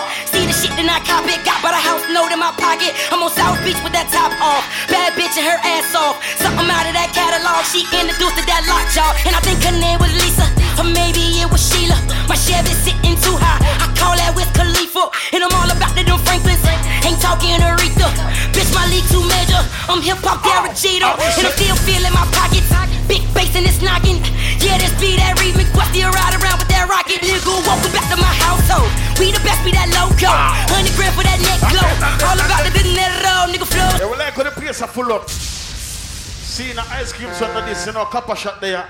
[1.35, 1.45] I cop it.
[1.45, 2.95] Got by the house note in my pocket.
[3.11, 4.63] I'm on South Beach with that top off.
[4.87, 6.15] Bad bitch and her ass off.
[6.39, 7.63] Something out of that catalog.
[7.67, 9.11] She introduced to that lockjaw.
[9.27, 10.47] And I think her name was Lisa.
[10.79, 11.97] Or maybe it was Sheila.
[12.31, 13.59] My Chevy sitting too high.
[13.83, 15.11] I call that with Khalifa.
[15.35, 16.63] And I'm all about the them Franklins.
[17.03, 18.07] Ain't talking Aretha.
[18.55, 19.59] Bitch, my league too major.
[19.91, 21.09] I'm hip hop Derek Jeter.
[21.09, 22.71] And I'm still feeling my pockets.
[23.11, 24.23] Big bass and it's knocking.
[24.63, 27.21] Yeah, this be that Reed McQuesty ride around with that rocket.
[27.21, 29.04] Nigga, welcome back to my household.
[29.19, 30.27] We the best, be that loco.
[30.27, 30.65] Ah.
[30.67, 31.87] Hundred grand for that neck glow.
[32.27, 33.47] All about the dinero.
[33.47, 33.91] Nigga, flow.
[33.95, 35.29] Yeah, well, I could have place a full up.
[35.29, 38.89] See the ice cream shot of this, you know, copper shot there.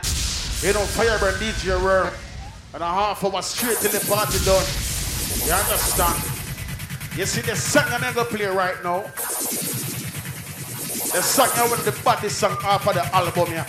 [0.62, 2.12] You know, Fireburn DJ were
[2.74, 4.66] and a half hour straight till the party done.
[5.46, 6.18] You understand?
[7.18, 9.02] You see the song I'm gonna play right now.
[11.14, 13.66] The song I want the body song off of the album here.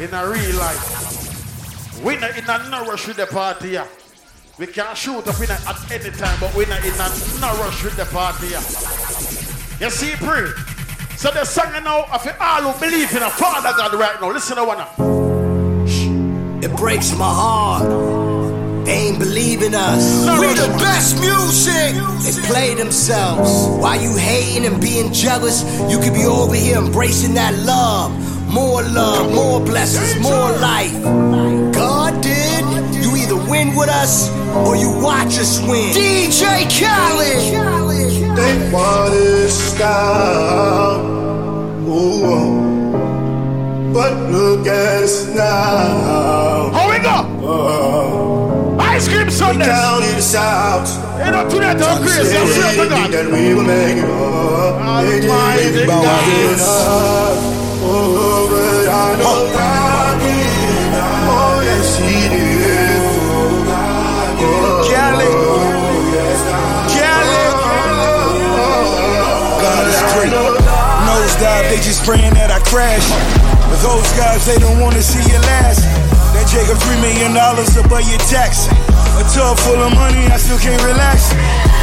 [0.00, 2.02] In a real life.
[2.02, 3.86] We in a no rush with the party here.
[4.62, 7.08] We can shoot up in a, at any time, but we're not in a
[7.40, 8.46] no rush with the party.
[9.82, 10.46] You see, pray.
[11.16, 14.30] So the song now of you all who believe in a Father God right now.
[14.30, 16.62] Listen to one now.
[16.62, 18.86] It breaks my heart.
[18.86, 20.26] They ain't believing us.
[20.26, 21.98] No, we no, the best music.
[22.22, 23.66] They play themselves.
[23.82, 28.12] While you hating and being jealous, you could be over here embracing that love.
[28.48, 31.02] More love, more blessings, more life.
[31.74, 33.01] God did.
[33.32, 34.28] You either win with us
[34.68, 35.94] or you watch us win.
[35.94, 38.36] DJ Khaled.
[38.36, 41.00] They want to stop.
[41.88, 42.60] Ooh.
[43.94, 46.72] But look at us now.
[46.74, 47.48] How we go?
[47.48, 48.76] Oh.
[48.78, 49.66] Ice cream Sundays.
[49.66, 50.86] We counted us out.
[51.24, 52.36] You know, tonight I'm crazy.
[52.36, 55.04] I'm sure to that we will make it up.
[55.06, 57.38] They didn't Almighty think about God.
[57.84, 59.91] Oh, but I know God
[71.72, 73.00] they just praying that I crash.
[73.64, 75.80] But those guys, they don't wanna see you last.
[76.36, 78.68] That Jacob three million dollars above your tax.
[79.16, 81.32] A tub full of money, I still can't relax.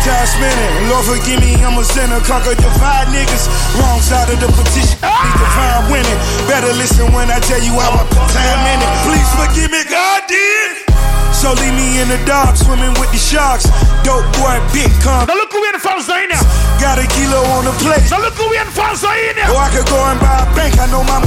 [0.06, 2.22] Time spinning, Lord forgive me, I'm a sinner.
[2.22, 3.50] Conquer divide niggas,
[3.82, 5.02] wrong side of the petition.
[5.02, 6.20] Need to find winning.
[6.46, 8.92] Better listen when I tell you how I put time in it.
[9.10, 10.89] Please forgive me, God did.
[11.40, 13.64] So leave me in the dark, swimming with the sharks.
[14.04, 15.24] Dope boy, big con.
[15.24, 16.46] Now look who we in fans in there.
[16.84, 18.04] Got a kilo on the plate.
[18.12, 19.48] Now look who we in fans in there.
[19.48, 21.24] Or I could go and buy a bank, I know my.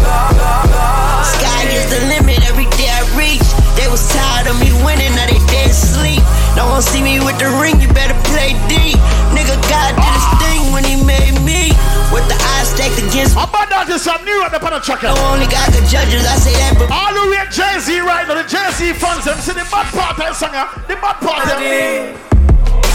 [1.24, 3.40] Sky is the limit every day I reach.
[3.72, 6.20] They was tired of me winning, now they dead sleep.
[6.60, 8.92] No one see me with the ring, you better play D.
[9.32, 11.76] Nigga, God did his thing when he made me.
[12.10, 13.40] With the eyes stacked against me.
[13.40, 15.12] How about that is some new at the panel chucker?
[15.12, 18.24] No only got the judges, I say that, but All the way at Jay-Z right
[18.26, 21.44] now, the Jay-Z fans, them see the bad part of the singer, the bad part
[21.48, 22.16] of them.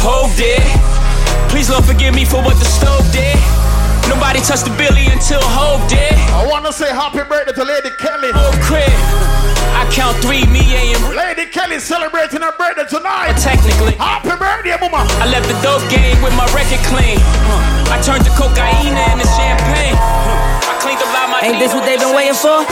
[0.01, 0.61] Hold it.
[1.49, 3.38] Please Lord forgive me for what the stove did.
[4.09, 6.13] Nobody touched the Billy until Hove did.
[6.32, 8.32] I wanna say happy birthday to Lady Kelly.
[8.34, 9.47] Oh crib.
[9.76, 10.63] I count three, me
[10.93, 13.36] and Lady Kelly celebrating her birthday tonight.
[13.39, 13.93] Technically.
[13.99, 15.03] Happy birthday, mama.
[15.20, 17.20] I left the dope game with my record clean.
[17.47, 19.95] Uh, I turned the cocaine into champagne.
[19.97, 22.63] Uh, I cleaned up loud my Ain't this what they've been waiting for?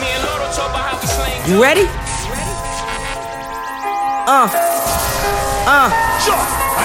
[0.00, 1.44] Me and Lotto talk about how we slang.
[1.44, 1.84] You ready?
[4.30, 4.79] Uh.
[5.66, 5.90] Uh.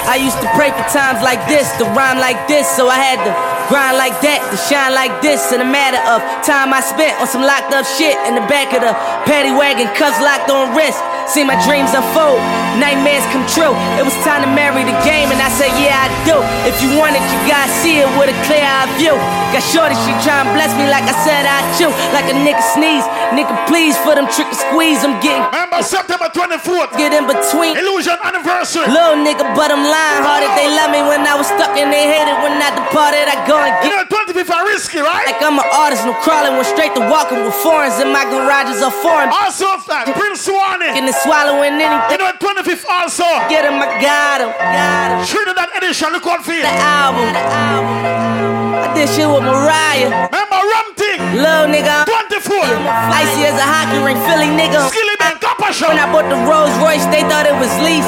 [0.05, 3.19] I used to pray for times like this, to rhyme like this, so I had
[3.26, 3.32] to
[3.71, 5.51] grind like that, to shine like this.
[5.55, 8.76] In a matter of time I spent on some locked up shit in the back
[8.76, 8.93] of the
[9.26, 10.99] paddy wagon, cuffs locked on wrist.
[11.26, 12.38] See my dreams unfold,
[12.80, 13.73] nightmares come true.
[13.99, 16.38] It was time to marry the game, and I said, Yeah, I do.
[16.69, 19.17] If you want it, you gotta see it with a clear eye view.
[19.51, 21.89] Got shorty, she try and bless me like I said I chew.
[22.13, 23.03] Like a nigga sneeze,
[23.36, 25.01] nigga please for them trick and squeeze.
[25.03, 25.43] I'm getting.
[25.49, 27.73] Remember September 24th, Get in between.
[27.76, 28.86] Illusion anniversary.
[28.88, 30.51] Little nigga, but I'm lying hearted.
[30.55, 33.28] They love me when I was stuck and they hated when I departed.
[33.28, 34.07] I go and You get.
[34.07, 35.26] know, 25th are risky, right?
[35.26, 38.80] Like I'm an artist, no crawling, went straight to walking with foreigns in my garages
[38.86, 39.34] are foreign.
[39.34, 40.93] Also, uh, Prince Swanny.
[41.24, 42.20] Swallowing You anything.
[42.20, 43.24] know, 25th also.
[43.49, 44.51] Get him, I got him.
[44.51, 45.20] Got him.
[45.26, 46.61] Trinidad edition, look out for you.
[46.61, 47.30] The album.
[47.36, 50.09] I did shit with Mariah.
[50.30, 51.20] Remember Rum Thing?
[51.39, 52.05] Little nigga.
[52.05, 52.55] 24.
[52.55, 54.86] Icy as a hockey ring, Philly nigga.
[54.91, 55.88] Skilly Man, Copper Show.
[55.89, 58.07] When I bought the Rolls Royce, they thought it was lease.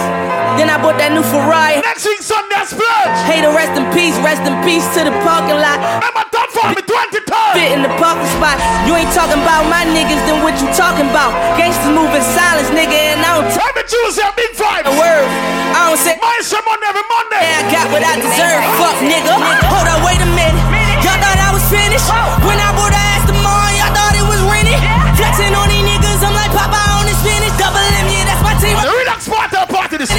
[0.59, 1.79] Then I bought that new Ferrari.
[1.85, 3.17] Next week, Sunday, Splurge.
[3.29, 5.77] Hey, to rest in peace, rest in peace to the parking lot.
[6.01, 7.53] Remember Top for me, 23rd.
[7.53, 8.57] Fit in the parking spot.
[8.89, 11.29] You ain't talking about my niggas, then what you talking about?
[11.61, 14.85] Gangsters moving silence, nigga, I don't Every Tuesday, big five.
[14.89, 15.27] a word.
[15.77, 17.45] I don't say My sermon every Monday.
[17.45, 18.61] Yeah, I got what I deserve.
[18.81, 19.33] Fuck nigga.
[19.69, 20.57] Hold up, wait a minute.
[21.05, 22.09] Y'all thought I was finished.
[22.41, 24.81] When I bought the Aston Martin, y'all thought it was rented.
[25.13, 27.53] Flexing on these niggas, I'm like Popeye on the spinach.
[27.61, 28.73] Double M, yeah, that's my team.
[28.73, 30.09] The relax part of the party this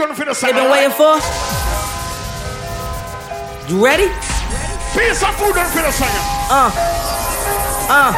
[0.00, 0.54] piece of food on for the side.
[0.54, 1.20] been waiting for.
[3.68, 4.08] You ready?
[4.96, 6.16] Piece of food on for the side.
[6.48, 6.72] Uh,
[7.90, 8.12] uh.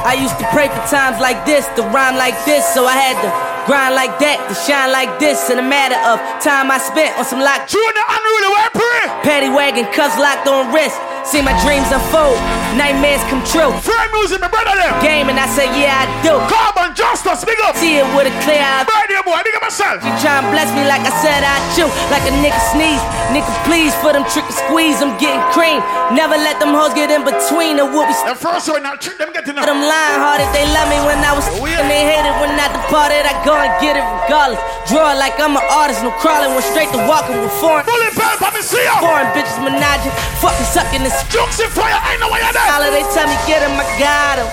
[0.00, 3.20] I used to pray for times like this, to rhyme like this, so I had
[3.20, 3.28] to
[3.68, 5.52] grind like that, to shine like this.
[5.52, 7.68] In a matter of time I spent on some lock.
[7.68, 9.04] Junior unruly, where pray?
[9.20, 10.96] Paddy wagon, cuffs locked on wrist.
[11.28, 12.40] See my dreams unfold,
[12.76, 13.70] nightmares come true.
[13.80, 14.94] Free music, my brother them.
[15.02, 16.34] Game and I say, yeah, I do.
[16.46, 17.76] Carbon justice, big up.
[17.76, 18.84] See it with a clear eye.
[18.86, 20.02] Radio boy, up myself.
[20.02, 21.88] You try and bless me like I said I chew.
[22.12, 23.02] Like a nigga sneeze.
[23.34, 25.02] Nigga, please, for them trick and squeeze.
[25.02, 25.80] I'm getting cream.
[26.10, 28.14] Never let them hoes get in between the whoopie.
[28.26, 29.66] The first one, now trick them getting up.
[29.66, 31.46] Them lying hearted, they love me when I was
[31.80, 33.24] and they hated when I departed.
[33.24, 34.60] I go and get it regardless.
[34.90, 37.86] Draw like I'm an artist, no crawling, went straight to walking with foreign.
[37.86, 39.00] Bullet bell, let me see ya.
[39.00, 41.16] Foreign bitches menaging, fucking sucking this.
[41.32, 42.68] Jokes in fire, I no way you're there.
[42.68, 44.48] Holiday tell me get him, I got him.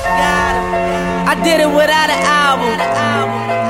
[1.27, 3.66] I did it without an album.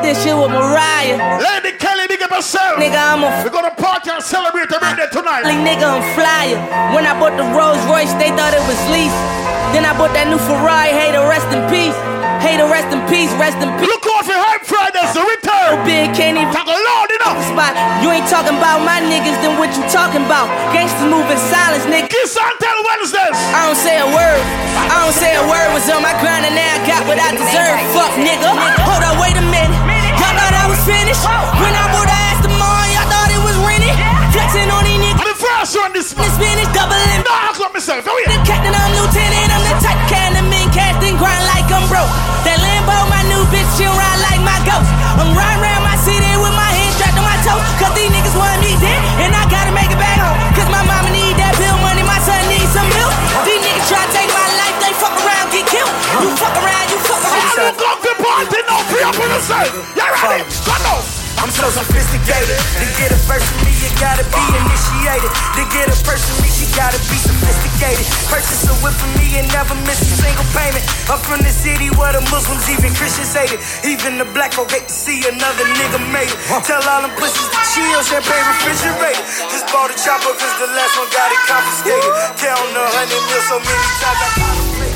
[0.00, 1.44] I did shit with Mariah.
[1.44, 2.80] Lady Kelly, big up yourself.
[2.80, 5.44] Nigga, I'm a We're gonna party and celebrate your birthday tonight.
[5.44, 6.56] Like nigga, I'm flyer.
[6.96, 9.12] When I bought the Rolls Royce, they thought it was lease.
[9.76, 11.92] Then I bought that new Ferrari, hey to rest in peace.
[12.40, 13.92] Hey to rest in peace, rest in peace.
[13.92, 15.84] Look out for Hype Fridays, the return.
[15.84, 17.36] Big, can't even talk loud enough.
[17.52, 17.76] Spot.
[18.00, 20.48] You ain't talking about my niggas, then what you talking about?
[20.72, 22.08] Gangsters moving silence, nigga.
[22.08, 23.36] Kiss and tell Wednesdays.
[23.52, 24.40] I don't say a word.
[24.80, 25.76] I don't say a word.
[25.76, 27.76] Was on my grind and now I got what I deserve.
[27.92, 28.48] Fuck nigga.
[28.48, 29.89] Hold up, wait a minute.
[30.90, 31.60] Y'all I was finished.
[31.62, 33.94] When I bought the Aston Martin, y'all thought it was rented.
[34.34, 35.22] Flexing on these niggas.
[35.22, 37.22] The first one this The spinach doubling.
[37.22, 38.02] No, I got myself.
[38.06, 38.42] Oh The yeah.
[38.42, 39.50] captain, I'm lieutenant.
[39.54, 42.10] I'm the type can of men casting grind like I'm broke.
[42.42, 44.90] That Lambo, my new bitch, she'll ride like my ghost.
[45.14, 47.62] I'm riding around my city with my hands strapped on my toes.
[47.78, 50.38] Cause these niggas want me dead, and I gotta make it back home.
[50.58, 53.14] Cause my mama need that bill money, my son needs some milk.
[53.46, 55.92] These niggas try to take my life, they fuck around, get killed.
[56.18, 57.89] You fuck around, you fuck around.
[58.40, 59.68] Don't come to party, no free up on yourself.
[59.96, 60.44] You ready?
[61.40, 62.52] I'm so sophisticated.
[62.52, 65.32] To get a verse from me, you gotta be initiated.
[65.56, 68.04] To get a verse from me, she gotta be sophisticated.
[68.28, 70.84] Purchase a whip from me and never miss a single payment.
[71.08, 73.60] I'm from the city where the Muslims, even Christians hate it.
[73.88, 76.36] Even the black folk hate to see another nigga made it.
[76.68, 79.24] Tell all them pussies to chill, champagne refrigerated.
[79.48, 82.12] Just bought a chopper cause the last one got it confiscated.
[82.36, 84.89] Counting a hundred mil so many times I contemplated.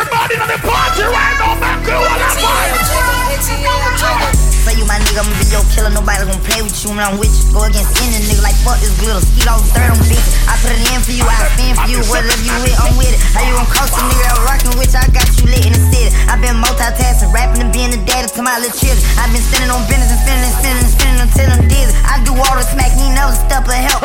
[0.00, 1.84] Everybody in the party right now, man.
[1.84, 5.88] Go on that Say you my nigga, I'ma be your killer.
[5.88, 7.48] Nobody gonna play with you when I'm with you.
[7.48, 9.24] Go against any nigga like fuck this glitter.
[9.24, 10.20] Skeet off third on bitch.
[10.44, 12.04] I put it in for you, I spin for you.
[12.12, 13.20] Whatever you with, I'm with it.
[13.32, 14.92] How you gon' coast a nigga I'm rockin' with?
[14.92, 16.12] I got you lit in the city.
[16.28, 19.00] i been multitasking, rapping and being the daddy to my little children.
[19.16, 21.96] i been spending on business and spending and spending and spending until I'm dizzy.
[22.04, 24.04] I do all the smack, need never step of help.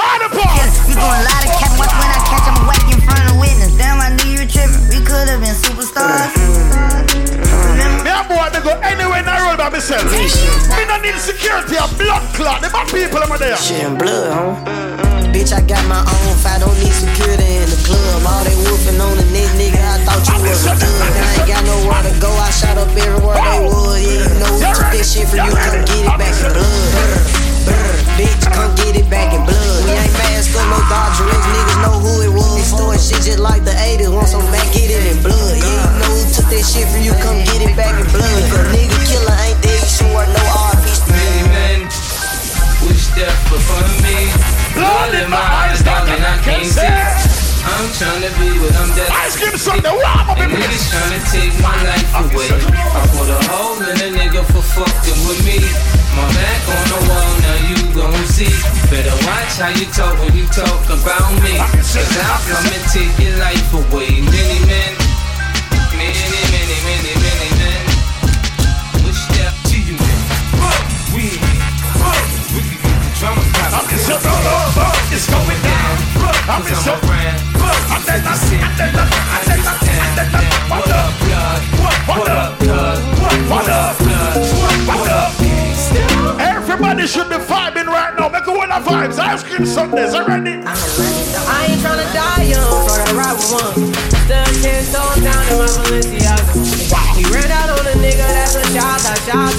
[0.88, 3.36] You doing a lot of cap, watch when I catch, I'm whack in front of
[3.44, 3.76] witness.
[3.76, 4.88] Damn, I knew you were tripping.
[4.88, 7.44] We could have been superstars.
[8.16, 10.08] And boy, they go anywhere in the road by myself.
[10.08, 10.24] Me
[10.88, 12.64] no need security, a blood clot.
[12.64, 13.60] The bad people over there.
[13.60, 14.56] Shit and blood, huh?
[15.36, 18.24] Bitch, I got my own fight, don't need security in the club.
[18.24, 21.12] All they wolfing on the neck, nigga, I thought you was a thug.
[21.12, 24.00] I ain't got nowhere to go, I shot up everywhere they would.
[24.00, 27.45] Yeah, you know took that shit from you, come get it back in blood.
[27.66, 29.80] Brr, brr, bitch, come get it back in blood.
[29.86, 32.62] We ain't mask up, no Dodger X, niggas know who it was.
[32.66, 35.58] Storing shit just like the 80s, want some back, get it in blood.
[35.58, 38.40] Yeah, you know who took that shit from you, come get it back in blood.
[38.46, 40.86] If a nigga killer ain't dead, you sure no RP.
[41.10, 41.80] Many men
[42.86, 44.30] wish death upon me.
[44.78, 47.15] Blood in my eyes, dog, and I can't see.
[47.76, 49.12] I'm tryna be what I'm dead.
[49.28, 52.48] Ice cream Sunday, warm up And niggas tryna take my life away.
[52.72, 55.60] I put a hole in a nigga for fucking with me.
[56.16, 58.48] My back on the wall, now you gon' see.
[58.88, 61.60] Better watch how you talk when you talk about me.
[61.60, 64.24] Cause I'll come and take your life away.
[64.24, 64.96] Many men,
[66.00, 67.84] many, many, many, many men.
[69.04, 70.20] Wish death to you, man.
[71.12, 71.28] We,
[72.56, 73.44] we can get the drama
[73.76, 75.96] I'm just a it's going down.
[76.48, 77.05] I'm just
[89.56, 89.66] vibes.
[89.66, 90.14] Ice cream Sundays.
[90.14, 90.52] Are ready?
[90.52, 93.94] I ain't tryna die young, so I ride with one.
[94.26, 97.18] Stood ten toes down in my Balenciaga.
[97.18, 99.56] We ran out on a nigga, that's a shot, shot,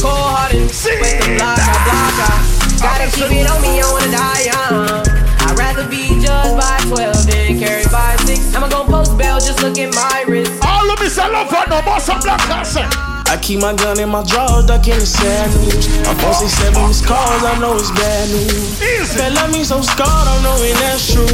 [0.00, 2.40] Cold hearted, with the block, a block, uh.
[2.80, 5.24] Gotta keep it on me, I wanna die young.
[5.46, 8.54] I'd rather be judged by 12 than carried by 6.
[8.54, 10.52] I'ma go post bail, just look at my wrist.
[10.62, 13.13] All of me say love for no more some black person.
[13.34, 15.90] I keep my gun in my drawers, duck in the sad news.
[16.06, 18.78] I'm 467 these cars, I know it's bad news.
[18.78, 19.18] Easy.
[19.18, 21.26] They love me so scarred, I'm knowing that's true.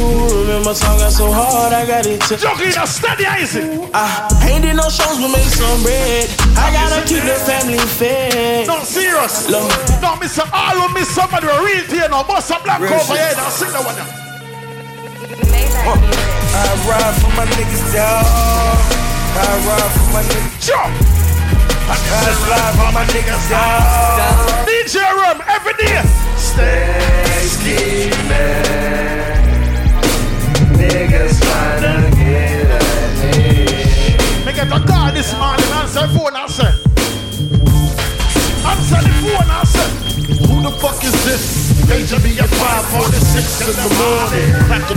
[0.49, 2.41] Remember, time got so hard, I got it to.
[2.41, 3.85] Joking, a steady easy.
[3.93, 6.25] I ain't did no shows, but make some bread.
[6.57, 8.65] I gotta keep the family fed.
[8.65, 9.45] No, serious.
[9.45, 9.69] Love.
[10.01, 10.41] No, Mr.
[10.49, 12.09] All of me somebody a real thing.
[12.09, 13.29] No, bust a black over here.
[13.37, 14.09] That's Sing that one now.
[15.85, 18.25] I ride for my niggas, dog.
[19.37, 20.65] I ride for my niggas.
[20.65, 21.10] Jump.
[21.93, 24.65] I for my niggas, dog.
[24.65, 25.99] DJ Rum every day.
[26.37, 28.21] Stay scheming.
[30.79, 34.45] Niggas tryna get at me.
[34.45, 36.71] Me get a call this morning, answer phone, answer.
[38.63, 39.87] Answer the phone, answer.
[40.47, 41.43] Who the fuck is this?
[41.89, 44.49] Major me at 546 in the morning.
[44.67, 44.95] Crack the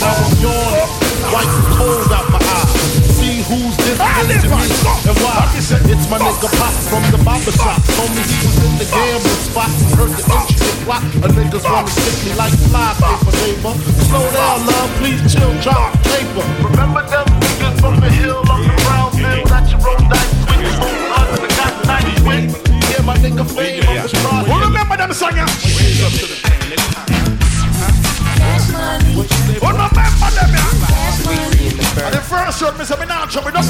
[0.00, 0.88] now I'm yawning.
[1.32, 3.03] Wipe cold out my eye.
[3.44, 4.64] Who's this to me
[5.04, 5.44] and why.
[5.52, 7.76] It's my nigga Pop from the barber shop.
[7.92, 9.68] Told me he was in the gambling spot.
[10.00, 11.04] Heard the intricate plot.
[11.20, 13.76] A niggas wanna stick me like fly paper, neighbor.
[14.08, 16.40] Slow down, love, please chill, drop paper.
[16.64, 20.64] Remember them niggas from the hill on the brown hill that you roll dice with?
[20.64, 22.48] You moved under the got nice with.
[22.88, 24.40] Yeah, my nigga fame, I'm the star.
[24.48, 25.36] Who remember them song?
[25.36, 25.44] yeah?
[29.12, 30.48] Who remember them?
[30.56, 31.03] yeah?
[31.94, 33.62] And the first me say me not trouble, don't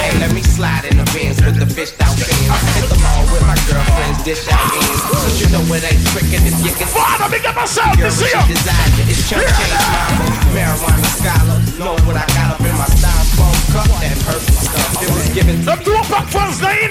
[0.00, 2.50] Hey, let me slide in the bins with the fished out fins.
[2.74, 5.00] Hit the mall with my girlfriends, dish out ends.
[5.06, 6.90] Cause you know it ain't tricking if you can.
[6.90, 10.26] Father, big up myself, you see desire, it's church change mama.
[10.58, 13.86] Marijuana scholar, know what I got up in my styrofoam cup.
[14.02, 16.90] That purple stuff, it was given to Them two pack fans, they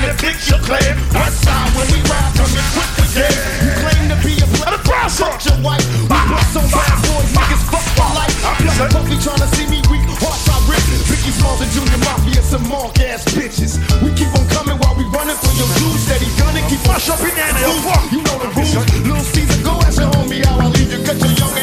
[0.00, 0.94] bitch and the bitch you claim.
[1.12, 3.36] West side when we ride, come coming quick again.
[3.64, 5.84] You claim to be a player, fuck your wife.
[6.08, 8.34] We bust on bad boys, niggas fuck for life.
[8.44, 10.82] I'm Young puppy to see me weak, hearts I rip.
[11.10, 13.76] Ricky Smalls and Junior Mafia, some mark ass bitches.
[14.00, 16.08] We keep on coming while we running for your dudes.
[16.08, 17.52] Steady gunning, keep on up in there.
[18.08, 18.72] You know the rules.
[19.04, 21.00] Little Caesar, go ask your homie how I leave you.
[21.04, 21.59] Cut your young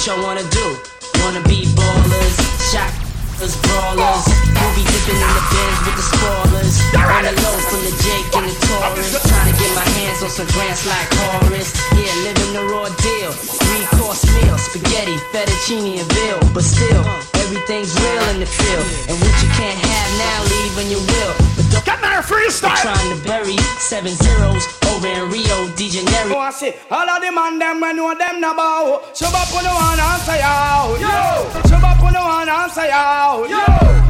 [0.00, 0.99] what y'all wanna do?
[1.22, 3.09] Wanna be ballers,
[3.40, 4.26] shotters, brawlers.
[4.52, 6.76] Movie dipping in the bins with the spoilers.
[6.92, 9.16] On the low from the Jake and the Taurus.
[9.28, 11.72] Trying to get my hands on some grants like Horace.
[11.96, 13.32] Yeah, living the raw deal.
[13.32, 16.40] Three course meal, spaghetti, fettuccine, and veal.
[16.52, 17.04] But still,
[17.40, 18.86] everything's real in the field.
[19.08, 21.32] And what you can't have now, leave when you will.
[21.56, 22.76] But don't Get my freestyle.
[22.76, 26.36] trying to bury seven zeros over in Rio de Janeiro.
[26.36, 29.02] Oh, I say, all of the man them when know them na bow.
[29.14, 30.96] Shove up on the one and say out.
[31.00, 31.68] Yo.
[31.68, 33.29] Shove up on the one and say out.
[33.30, 33.46] Yo.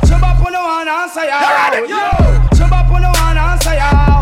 [0.08, 1.76] Shove up on the one and say out.
[1.86, 2.56] Yo.
[2.56, 3.76] Shove up on the one and say.
[3.76, 4.19] Yo.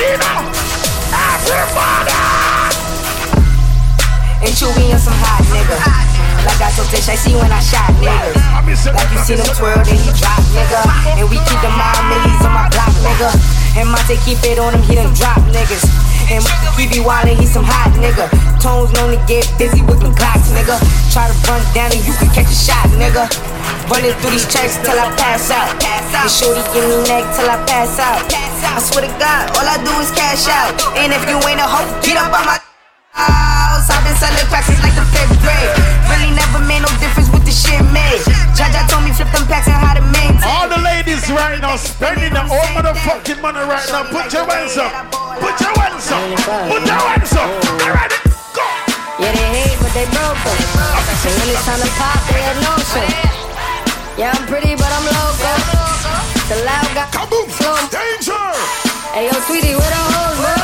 [0.00, 0.40] Gonna party, you know.
[1.12, 2.14] Everybody.
[4.40, 5.76] And and some hot nigga.
[6.40, 8.40] Like I told Tish, I see when I shot niggas.
[8.88, 10.80] Like you see them twirl, then he drop nigga.
[11.20, 13.28] And we keep the mind millies on my block nigga.
[13.76, 15.84] And Monte keep it on him, he done drop niggas.
[16.32, 16.40] And
[16.78, 18.30] he be wildin', he some hot nigga.
[18.62, 20.80] Tones known to get busy with them clocks nigga.
[21.12, 23.28] Try to run down and you can catch a shot nigga.
[23.92, 25.68] Running through these checks till I pass out.
[25.84, 28.49] And shorty give me neck till I pass out.
[28.64, 30.76] I swear to God, all I do is cash out.
[30.96, 32.58] And if you ain't a hoe, get up on my
[33.12, 33.88] house.
[33.88, 35.72] I've been selling packs since like the fifth grade.
[36.08, 38.20] Really never made no difference with the shit made.
[38.56, 40.44] Jaja told me flip them packs and how to maintain.
[40.44, 44.04] All the ladies right now spending the whole motherfucking money right now.
[44.08, 44.92] Put your hands up.
[45.40, 46.20] Put your hands up.
[46.68, 47.48] Put your hands up.
[47.84, 48.12] All right,
[48.56, 48.64] go.
[49.20, 50.58] Yeah, they hate, but they broke them.
[51.20, 53.12] And when it's time to pop, they had no shit.
[54.16, 56.39] Yeah, I'm pretty, but I'm local.
[56.50, 57.06] The loud guy.
[57.14, 57.46] Kaboom!
[57.46, 57.78] Slow.
[57.94, 58.34] Danger!
[59.14, 60.54] Hey, yo, sweetie, where the hoes, bro?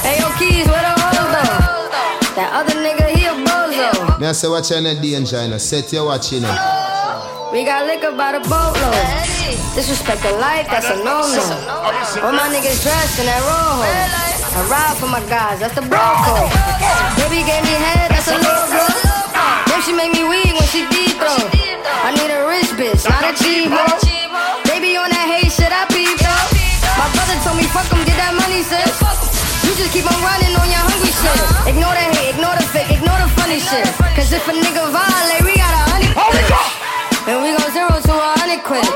[0.00, 1.92] Hey, yo, keys, where the hoes, though?
[2.40, 4.16] That other nigga, he a bozo.
[4.16, 5.58] Me I say watch on the danger, you know.
[5.60, 6.48] Set your watch, you know.
[7.52, 8.96] We got liquor by the boatload.
[9.76, 11.44] Disrespect the life, that's a no-no.
[12.24, 13.84] All my niggas dressed in that rojo.
[13.84, 16.48] I ride for my guys, that's the bro code.
[17.20, 18.88] Baby gave me head, that's a logo.
[19.68, 21.36] Then she make me weak when she deep throw.
[21.36, 22.64] I need a real
[23.04, 23.84] that cheap, ho.
[24.64, 24.67] Baby
[24.98, 26.44] on that hate shit, I peep, though.
[26.98, 28.98] My brother told me, fuck him, get that money, sis.
[29.62, 31.38] You just keep on running on your hungry shit.
[31.70, 33.86] Ignore the hate, ignore the fake, ignore the funny shit.
[34.18, 37.30] Cause if a nigga violate, we got a hundred quid.
[37.30, 38.86] And we go zero to a hundred quid.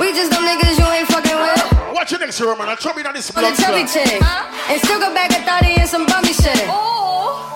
[0.00, 1.94] We just them niggas you ain't fucking with.
[1.94, 2.68] Watch your next Roman.
[2.68, 4.18] I'll chop it on this On blood chubby chick.
[4.18, 6.66] And still go back at 30 and some bummy shit.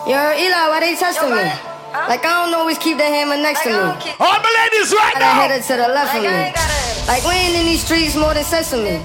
[0.06, 1.75] Yo, Eli, why they testing me?
[2.04, 3.80] Like I don't always keep the hammer next to me.
[4.20, 5.40] All my ladies right I Got a now.
[5.40, 6.52] header to the left of me.
[7.08, 9.00] Like we ain't in these streets more than sesame.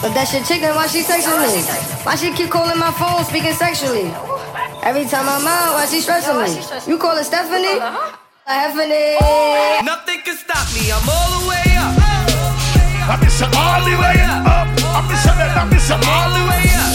[0.00, 1.60] But that shit chicken, why she texting me?
[2.06, 4.08] Why she keep calling my phone, speaking sexually?
[4.82, 6.48] Every time I'm out, why she stressing me?
[6.88, 7.76] You call her Stephanie?
[7.76, 9.20] Stephanie.
[9.84, 11.92] Nothing can stop me, I'm all the way up.
[13.04, 14.48] I'm missing all the way up.
[14.96, 16.94] I'm missing that, I'm missing all the way up.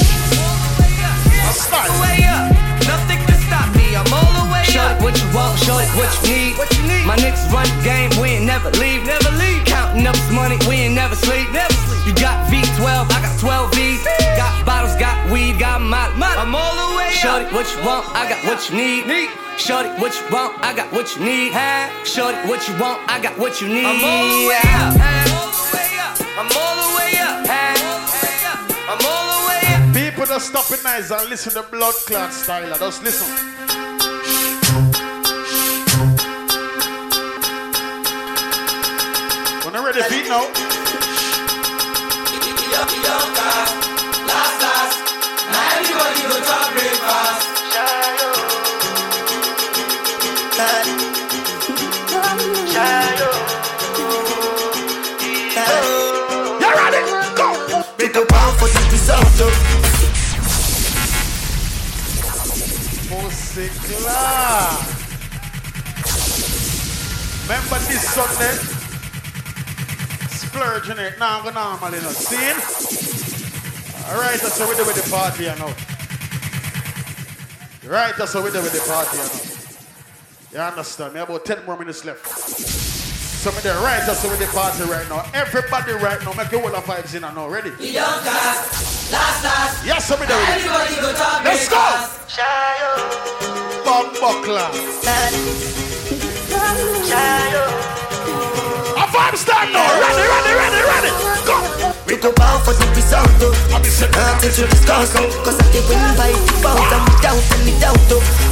[1.46, 2.50] I'm All the way up.
[2.88, 4.33] Nothing can stop me, I'm all the way
[4.74, 6.58] Show it what you want, show it what you need.
[6.58, 7.06] What you need.
[7.06, 9.06] My niggas run the game, we ain't never leave.
[9.06, 9.62] Never leave.
[9.70, 11.46] Counting up this money, we ain't never sleep.
[11.54, 12.02] Never sleep.
[12.10, 12.82] You got V12,
[13.14, 14.02] I got 12 V's.
[14.36, 16.18] Got bottles, got weed, got molly.
[16.18, 17.54] I'm all the way Shorty, up.
[17.54, 19.06] what you want, I got what you need.
[19.06, 19.30] Need.
[19.62, 21.54] Shorty, what you want, I got what you need.
[21.54, 21.86] Huh?
[22.04, 23.86] Shorty, what you want, I got what you need.
[23.86, 24.90] I'm all the way Yeah.
[24.90, 25.14] up.
[26.34, 27.46] I'm all the way up.
[28.90, 29.94] I'm all the way up.
[29.94, 32.74] People just stop it nice and listen to blood clot style.
[32.80, 33.30] Just listen.
[39.94, 40.42] When you're ready, feet now.
[52.66, 53.04] You?
[57.36, 57.84] Go.
[57.98, 59.54] Take a bow for the result of
[63.10, 64.90] Pussy clot.
[67.44, 68.73] Remember this Sunday?
[70.54, 71.18] Splurging it.
[71.18, 72.38] Now I'm gonna normally not see
[74.06, 75.74] Alright, that's what we do with the party, you know.
[77.90, 79.54] Right, that's what we do with the party, you know.
[80.54, 81.16] You understand?
[81.16, 82.28] Me about 10 more minutes left.
[82.28, 85.26] So me there, right, that's what we do the party right now.
[85.34, 87.50] Everybody right now, make your whole of vibes in and now.
[87.50, 87.72] Ready?
[87.72, 89.86] We don't cast, last, last.
[89.88, 90.38] Yes, so me there.
[90.54, 91.82] Everybody go talk Let's go!
[93.82, 94.70] Bumbuckler.
[96.54, 98.13] A
[99.14, 99.86] vibe stand now.
[100.02, 101.12] Ready, ready, ready, ready.
[101.46, 101.56] Go.
[102.10, 105.26] Take a bow for the result Nothing to discuss oh.
[105.44, 107.98] Cause I did win by default And without any doubt.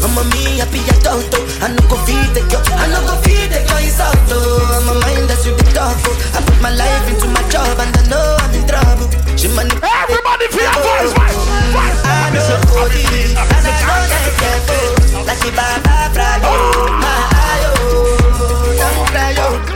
[0.02, 1.46] I'm a me happy adult oh.
[1.62, 4.18] I no go feed the girl I no go feed the girl is out.
[4.18, 6.36] I'm a mind that's the talk oh.
[6.36, 9.08] I put my life into my job And I know I'm in trouble
[9.38, 11.38] She money Everybody feel your voice, voice,
[11.72, 12.00] voice.
[12.02, 12.98] I know OD
[13.38, 14.88] And I know that careful
[15.30, 16.56] Like the Baba Frayo
[16.98, 19.71] My eye oh Don't cry oh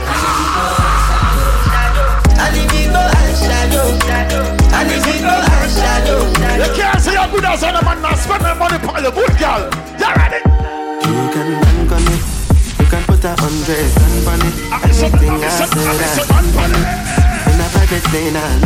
[3.86, 6.26] And you go and shadow
[6.58, 9.38] You can't see you're good as a man not spend my money on your good
[9.38, 9.70] girl.
[10.00, 10.42] You ready?
[11.06, 12.22] You can bank on it.
[12.80, 14.54] You can put a hundred on it.
[14.82, 16.86] Anything I said I stand on it.
[17.46, 18.65] In a private plane, I land on it.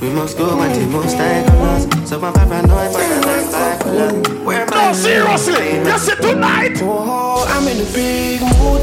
[0.00, 2.08] We must go and the most high on us.
[2.08, 4.44] So I'm paranoid, but I'm not bipolar.
[4.46, 5.76] Where No, seriously.
[5.84, 6.78] Yes, it tonight.
[6.80, 8.80] Oh, I'm in a big mood.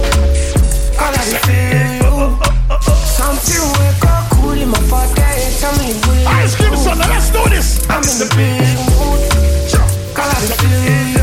[1.02, 2.38] All I feel you.
[3.18, 5.18] Something wake up cool in my body.
[5.58, 7.90] Tell me will you Ice cream son, let's do this.
[7.90, 9.22] I'm in a big mood.
[10.20, 11.17] All I feel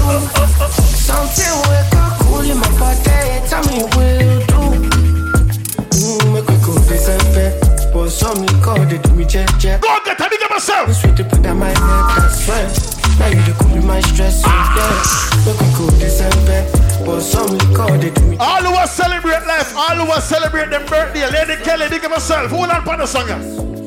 [10.67, 10.91] get a.
[10.91, 12.95] It's sweet to put that my neck, that's right.
[13.19, 15.47] Now you the cool my stress, yeah.
[15.47, 16.67] Make we go December.
[17.05, 20.71] But some call they do me All who want celebrate life, all who want celebrate
[20.71, 22.51] them birthday, Lady Kelly, dig myself.
[22.51, 23.29] Hold on for the song.
[23.29, 23.39] yeah.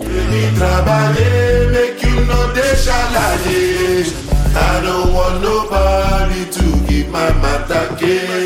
[0.07, 4.27] Baby, make you no deixa laje.
[4.55, 7.89] I don't want nobody to give my matter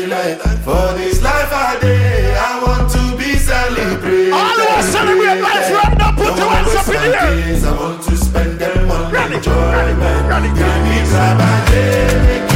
[0.08, 4.32] like For this life I day, I want to be celebrated.
[4.32, 8.11] All who want celebrate life right now, put your hands up in the air.
[9.62, 10.92] On enjoyment.
[11.70, 12.51] Baby,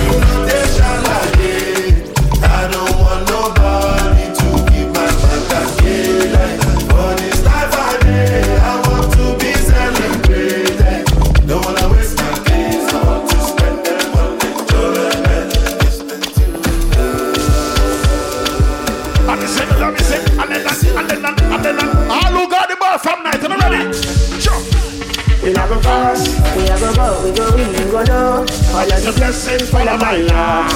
[28.07, 30.71] Follow the blessings, follow my yard.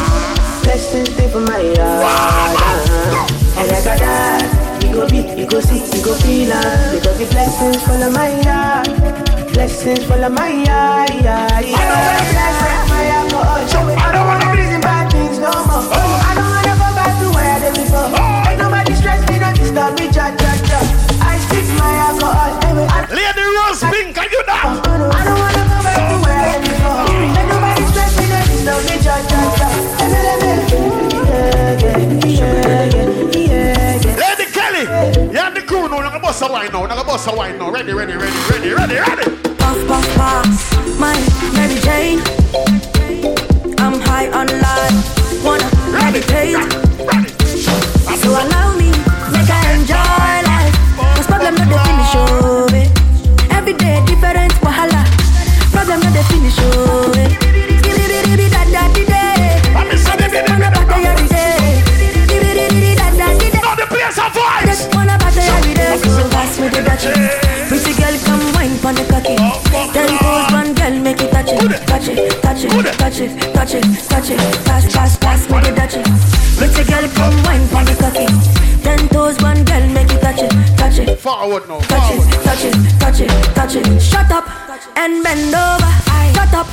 [0.64, 3.26] Blessings stay for my uh-huh.
[3.60, 4.82] And I got that.
[4.82, 6.90] You go beat, you go see, you go feel it.
[6.98, 8.88] Because the blessings follow my yard.
[9.52, 10.48] Blessings follow my.
[10.48, 11.46] Yeah, yeah.
[11.52, 13.62] I don't wanna like my alcohol.
[13.62, 15.86] I don't wanna reason bad things no more.
[15.86, 18.10] I don't wanna go back to where I did before.
[18.50, 20.80] Ain't nobody stress me, not disturb me, cha cha cha.
[21.22, 22.58] I spit my alcohol.
[22.66, 23.39] Anyway, I
[36.40, 36.86] bust a wine now.
[36.86, 37.70] Now bust a wine now.
[37.70, 39.30] Ready, ready, ready, ready, ready, ready.
[39.58, 41.14] Puff, puff, puff, my
[41.52, 42.20] Mary Jane.
[43.78, 46.56] I'm high on life, wanna meditate.
[48.22, 48.90] So allow me,
[49.32, 50.74] make I enjoy life.
[51.16, 53.52] Cause problem not the finish of it.
[53.52, 55.04] Every day different wahala.
[55.72, 57.39] Problem not the finish of it.
[67.00, 69.36] Pretty girl, come wine pon the cocky.
[69.92, 73.74] Ten toes, one girl, make it touch it, touch it, touch it, touch it, touch
[73.74, 74.38] it, touch it.
[74.66, 76.04] Pass, pass, pass me the Dutchie.
[76.58, 78.26] Pretty girl, come wine pon the cocky.
[78.82, 81.18] Ten toes, one girl, make it touch it, touch it.
[81.18, 81.80] Forward now.
[81.80, 84.02] Touch it, touch it, touch it, touch it.
[84.02, 84.44] Shut up
[84.98, 85.90] and bend over.
[86.34, 86.68] Shut up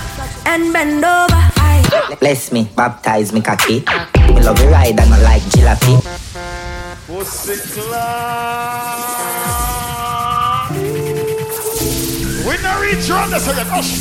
[0.45, 2.17] and bend over.
[2.19, 3.85] Bless me, baptize me cocky.
[4.33, 6.16] Me love you ride and I like jalopy.
[13.09, 13.65] Not reach round this again.
[13.69, 13.91] Hush.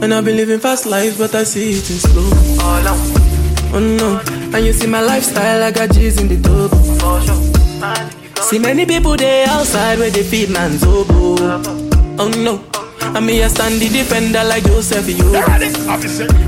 [0.00, 2.30] And I've been living fast life, but I see it in slow.
[3.70, 6.78] Oh no, oh, and you see my lifestyle, I got G's in the double.
[8.42, 11.36] See many people there outside where they feed man's oboe.
[12.20, 12.64] Oh no,
[13.00, 15.32] and me a stand the defender like Joseph you.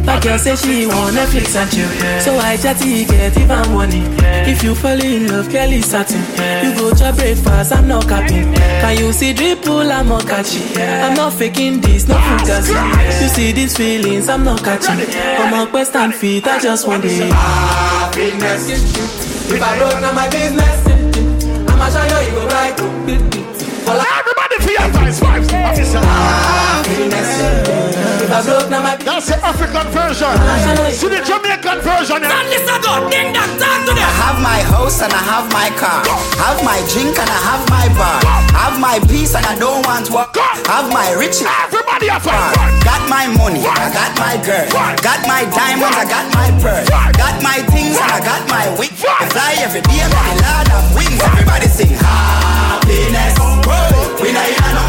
[0.04, 1.88] Like girl say she want Netflix and chill,
[2.20, 4.19] so I chatty get even money.
[4.50, 6.20] If you fall in love, Kelly satin.
[6.64, 8.52] You go to breakfast, I'm not capping.
[8.52, 9.88] Can you see dripple?
[9.88, 10.76] I'm not catching.
[10.76, 12.74] I'm not faking this, no fugazi.
[13.22, 14.98] You see these feelings, I'm not catching.
[15.16, 18.68] I'm on quest and feet, I just want the happiness.
[19.52, 20.84] If I broke, now my business.
[21.70, 22.74] I'ma show you, you go right.
[23.86, 25.50] Everybody feel your vibes, vibes.
[25.70, 26.19] Officer.
[28.40, 30.32] That's the African version.
[30.96, 32.24] See the Jamaican version.
[32.24, 32.32] Yeah.
[32.32, 36.00] I have my house and I have my car.
[36.40, 38.16] Have my drink and I have my bar.
[38.56, 40.32] Have my peace and I don't want work.
[40.72, 41.44] Have my riches.
[41.44, 42.56] Everybody have fun.
[42.80, 44.64] Got my money, I got my girl.
[45.04, 46.80] Got my diamonds, I got my pearl.
[47.20, 49.04] Got my things and I got my wings.
[49.04, 51.20] I fly every day, but the Lord have wings.
[51.20, 53.36] Everybody sing happiness.
[53.68, 54.79] Whoa, we not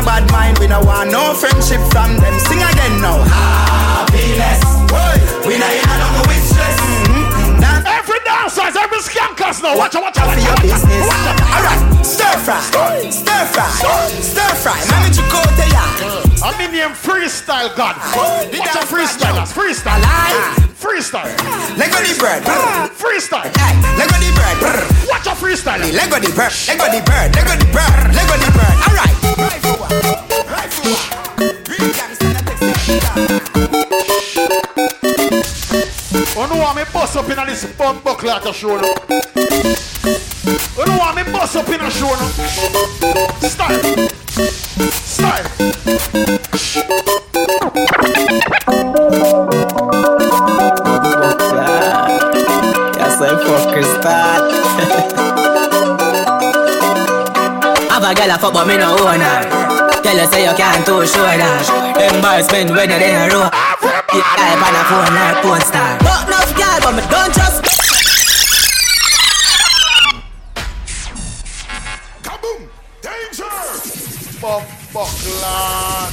[0.00, 0.58] fake we not bad mind.
[0.58, 2.38] We not want no friendship from them.
[2.40, 3.20] Sing again now.
[3.24, 4.60] Happiness.
[4.88, 6.76] Whoa, we not in a number with stress.
[7.08, 7.60] Mm-mm.
[7.60, 9.76] Now Every dancers, every scankers now.
[9.76, 11.40] Watch out, watch out, for watch your out.
[11.52, 12.60] Alright, stir fry,
[13.10, 13.68] stir fry,
[14.20, 14.78] stir fry.
[14.88, 15.84] Mami Chicote ya.
[16.42, 17.96] I'm in name freestyle God.
[17.96, 20.00] Watch out, freestylers, freestyle.
[20.80, 21.28] Freestyle.
[21.76, 22.42] Lego the bird.
[22.96, 23.52] Freestyle.
[24.00, 24.86] Lego the bird.
[25.08, 25.80] Watch out, freestyle.
[25.92, 26.52] Lego the bird.
[26.68, 27.36] Lego the bird.
[27.36, 28.14] Lego the bird.
[28.16, 28.76] Lego the bird.
[28.88, 29.06] Alright.
[29.06, 29.09] Right
[36.36, 38.94] On nou an mi boss up in an dis bon bok la ta show nou
[40.78, 42.28] On nou an mi boss up in an show nou
[43.50, 44.08] Style.
[45.04, 45.48] Style.
[58.10, 59.40] A girl a fuck but me no own her
[60.02, 61.62] Tell her say you can't too show that
[62.10, 63.46] Embarrassment when you're in a row
[64.10, 67.62] You type on a phone like porn star But enough girl but me don't trust
[72.26, 72.60] Kaboom!
[73.04, 73.54] Danger!
[74.40, 74.62] Bum
[74.92, 76.10] buckler.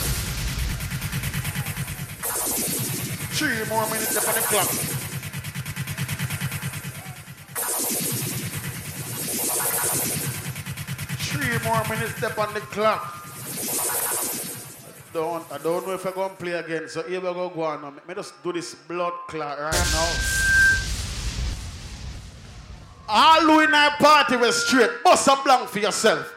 [3.38, 4.97] Three more minutes left on the clock.
[11.38, 13.14] Three more minutes left on the clock.
[15.14, 17.62] Don't, I don't know if I'm going to play again, so here we go, go
[17.62, 17.84] on.
[17.84, 20.14] Let me just do this blood clot right now.
[23.08, 26.34] All who in our party were straight, bust a blank for yourself.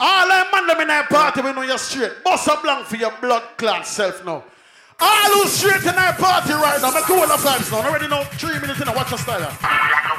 [0.00, 2.96] All them man them in our party we know you're straight, bust a blank for
[2.96, 4.42] your blood clot self now.
[4.98, 7.88] All who straight in our party right now, make all the vibes now.
[7.88, 10.13] Already know three minutes in, watch your style.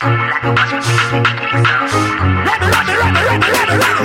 [0.00, 2.37] like a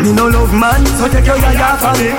[0.03, 2.11] me no love man, so take your yaya for me.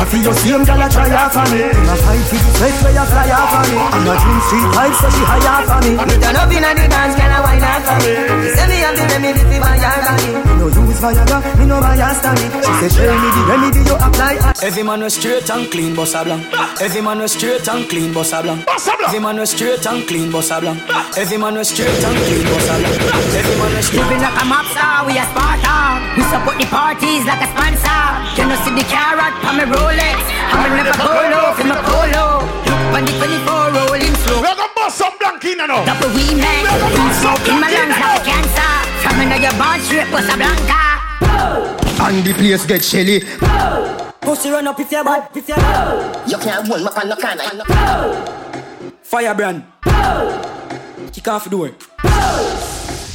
[0.00, 1.68] I feel your same girl a try off for me.
[1.84, 3.76] My fight for the sweat where you fly off for me.
[3.76, 5.92] I'm not drink street vibes, so she high off for me.
[6.00, 8.12] Me turn up inna the dance, girl a wine off for me.
[8.40, 10.30] She say me have the remedy for my yard me.
[10.32, 12.46] Me no use Viagra, me no bias to me.
[12.64, 14.34] She say show me the remedy you apply.
[14.64, 16.40] Every man was straight and clean, bossa blanc.
[16.80, 18.64] Every man was straight and clean, bossa blanc.
[19.04, 20.80] Every man was straight and clean, bossa blanc.
[21.20, 22.96] Every man was straight and clean, bossa blanc.
[23.36, 24.08] Every man was straight.
[24.08, 26.05] Living like a mobster, we a Sparta.
[26.14, 28.02] We support the parties like a sponsor.
[28.38, 30.20] Can you see the carrot on my Rolex?
[30.54, 32.44] I'm never polo for my polo.
[32.68, 34.38] Look on the 24 rolling slow.
[34.44, 35.82] We're gonna bust some blanking now.
[35.82, 36.62] Double we man.
[36.94, 38.72] Weed smoke in my lungs like a cancer.
[39.02, 40.86] From another your bond straight, Bossa Blanca.
[41.98, 43.20] And the place get shelly.
[44.20, 46.30] Pussy run up if you're bad, if you're bad.
[46.30, 47.38] You can't hold my pan no can
[49.02, 49.64] Firebrand.
[51.12, 51.70] Kick off the door.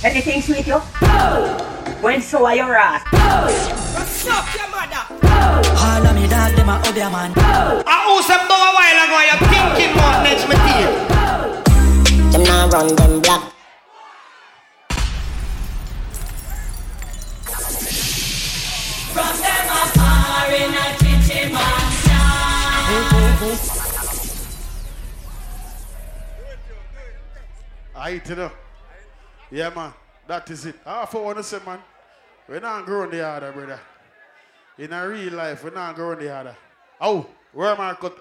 [0.03, 1.70] Anything sweet you?
[2.01, 3.03] When so are your ass?
[4.27, 5.05] Up, your mother?
[5.77, 7.31] All of me dog, them a obia man.
[7.37, 10.93] I owe some dog a while ago, you thinking about next material.
[12.31, 13.53] Them now run them black.
[19.13, 21.53] From them afar in a kitchen
[27.95, 28.55] I eat it up.
[29.51, 29.93] Yeah, man.
[30.31, 30.75] That is it.
[30.85, 31.79] I for want to say, man,
[32.47, 33.79] we're not growing the other, eh, brother.
[34.77, 36.55] In a real life, we're not growing the other.
[37.01, 38.13] Oh, where am I cut?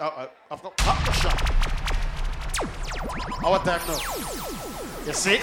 [0.51, 1.41] I've got cut the shot.
[3.45, 4.01] Our time now.
[5.07, 5.39] You see?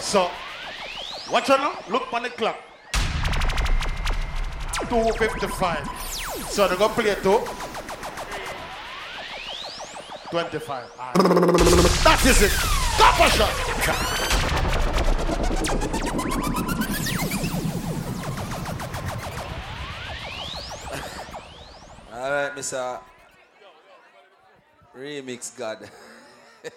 [0.00, 0.28] So,
[1.30, 1.78] watch out now.
[1.88, 2.58] Look on the clock.
[4.90, 6.50] 2.55.
[6.50, 7.38] So, they're going to play two.
[10.30, 10.90] 25.
[10.98, 11.14] Alright.
[12.02, 12.50] That is it.
[12.50, 14.17] A shot.
[15.58, 15.64] All
[22.30, 22.74] right, Mr.
[22.74, 23.00] Uh,
[24.96, 25.90] remix God.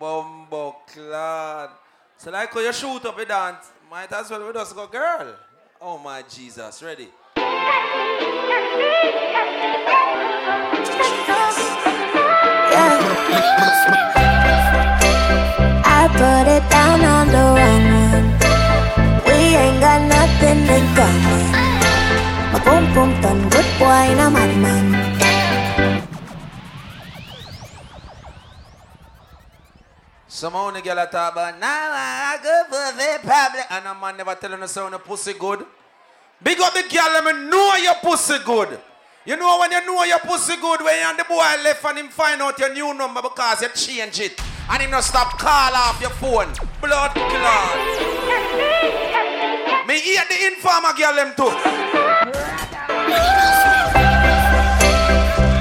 [0.00, 1.68] Bumbo clad.
[2.16, 5.36] So like how you shoot up a dance, might as well we just go girl.
[5.82, 7.08] Oh my Jesus, ready?
[7.34, 7.44] Put
[16.48, 18.26] it down on the wrong one.
[19.26, 21.42] We ain't got nothing in common.
[22.52, 25.18] My boom boom done good boy, no madman.
[30.26, 33.64] Some only girl at about, nah, I go for the public.
[33.70, 35.66] And a man never telling us how the pussy good.
[36.40, 38.78] Big up the girl, let me know your pussy good.
[39.26, 41.98] You know when you know your pussy good, when you and the boy left and
[41.98, 44.40] him find out your new number because you change it.
[44.70, 46.52] And him not stop call off your phone.
[46.80, 47.76] Blood clot.
[49.88, 51.50] Me hear the informer girl them too.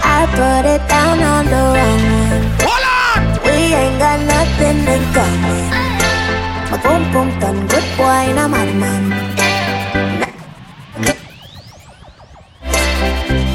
[0.04, 2.46] I put it down on the wrong one.
[2.68, 3.20] Hold on!
[3.46, 5.58] We ain't got nothing in common.
[6.70, 9.04] My boom boom done good boy, no madman.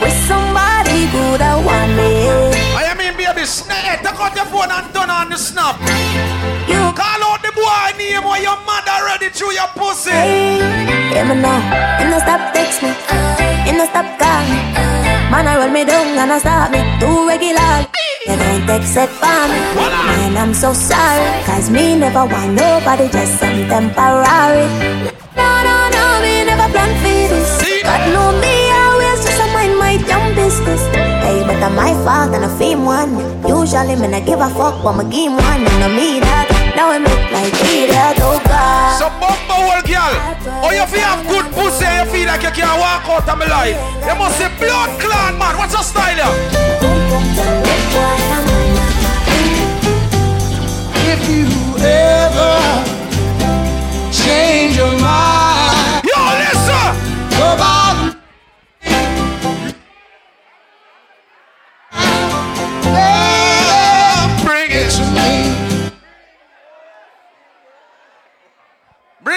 [0.00, 2.31] With somebody good, I want me.
[3.52, 4.00] I mean, baby, snap.
[4.00, 5.76] Take out your phone and turn on the snap.
[6.68, 10.10] You call out the boy name or your mother ready through your pussy.
[10.10, 11.60] Yeah, me know.
[12.00, 12.96] You no stop text me.
[13.68, 14.56] You no stop call me.
[15.28, 16.80] Man, I roll me down and I stop me.
[16.96, 17.84] Too regular.
[18.24, 18.84] You don't it
[19.20, 19.60] for me.
[19.76, 21.44] Man, I'm so sorry.
[21.44, 24.64] Cause me never want nobody, just some temporary.
[25.36, 27.82] No, no, no, me never plan for this.
[27.82, 31.01] God know me always just a mind my damn business.
[31.72, 33.16] Hey, my fault and I fame one.
[33.48, 35.64] Usually, me I give a fuck, but my game one.
[35.64, 36.48] And I me that.
[36.76, 38.98] Now I look like idiot, oh God.
[39.00, 40.14] So bumper old girl,
[40.64, 43.46] oh you feel have good pussy, you feel like you can't walk out of my
[43.46, 43.76] life.
[44.04, 45.56] You must say blood clan man.
[45.56, 46.36] What's your style here?
[51.12, 51.48] If you
[51.80, 52.52] ever
[54.12, 55.61] change your mind,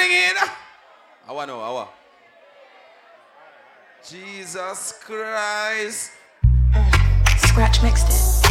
[0.05, 0.37] Bring it.
[1.27, 1.89] I want to know, I want.
[4.07, 6.11] Jesus Christ.
[7.37, 8.45] Scratch mixed it.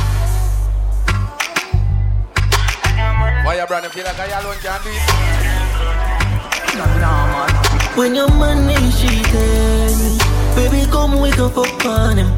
[3.44, 5.02] Why you brand feel like I alone can do it?
[7.96, 10.18] When your money cheating,
[10.56, 12.32] baby, come wake up up on him.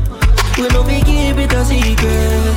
[0.59, 2.56] We no be keep it a secret.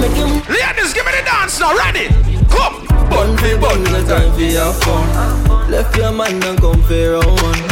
[0.00, 1.76] Make him Ladies, give me the dance now.
[1.76, 2.08] Ready?
[2.48, 2.81] Come.
[3.22, 5.70] One for bunga time for your fun.
[5.70, 7.62] Left your man and come for round one.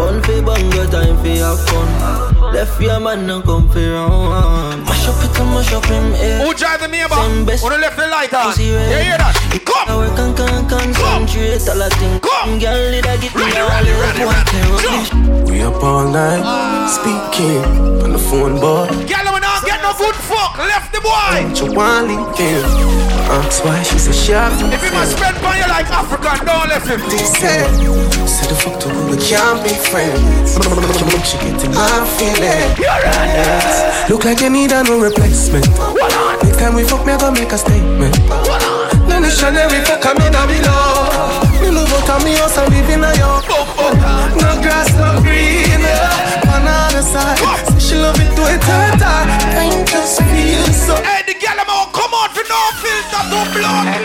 [0.00, 2.54] One for bunga time for your fun.
[2.54, 4.84] Left your man and come for round one.
[4.88, 6.46] Mash up it and mash up him head.
[6.46, 7.14] Who drive the neighbor?
[7.14, 8.56] Who the left the light on?
[8.56, 9.36] You hear that?
[9.68, 9.84] Come.
[9.86, 12.22] I work and can concentrate all I think.
[12.22, 12.58] Come.
[12.58, 14.64] Girl, did I get me Ready, all ready, the ready, ready.
[14.72, 15.50] rubbish.
[15.52, 16.40] We up all night,
[16.88, 17.60] speaking
[18.00, 18.88] on the phone, boy.
[19.04, 19.28] Girl,
[19.98, 20.58] we not get no good fuck.
[20.58, 21.46] Left the boy.
[21.54, 22.64] You want LinkedIn?
[23.26, 26.68] Ask why she said she have no If you must spend money like African, don't
[26.68, 27.00] left him.
[27.10, 27.66] They said,
[28.26, 30.56] said the fuck to we can't be friends.
[31.26, 32.70] She getting my feeling.
[34.08, 35.66] Look like you need a new replacement.
[36.42, 38.14] Next time we fuck, me I gonna make a statement.
[39.08, 41.26] Then the Chanel we fuck, I'm in a below.
[41.62, 43.35] Me move out of me house live in a yo.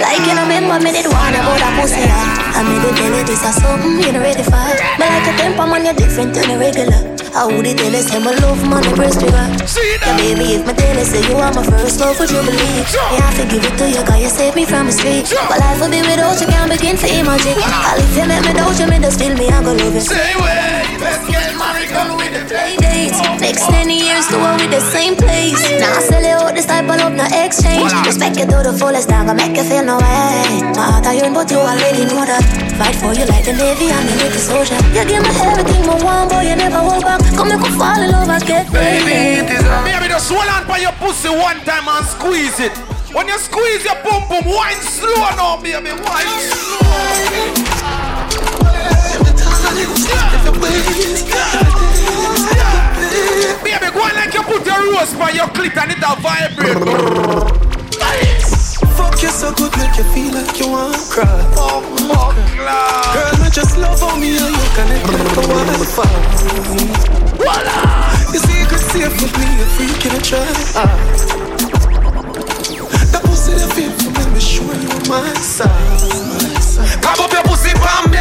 [0.02, 2.58] Like you know, remember me did one about a pussy yeah.
[2.58, 4.58] I made tell you this is something you know ready for.
[4.98, 7.00] But like a temper man, you're different than a regular.
[7.32, 9.40] I would it tell you say my love man, the breast trigger.
[9.40, 12.84] Yeah, baby, if my tell you say you are my first love, would you believe?
[12.92, 15.32] Yeah, I forgive it to you, cause you saved me from the street.
[15.48, 17.56] But life will be without you, can't begin to imagine.
[17.62, 20.02] I'll if you make me doubt you, me just feel me, I go love you.
[20.02, 22.21] Say way, let's get married, come the.
[23.12, 23.42] Dates.
[23.42, 25.60] Next 10 years, do it with the same place.
[25.80, 27.92] Now I sell it all this type of love, no exchange.
[28.06, 30.64] Respect you to the fullest, I'm gonna make you feel no way.
[30.76, 32.44] My heart iron, but you already know that.
[32.80, 34.80] Fight for you like the Navy, I'm a little soldier.
[34.96, 37.20] You give me everything, my one boy, you never hold back.
[37.36, 40.48] Come make me fall in love, I get Baby, it is a Baby, just hold
[40.48, 42.76] on by your pussy one time and squeeze it.
[43.12, 46.80] When you squeeze your boom boom, wine slow now, baby, wine slow.
[50.62, 51.61] Baby,
[54.52, 56.84] put your rose by your clit and it a vibrate.
[58.00, 58.76] Nice.
[58.98, 61.40] Fuck you so good, make you feel like you want to cry.
[61.56, 62.36] Oh, fuck.
[63.16, 66.12] Girl, I just love on me and you connect with the Wi-Fi.
[67.40, 67.80] Voila!
[68.34, 70.44] You see, you could safe with me, a freak in a try.
[70.76, 70.92] Ah.
[73.12, 75.72] That pussy that feel for me, be sure you my side.
[77.02, 78.20] Come up your pussy for me,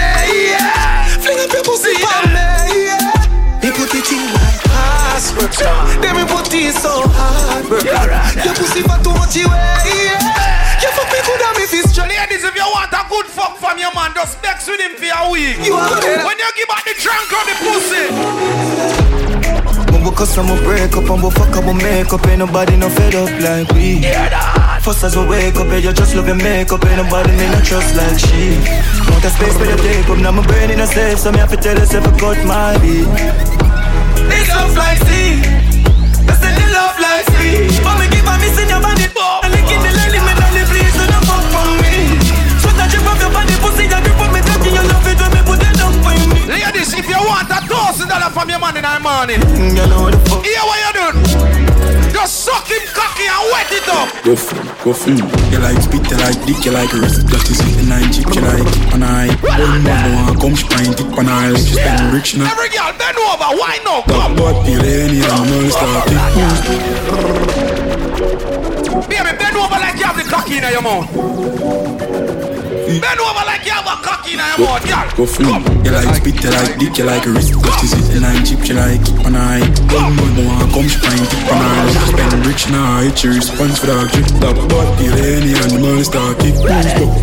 [0.54, 1.06] yeah.
[1.22, 2.29] Fling up your pussy for me,
[5.48, 6.02] password.
[6.02, 7.78] Then me put it so hard, bro.
[7.80, 10.82] Your pussy for too much, eh, yeah.
[10.82, 12.08] You fuck me good and me feel strong.
[12.08, 15.08] Ladies, if you want a good fuck from your man, just vex with him for
[15.08, 15.56] a week.
[15.64, 16.00] You are.
[16.24, 18.06] When you give back the trunk of the pussy.
[20.00, 22.74] We cuss and we break up and we fuck up we make up Ain't nobody
[22.78, 24.00] no fed up like we
[24.80, 27.62] First as we wake up, yeah, you just love your makeup Ain't nobody me not
[27.62, 28.56] trust like she
[29.12, 31.38] Want a space for you take up, now my brain in a safe So me
[31.38, 33.69] have to tell yourself I got my beat
[34.28, 35.40] This love like sea.
[36.26, 36.34] The
[36.74, 37.70] love like sea.
[37.80, 37.96] But
[38.42, 39.06] me your body.
[39.44, 39.90] And licking the
[40.36, 41.44] darling, please do not fuck
[41.80, 42.18] me.
[42.60, 42.76] Sweat
[43.06, 44.40] off your body, pussy, you grip on me,
[44.84, 45.29] love
[46.50, 49.38] Ladies, if you want a thousand dollar from your man in the morning,
[49.70, 51.22] You know what hear what you doing?
[52.10, 54.10] Just suck him cocky and wet it up.
[54.26, 55.22] Go feel, go feel.
[55.54, 57.22] You like spit, you like dick, you like wrist.
[57.30, 59.30] That is it, the nine chip, you like on eye.
[59.46, 61.54] One mother want come, she pint it on eye.
[61.54, 62.50] She spend rich now.
[62.50, 64.10] Every girl bend over, why not?
[64.10, 66.18] Top butt, peel any and no start it.
[69.06, 71.06] Baby, bend over like you have the cocky in your mouth.
[73.00, 75.06] Bend over like you have a cocky in your mouth, girl.
[75.16, 75.58] Go feel.
[75.84, 77.52] You like spit, you like dick, you like wrist.
[77.60, 79.64] That is it, the nine chip, she like it on eye.
[79.90, 81.90] One mother want come, pint it on eye.
[82.10, 84.28] Spend rich now, it's your response for that drip.
[84.40, 86.54] Top butt, peel any and no start it.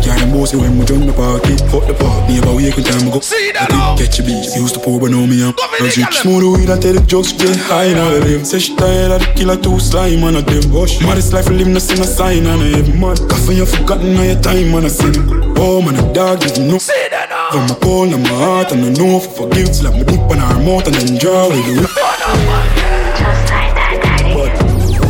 [0.04, 1.56] Can't bossy when we jump the party.
[1.72, 3.20] Fuck the park, never wake when time go.
[3.20, 3.96] See that now?
[3.96, 4.44] catch a beat.
[4.56, 6.10] Used to pour, but know me I'm Go for the a drip.
[6.12, 6.20] girl.
[6.22, 8.10] Smooth weed, I tell the jokes, get high now.
[8.20, 10.64] Them say she tired of the killer, too slime on a them.
[10.74, 13.16] Hush, maddest life, live no sin a sign on a heavy man.
[13.28, 15.14] Coffee, you forgotten all your time on a sin.
[15.60, 16.78] Oh man, a dog, you know.
[16.78, 17.50] See that now?
[17.54, 20.20] From my cold and my heart, and I know if I forgive, slap my dick
[20.20, 21.90] on her mouth and then draw with the whip.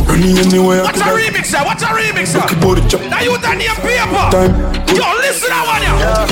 [0.09, 1.15] Running anywhere What's a have.
[1.17, 1.61] remixer?
[1.63, 2.41] What's a remixer?
[2.41, 3.01] Rock about the chop.
[3.09, 4.25] Now you done your paper.
[4.33, 4.53] Time.
[4.89, 6.25] Yo, listen that one, yeah.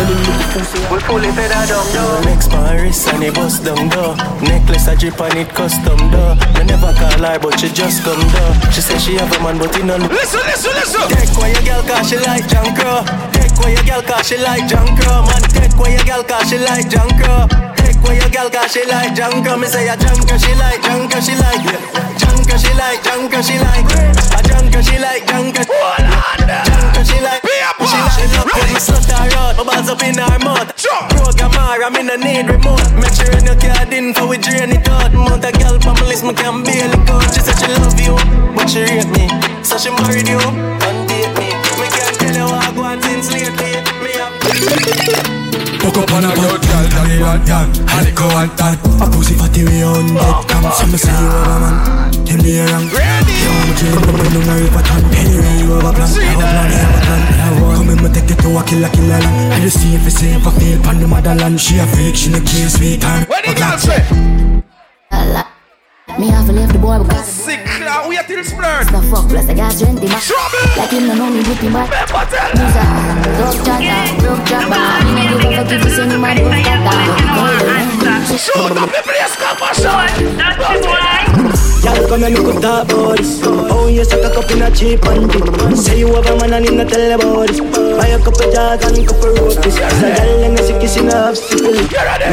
[0.89, 4.95] We fully fed her down though Next Paris and he bust down though Necklace a
[4.97, 8.81] drip and it custom though Me never call her but she just come though She
[8.81, 11.05] say she have a man but he none Listen, listen, listen.
[11.13, 13.05] Take away your girl cause she like junk girl
[13.57, 16.61] Take away your girl cause she like junk Man take away your girl cause she
[16.61, 17.17] like junk
[17.81, 21.09] Take away your girl cause she like junk Me say a junk she like junk
[21.17, 21.65] she like
[22.21, 23.89] Junk girl she like junk she like
[24.29, 28.69] A junk she like junk girl Junk girl she like She like she love when
[28.69, 30.69] me slut her out My balls up in her mouth
[31.17, 34.69] Program her I'm in a need remote Make sure you card in for we drain
[34.69, 37.73] it out Mount a girl from my list me can barely count She said she
[37.73, 38.13] love you
[38.53, 39.25] but she rate me
[39.65, 41.66] So she married you and date me
[42.37, 44.13] Me can't tell you what I go on since lately Me
[45.81, 47.65] Fuck up on a girl, girl, girl, girl, girl.
[47.87, 48.77] I like how I that.
[49.01, 50.69] A pussy fatty we on dead cam.
[50.69, 51.75] Some say you have a man.
[52.27, 52.85] Tell me you're wrong.
[52.91, 55.03] Yo, I'm a dream, but I'm not a pattern.
[55.17, 56.11] Anyway, you have a plan.
[56.11, 57.21] I have a plan, I have a plan.
[57.25, 57.57] I have.
[57.73, 59.53] Come in, me take you to a killer, killer land.
[59.53, 61.57] I just see if it's safe, I feel pan the motherland.
[61.59, 63.29] She a freak, she no care, sweetheart.
[63.29, 64.03] What did you say?
[66.15, 68.87] Me have to leave the boy because Sick, uh, wait till it's blurred.
[68.87, 70.65] the fuck plus I got strength in my Trouble.
[70.79, 72.85] Like him no know me whip him back Remember tell He's a
[73.37, 74.81] dog chatter, broke chopper
[75.13, 76.95] Me no give a fuck if you say me mad with kata
[78.37, 79.93] Shoot up the place, come on, show
[80.39, 81.67] That's the boy.
[81.85, 83.39] Y'all come and look at that bodies.
[83.45, 85.45] Oh, you suck a cup in a cheap and cheap.
[85.77, 87.61] Say you have a man and him not tell about it.
[87.95, 89.77] Buy a couple jars and couple rotis.
[89.77, 91.77] So girl and she kissing her obstacle.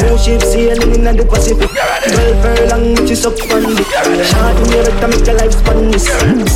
[0.03, 1.69] No ship sailing in the Pacific.
[1.71, 4.25] Twelve furlong, which is up on it.
[4.25, 6.05] Shot in your better make your life span this.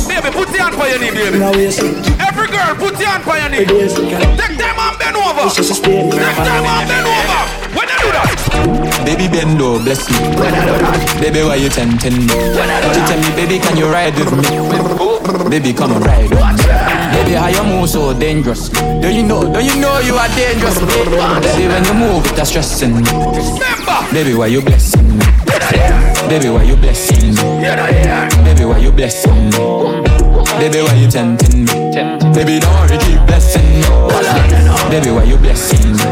[0.06, 1.38] Baby, put your hand for your knee, baby.
[1.38, 1.90] Now we see.
[2.22, 3.66] Every girl, put your hand for your knee.
[3.66, 4.22] It is, girl.
[4.38, 5.46] Take them and bend over.
[5.46, 6.14] It's just a statement.
[6.14, 7.40] Take them and bend over.
[7.74, 8.30] When you do that,
[9.04, 10.18] Baby bend oh, bless me.
[11.20, 12.30] Baby, why you tempting me?
[12.30, 15.50] You tell me, baby, can you ride with me?
[15.50, 16.64] Baby, come and ride with me.
[17.14, 18.68] Baby, how you move so dangerous?
[18.68, 19.42] Don't you know?
[19.42, 20.78] Don't you know you are dangerous?
[20.78, 23.02] Baby, when you move, it's stressing me.
[23.02, 23.98] remember.
[24.12, 26.09] Baby, why you blessing me?
[26.28, 27.64] Baby, why you blessing me?
[28.44, 29.58] Baby, why you blessing me?
[30.58, 31.74] Baby, why you tempting me?
[32.34, 33.86] Baby, don't worry, keep blessing me.
[34.90, 36.04] Baby, why you blessing me?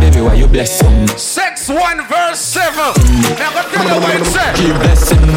[0.00, 1.06] Baby, why you blessing me?
[1.16, 1.78] Sex 1
[2.08, 2.76] verse 7.
[2.76, 2.92] Now
[3.54, 4.52] go tell you what it say.
[4.56, 5.34] Keep blessing me.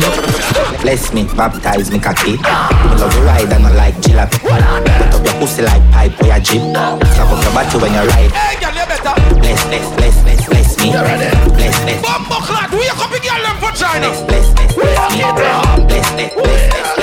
[0.81, 2.31] Bless me, baptize me cocky.
[2.37, 4.39] Me love you ride and I like jalopy.
[4.41, 6.61] Put up your pussy like pipe or your jeep.
[6.61, 8.31] Slap up your body when you ride.
[8.31, 9.15] Hey, girl, you better.
[9.39, 10.91] Bless, bless, bless, bless, bless me.
[10.91, 13.46] Bless, bless, Bumbo clot, wake up the girl
[13.77, 14.09] them for China.
[14.09, 14.81] bless, bless, bless me.
[14.81, 16.43] Bless, bless, bless, bless, bless me.
[16.43, 16.96] Bless,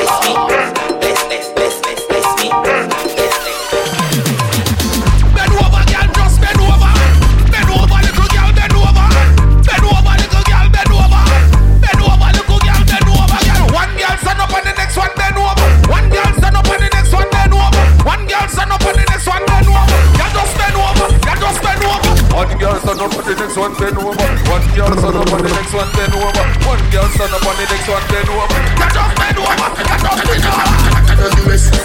[22.65, 24.25] girl stand up and the next one bend over.
[24.49, 26.33] One girl stand up and the next one bend over.
[26.65, 28.49] One girl stand up and the next one bend over.
[28.49, 29.53] Girl, just bend over.
[29.53, 30.65] Girl, just bend over.
[30.97, 31.77] Hotter than the rest.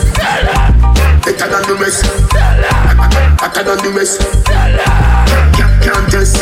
[1.25, 2.05] Better than the rest.
[3.41, 5.48] Hotter than the rest.
[5.89, 6.37] Can't, can't test.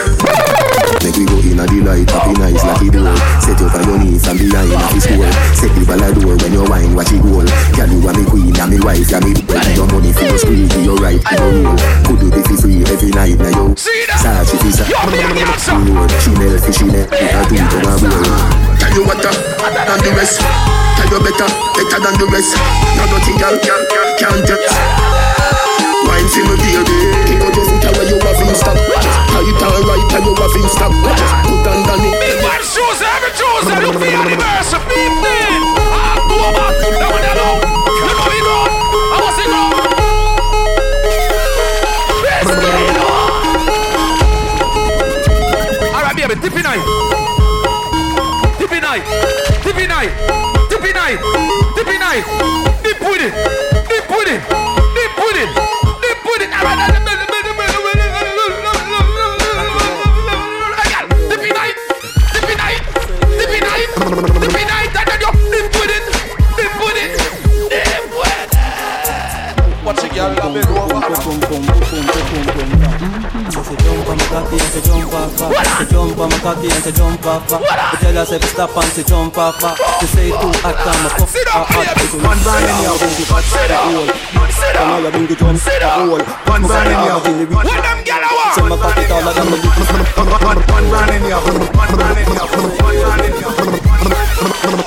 [1.07, 3.15] Make we go in a delight, happy nice, lucky door.
[3.40, 5.32] Set you on your knees and behind a fist door.
[5.56, 7.48] Set the ball a door when you wine, watch it roll.
[7.72, 9.56] Girl, you are me queen, and me wife, and me boy.
[9.72, 11.80] Your money for your spree, give your right, give your roll.
[12.03, 13.72] Could do this free every night, now yo.
[14.19, 14.86] Sarge, if it's a
[15.95, 18.19] Lord, Chanel, for Chanel, we are doing to our boy.
[18.84, 20.44] Tell you what, hotter than the rest.
[20.44, 22.52] Tell you better, better than the rest.
[22.99, 25.27] No dirty girl, can't, can't, can't
[26.18, 27.14] Wine for me, baby.
[27.30, 28.73] Keep your foot away, you have in stock.
[28.73, 30.89] Tight and right, and you have in stock.
[31.45, 32.18] Put underneath.
[32.18, 33.77] Big man shoes every Tuesday.
[33.85, 34.81] Look for anniversary.
[34.89, 35.61] Beep then.
[35.94, 36.73] Ah, go back.
[36.98, 37.61] That one alone.
[37.94, 38.65] You know it all.
[39.14, 39.77] I was it all.
[42.26, 43.38] Best thing, oh.
[45.94, 46.34] All right, baby.
[46.41, 46.81] Tippy night.
[48.57, 49.06] Tippy night.
[49.61, 50.11] Tippy night.
[50.69, 51.47] Tippy night.
[74.38, 75.50] Cocky and she jump off her.
[75.78, 77.50] She jump on my cocky and she jump off.
[77.50, 79.58] She tell her say to stop and she jump off.
[80.00, 81.88] She say too hot and my fuck her hot.
[82.22, 84.10] One brand in your booty, but say the hole.
[84.78, 86.22] Come on, you bring it jump the hole.
[86.46, 88.54] One brand in your booty, What them gyal a?
[88.54, 89.90] Say my cocky taller than my lips.
[90.18, 93.54] One brand in your one brand in your one brand in your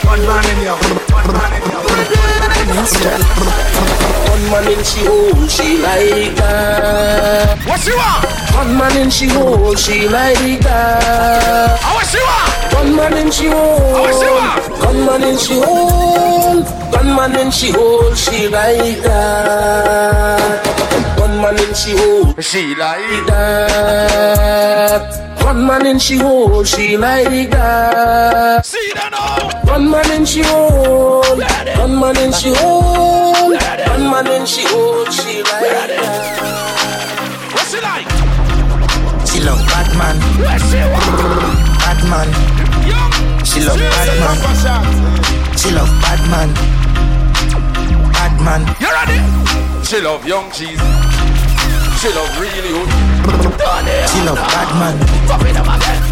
[0.07, 0.79] one brand in your
[1.11, 1.80] one brand in your
[4.31, 7.59] One man in she hole, she like that.
[7.67, 8.25] What she want?
[8.55, 11.79] One man in she hole, she like that.
[11.81, 12.75] How what she want?
[12.75, 13.93] One man in she hole.
[13.93, 14.85] what she want?
[14.85, 16.63] One man in she hole.
[16.93, 20.67] One man in she hole, she like that.
[21.19, 25.30] One man in she hole, she like that.
[25.45, 28.65] One man in she hole, she like that.
[28.65, 29.73] See that now?
[29.73, 31.23] One man in she hole,
[31.79, 36.71] one man in she hole, one man in she hole, she like that.
[37.55, 38.09] What she like?
[39.27, 40.17] She love Batman.
[40.43, 41.71] What she want?
[41.83, 42.29] Batman.
[42.87, 44.37] Young She love Batman.
[45.57, 46.55] She love Batman.
[48.13, 48.63] Batman.
[48.81, 49.19] You ready?
[49.85, 50.81] She love young cheese.
[52.01, 52.89] She love really hood.
[54.09, 54.97] She love bad man.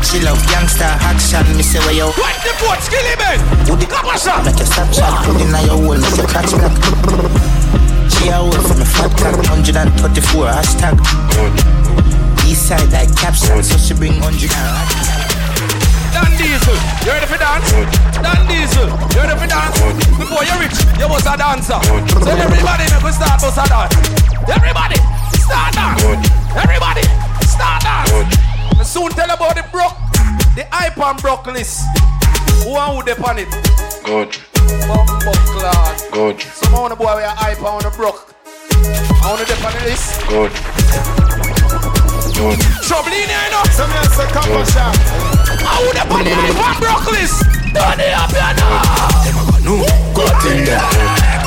[0.04, 1.40] She love gangster action.
[1.56, 2.12] Me say where you.
[2.12, 3.40] What the boat skilly man?
[3.72, 4.36] Would Come on, sir.
[4.44, 5.24] Make your stop shot.
[5.24, 5.96] Put in your hole.
[5.96, 6.76] Make your catch back.
[8.12, 9.40] She a hole for me fat cock.
[9.48, 11.00] 134 hashtag.
[12.44, 13.64] East side like caption.
[13.64, 14.52] So she bring 100
[16.12, 17.72] Dan Diesel, you ready for dance?
[18.20, 19.80] Dan Diesel, you ready for dance?
[20.20, 21.80] Before you rich, you must a dancer.
[21.80, 23.96] So everybody make us start us a dance.
[24.48, 25.00] Everybody,
[25.48, 26.28] start dance.
[26.52, 27.04] Everybody,
[27.48, 28.36] start dance.
[28.76, 29.96] Me soon tell about the broke,
[30.54, 31.88] the hype and broke list.
[32.64, 33.48] Who and who dep on it?
[34.04, 34.36] Good,
[34.86, 35.96] Bumbo clad.
[36.12, 38.34] good, Some of the boy we are hype and the broke.
[39.24, 40.20] I want to dep on the list.
[40.28, 40.52] good,
[42.36, 42.58] good.
[42.84, 43.64] Trouble in here, you know.
[43.72, 44.94] Some here say come on, shot.
[45.64, 47.42] I would dep on the hype and broke list.
[47.72, 48.76] Turn it up, you know.
[49.64, 49.74] No,
[50.14, 51.37] good thing there.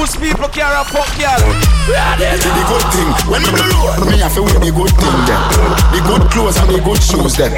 [0.00, 1.42] Use people care a fuck girl.
[1.88, 3.10] The the good thing.
[3.30, 5.42] When me load, me have to wear the good thing there.
[5.90, 7.50] The good clothes and the good shoes there.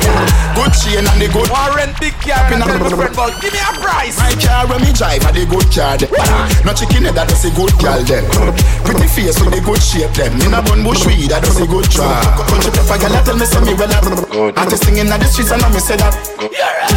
[0.56, 1.50] Good chain and the good.
[1.50, 4.16] Want rent big car and I tell my friend about give me a price.
[4.20, 6.10] My car when me drive are the good car there.
[6.64, 8.24] No chicken head that does a good girl there.
[8.84, 10.36] Pretty face with the good shape them.
[10.44, 12.20] In a bun bush weed that does a good try.
[12.48, 14.05] Country pepper girl that tell me say me well up.
[14.60, 16.14] Artist singing at the streets and I me say that.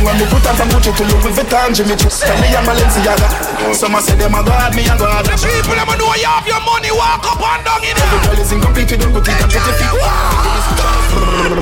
[0.04, 3.28] When me put on from Gucci to Louis Vuitton, Jimmy Choo, Stanley and Balenciaga.
[3.72, 5.24] Some a say them a god, me a god.
[5.24, 8.28] The people them know you have your money, walk up and down in Every here.
[8.28, 9.94] girl is incomplete with good teeth and pretty feet.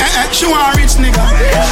[0.02, 1.22] Eh eh, she want rich nigga.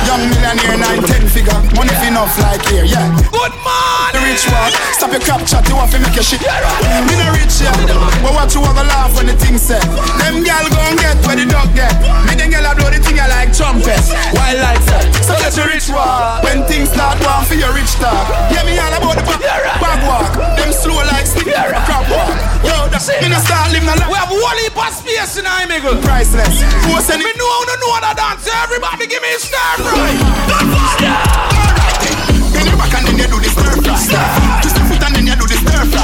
[0.06, 1.58] Young millionaire, nine ten figure.
[1.80, 3.08] Money fi enough like here, yeah.
[3.32, 4.12] Good man.
[4.12, 6.44] The rich one, stop your crap chat, you want to make your shit.
[6.44, 7.72] Me no rich yeah,
[8.20, 9.80] but what you have a laugh when the thing said.
[10.20, 11.96] Them gal gon' get where the dog get.
[12.28, 15.08] Me them gal a blow the thing I like trumpets, while lights up.
[15.24, 16.44] So get your rich one.
[16.44, 18.28] When things start one for your rich talk.
[18.52, 19.40] Yeah, me all about the back,
[19.80, 20.36] back walk.
[20.60, 22.36] Them slow like stick, crap walk.
[22.60, 25.64] Yo, that's me no start living a We have one heap of space in our
[25.64, 25.96] nigga.
[26.04, 26.60] priceless.
[26.92, 27.40] Who send Me it?
[27.40, 28.52] know how to know that dance.
[28.68, 31.49] Everybody give me a star right.
[32.60, 33.96] Then you back and then you do the stir fry.
[34.60, 36.04] Twist your foot and then you do the stir fry.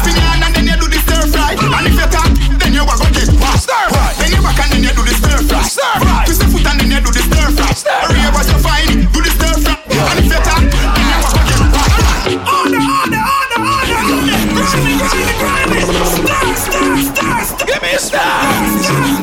[0.00, 1.52] Spin your hand and then you do the stir fry.
[1.52, 3.68] And if you talk, then you are gonna get whacked.
[3.68, 4.08] Stir fry.
[4.16, 5.60] Then you back and then you do the stir fry.
[5.68, 6.24] Stir fry.
[6.24, 7.76] Twist your foot and then you do the stir fry.
[8.08, 9.76] Hurry up you find, do the stir fry.
[9.84, 12.40] And if you talk, then you are gonna get whacked.
[12.40, 14.00] Order, order, order, order.
[14.48, 15.76] Grimy, grimy, grimy.
[16.08, 17.68] Star, star, star, star.
[17.68, 18.32] Give me a star.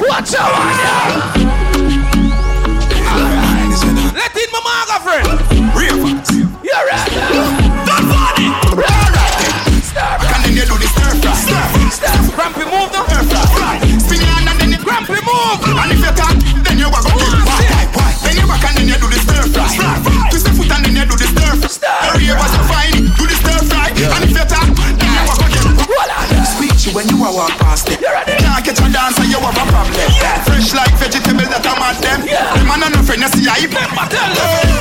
[0.06, 0.78] Watch out, one
[1.34, 1.49] Let
[21.00, 22.00] do do do fry.
[22.02, 22.99] Hurry up find, the stir
[26.94, 27.10] whacked.
[27.10, 28.00] Speak to when you are walk past them.
[28.02, 30.10] Can't catch a dancer, you have a problem.
[30.46, 32.20] Fresh like vegetable that I'm at them.
[32.26, 33.90] The man and no friend, you see I eat them.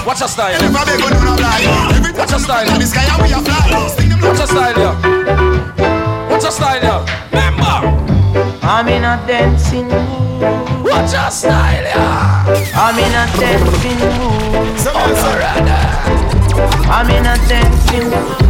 [0.06, 0.58] Watch your style.
[0.60, 1.66] Never beg on no lie.
[1.94, 2.68] Every Watch your style.
[2.68, 3.68] in the sky and we a fly.
[4.22, 6.30] Watch your style, yeah.
[6.30, 7.04] Watch your style, yeah.
[7.32, 8.08] Remember.
[8.62, 10.42] I'm in a dancing mood.
[10.84, 12.44] Watch your style, yeah.
[12.76, 14.78] I'm in a dancing mood.
[14.78, 15.48] Some of them
[16.90, 18.47] I'm in a dancing mood.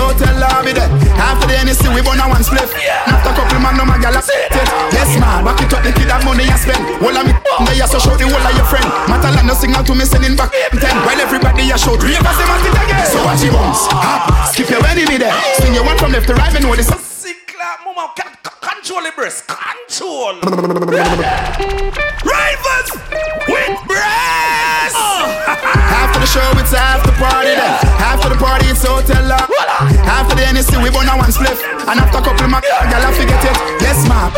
[0.00, 0.88] Hotel lobby there.
[1.20, 2.68] After the NSC, we burn a one split.
[3.06, 4.52] After a couple man, no man, gal a it.
[4.92, 6.80] Yes, man, back it up, the kid have money you spend.
[7.04, 7.32] All of me,
[7.68, 8.86] they so show the whole of your friend.
[9.10, 10.96] Matter like no signal to me, sending back ten.
[11.04, 13.06] While everybody you show three of us, it again.
[13.06, 15.34] So watch your bounce, hop, skip your enemy there.
[15.60, 16.88] Swing your one from left to right, and know this.
[16.88, 18.12] Sick clap, mama.
[18.16, 19.46] Can, can, control the breast.
[19.46, 20.34] Control.
[22.24, 22.90] Rivals
[23.48, 24.96] with breast.
[24.96, 25.28] After ah.
[25.28, 25.39] the
[26.30, 27.74] show, it's after the party then.
[27.98, 29.34] After the party, it's hotel uh.
[29.34, 29.58] lobby.
[30.06, 31.58] After the NSC, we burn a one split.
[31.90, 33.56] And after a couple of my gal, I forget it.
[33.82, 34.30] Yes, man.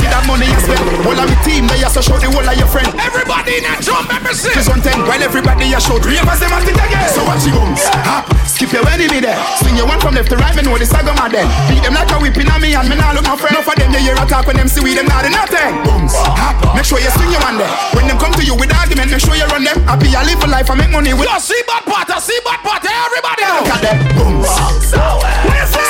[0.00, 0.80] See that money you spend.
[1.04, 2.88] All of the team, they also show the whole of your friend.
[2.96, 4.48] Everybody in a drum, me see.
[4.56, 7.08] Just one ten, while everybody you show three of us, them at it again.
[7.12, 7.84] So watch your bones.
[8.08, 9.36] Hop, skip your enemy there.
[9.60, 11.44] Swing your one from left to right, me know this I go mad then.
[11.68, 13.52] Beat them like a whipping on me and me nah look no friend.
[13.52, 15.76] Enough of them, you hear attack when them see we them not nothing.
[15.84, 17.68] Booms, hop, make sure you swing your one there.
[17.92, 19.76] When them come to you with argument, make sure you run them.
[19.84, 21.33] Happy, I live for life, I make money with.
[21.34, 22.86] Yo, see bad part, I see bad part.
[22.86, 23.74] Everybody Look know.
[23.74, 24.46] at them, booms.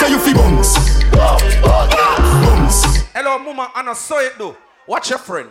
[0.00, 0.72] So you feel booms.
[2.40, 3.04] Booms.
[3.12, 4.56] Hello, mama, and I saw it though.
[4.88, 5.50] Watch your friend.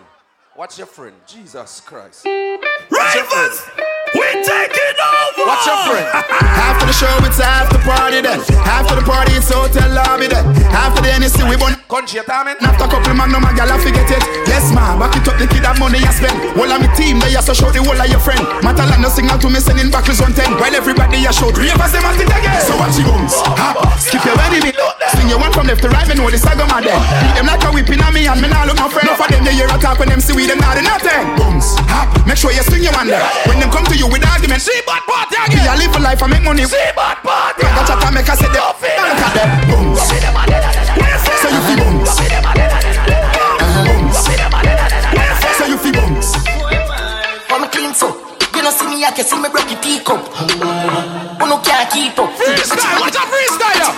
[0.58, 1.16] Watch your friend.
[1.28, 2.24] Jesus Christ.
[2.24, 2.50] Friend.
[2.90, 5.46] We taking over.
[5.46, 6.10] Watch your friend.
[6.42, 8.40] After the show, it's after party then.
[8.66, 10.44] After the party, it's hotel lobby then.
[10.74, 11.83] After the NSC, we burn.
[11.94, 12.58] Country, you timing?
[12.58, 14.26] After couple man, no man, gal, I forget it.
[14.50, 16.34] Yes, man, back it up, the kid have money you spend.
[16.58, 18.42] All of me team, they also show the whole of your friend.
[18.66, 20.58] Matalan, no signal to me, sending back on 10.
[20.58, 22.66] While everybody three of us, them at it again.
[22.66, 23.38] So watch your bums.
[23.62, 24.74] Hop, skip your wedding bit.
[25.14, 26.98] Swing your one from left to right, me know the saga man there.
[26.98, 29.06] Beat them like a whipping on me, and me now look my friend.
[29.06, 31.22] Enough of them, they hear a talk when them see we them not in nothing.
[31.38, 33.22] Bums, hop, make sure you swing your one there.
[33.46, 35.62] When them come to you with argument, see bad party again.
[35.62, 36.66] Yeah, live a life and make money.
[36.66, 37.62] See bad party.
[37.62, 38.66] Like a chat and make us say them.
[38.66, 39.50] Look at them.
[39.70, 40.02] Bums.
[41.44, 42.10] So you feel Bums.
[45.58, 46.34] So you feel bums.
[47.52, 48.08] I'm clean so.
[48.56, 50.22] You know see me, I can see me broke the teacup.
[51.40, 52.30] No can't keep up.
[52.40, 53.92] Freestyle, watch out, freestyle.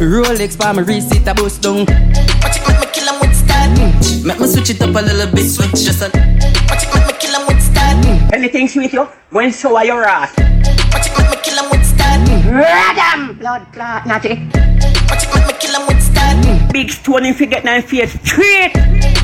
[0.00, 1.84] Rolex by my wrist, it a bust down.
[2.42, 4.24] Watch it make me kill 'em with style.
[4.24, 6.10] Make me switch it up a little bit, switch just a.
[6.68, 8.30] Watch it make me kill 'em with style.
[8.32, 9.06] Anything sweet you?
[9.30, 10.49] When show your ass?
[12.50, 13.38] Radam!
[13.38, 14.34] Blood clot, natty.
[15.08, 16.42] Watch it make me kill 'em with style.
[16.72, 18.74] Big stone if you get nine feet straight.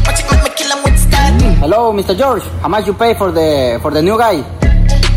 [0.07, 1.35] Watch it make me kill 'em with style.
[1.59, 2.15] Hello, Mr.
[2.17, 2.45] George.
[2.63, 4.45] How much you pay for the for the new guy?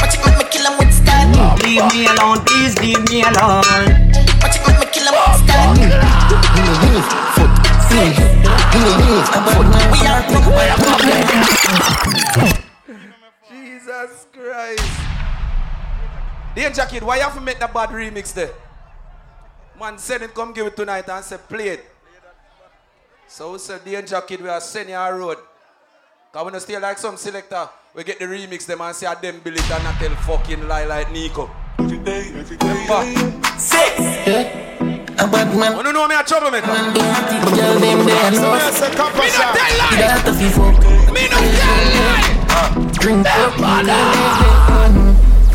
[0.01, 1.55] Watch it make me kill 'em with style.
[1.61, 3.85] Leave me alone, please leave me alone.
[4.41, 5.77] Watch it make me kill 'em with style.
[9.93, 10.23] We are
[16.59, 18.51] Danger Kid, why you have to make that bad remix there?
[19.79, 21.85] Man send it, come give it tonight and say play it.
[23.29, 25.37] So we said Danger Kid, we are sending you a road.
[26.33, 27.69] Cause we don't stay like some selector.
[27.95, 30.67] We get the remix them and say I them bill it and not tell fucking
[30.67, 31.49] lie like Nico.
[31.77, 33.05] Remember?
[33.57, 33.97] Six.
[35.15, 35.77] A bad man.
[35.77, 36.67] You don't know me a troublemaker.
[36.67, 38.51] Girl, them there, no.
[38.51, 39.95] Me not tell lie.
[39.95, 40.75] You have to feel fuck.
[41.13, 42.91] Me not tell lie.
[42.99, 45.08] Drink up.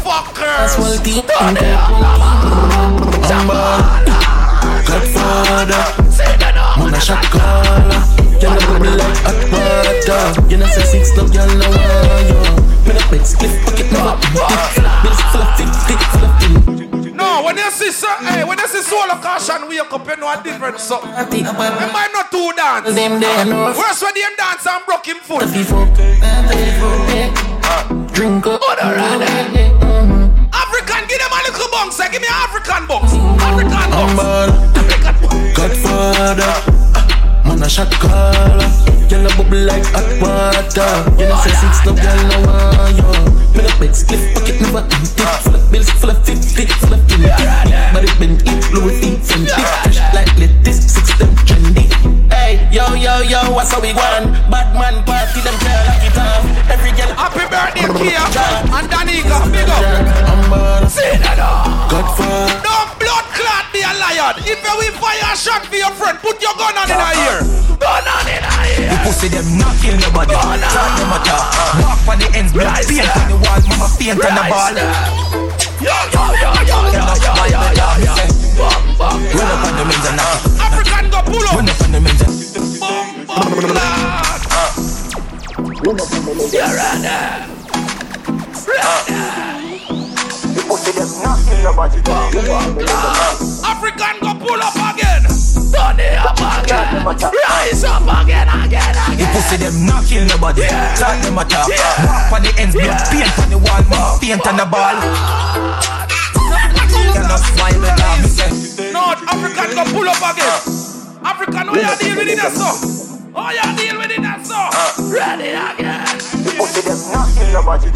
[0.05, 0.77] Fuckers.
[1.03, 1.23] Tea.
[4.85, 5.85] Godfather,
[6.79, 8.01] man a shot caller.
[8.39, 10.23] Bubble like hot water.
[10.51, 12.37] You know say six love, girl no want you.
[12.85, 14.85] Me no split pocket never empty.
[15.03, 17.11] Bills full of fifty, full of fifty.
[17.13, 20.07] No, when you see sir, hey, eh, when you see soul of caution wake up,
[20.07, 21.45] you know a different something.
[21.45, 22.95] Remember I'm not two dance.
[23.49, 23.73] No.
[23.73, 25.49] Worse when them dance and broke him foot.
[28.13, 28.61] Drink up.
[28.63, 30.25] Mm-hmm.
[30.53, 31.99] African, give them a little bounce.
[32.01, 32.09] Eh?
[32.11, 33.13] Give me African bounce.
[33.43, 34.75] African bounce.
[35.55, 36.55] Godfather,
[37.45, 38.69] man a shot caller.
[39.09, 40.93] Girl a bubble like hot water.
[41.19, 43.09] You know say six love, girl no want you.
[43.57, 45.25] Me no big split pocket never empty.
[45.43, 47.29] Full of bills, full of fifty, full of fifty.
[47.95, 49.65] But it been eat, Louis V, Fendi.
[49.83, 51.35] Fresh like lettuce, six them
[52.75, 54.35] yo, yo, yo, what's how we want?
[54.51, 56.43] Bad man party, them girl like it off.
[56.67, 59.39] Every girl Happy birthday, Kia and Danica.
[59.55, 60.91] Big up.
[60.91, 61.71] See that up.
[61.87, 62.51] Godfather.
[62.67, 64.35] Don't blood clot be a lion.
[64.43, 67.15] If you will fire a shot for your friend, put your gun on in her
[67.15, 67.39] ear.
[67.79, 68.91] Gun on in her ear.
[68.91, 70.35] You pussy them not kill nobody.
[70.35, 71.47] Talk them a talk.
[71.79, 74.75] Walk on the ends, blood paint on the wall, mama paint on the ball.
[75.79, 78.34] Yo, yo, yo, yo, yo, yo, yo, yo, yo.
[78.57, 80.61] Run up on the men's and knock it.
[80.61, 81.55] African go pull up.
[81.57, 82.35] Run up on the men's and
[86.53, 88.45] You're right there.
[93.65, 95.23] African go pull up again.
[95.73, 97.05] Turn it up again.
[97.05, 99.35] Rise up again, again, The again.
[99.35, 100.63] pussy them not kill nobody.
[100.97, 101.69] Talk them a talk.
[101.69, 106.04] Walk on the ends, blood paint on the wall, paint on the ball.
[107.13, 108.51] Smile with me say.
[108.93, 110.49] North African go pull up again.
[110.49, 111.29] Uh.
[111.29, 112.69] African, how you deal with it so?
[113.35, 114.55] How you deal with it so?
[114.55, 114.93] Uh.
[115.13, 116.01] Ready again.
[116.01, 116.55] Uh.
[116.57, 117.91] Pussy them not kill nobody.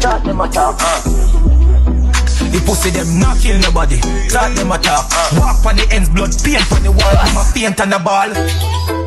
[0.00, 0.78] Talk them a talk.
[2.50, 3.98] The pussy them not kill nobody.
[4.28, 5.10] Talk them a talk.
[5.36, 8.97] Walk on the ends, blood paint on the wall, mama paint on the ball.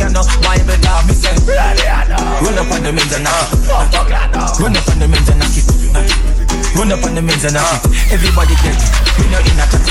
[0.00, 1.36] You know Bible law, me say.
[1.44, 3.68] Run up on the men's and knock it.
[4.56, 5.68] Run up on the men's and knock it.
[6.72, 8.08] Run up on the men's and knock it.
[8.08, 8.88] Everybody get it.
[9.20, 9.84] We know in a chat.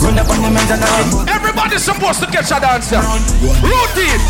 [0.00, 1.28] Run up on the men's and knock it.
[1.28, 3.04] Everybody's supposed to catch a dancer.
[3.60, 4.22] Routine.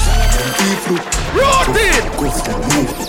[1.30, 2.05] Routine.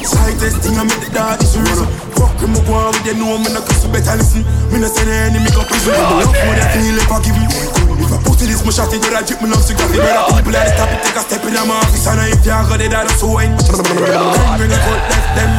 [0.06, 1.90] Slightest thing I make the dog is reason.
[2.14, 4.46] Fuck him, go on with you know me no cuss, you better listen.
[4.70, 5.90] Me no send any enemy go prison.
[5.90, 7.77] Me love for that feel if I give you.
[7.98, 9.90] If I put this, me shot it, I drip me love cigar.
[9.90, 12.46] The better people at the top, it take a step in my office, and if
[12.46, 13.58] you got it, that's so wine.
[13.58, 15.52] Bring a coat, left them.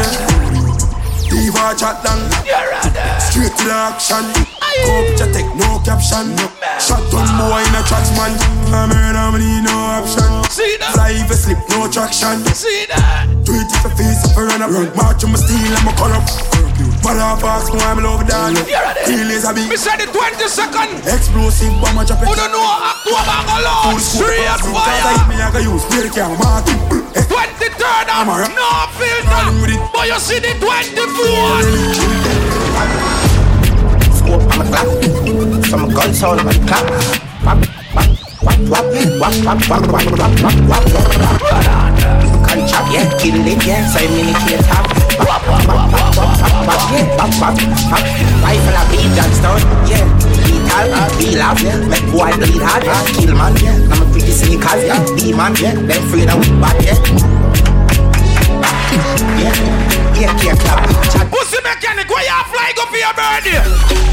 [1.29, 2.25] Diva chat down.
[3.21, 4.25] Straight to the action.
[4.87, 6.33] Go picture take no caption.
[6.81, 8.33] Shot one boy in a tracks man.
[8.73, 10.25] I'm in I'm need no option.
[10.49, 10.95] See that?
[10.95, 12.41] Fly if you slip, no traction.
[12.55, 13.27] See that?
[13.45, 14.71] Do it if you face up run up.
[14.71, 16.23] Run march on my steel and my color.
[17.03, 18.55] Mother fast, no I'm love down.
[19.07, 19.69] Real is a beat.
[19.71, 21.01] Me said the 20 second.
[21.07, 22.29] Explosive bomb, I drop it.
[22.29, 24.01] Who don't know October alone?
[24.01, 25.29] Straight fire.
[25.31, 26.77] Me I go use beer can mark it.
[27.31, 28.69] 23rd of no
[28.99, 29.47] filter.
[29.93, 31.71] But you see the 24th.
[34.13, 34.89] Scope on my clock.
[35.71, 36.87] From a gun sound on my clock.
[37.45, 38.85] Wap, wap,
[39.21, 40.35] wap, wap, wap, wap, wap, wap,
[40.69, 41.95] wap, wap, wap, wap.
[42.49, 43.87] Can chop, yeah, kill it, yeah.
[43.89, 45.88] So you mean it can't top.
[46.93, 47.05] Yeah.
[47.17, 47.57] Wap, wap,
[47.91, 48.05] wap.
[48.43, 50.05] Rifle a beat and stone, yeah.
[50.47, 50.89] Lethal,
[51.19, 51.79] be loud, yeah.
[51.89, 53.05] Make boy bleed hard, yeah.
[53.17, 53.77] Kill man, yeah.
[53.93, 55.05] I'm a pretty sneakers, yeah.
[55.17, 55.75] Be man, yeah.
[55.75, 56.99] Them afraid of bad, yeah.
[59.39, 60.85] Yeah, yeah, yeah, clap.
[61.31, 64.09] Pussy mechanic, where you fly go for your birthday?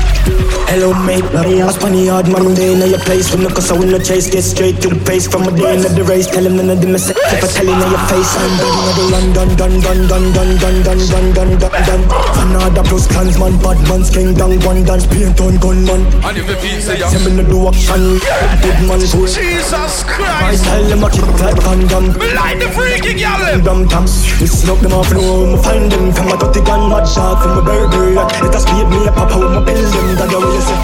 [0.65, 3.93] Hello mate, bloody ass funny hard Monday in your place From the cause I win
[3.93, 6.57] the chase, get straight to the pace From a day in the race, tell him
[6.57, 9.05] none of them is If I tell him in your face, I'm done with the
[9.13, 12.01] run, dun, dun, dun, dun, dun, dun, dun, dun, dun, dun, dun
[12.41, 16.49] Another plus clans man, bad man's king down, one dance, paint on gunman And if
[16.49, 18.17] you feel say Tell me no do action,
[18.65, 20.65] good man cool Jesus I Christ.
[20.65, 23.61] tell them I kick like condom Me like the freaky girl.
[23.61, 24.09] Dum dum,
[24.41, 27.55] we smoke them off, no, me find them From my dirty gun, mad shot, from
[27.55, 30.63] my burger It has speed me up, out my pill them That the way you
[30.63, 30.75] say,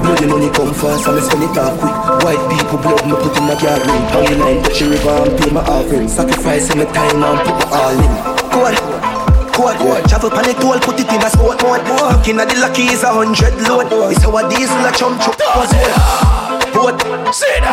[0.00, 3.50] Bloody money come fast me spend it all quick White people blood me put in
[3.50, 6.08] a gathering Hang the line, touch the river and pay my offering.
[6.08, 8.12] Sacrificing my time and put my all in.
[8.54, 8.74] Go on.
[9.56, 11.82] Code, code, travel pan it all, put it in a sport mode.
[12.12, 13.88] Looking at the lucky is a hundred load.
[14.12, 15.72] It's our diesel a chum chum was
[16.76, 17.00] Boat,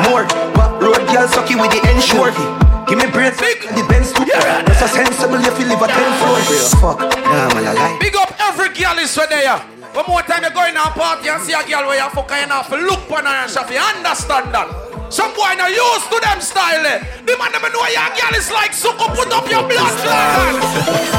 [0.08, 0.24] more.
[0.56, 2.63] But road girl sucky with the ensure
[2.94, 6.38] Give me breath, the Benz too That's a sensible you live a ten floor
[6.78, 9.58] Fuck, nah man I lie Big up every girl is for there.
[9.98, 12.30] One more time you go in a party and see a girl where you fuck
[12.30, 13.72] her enough look on her and.
[13.72, 14.93] You understand that?
[15.14, 16.82] Some boy not used to them style.
[16.90, 16.98] eh.
[17.26, 20.58] The man never know your girl is like sucker put up your blood flag.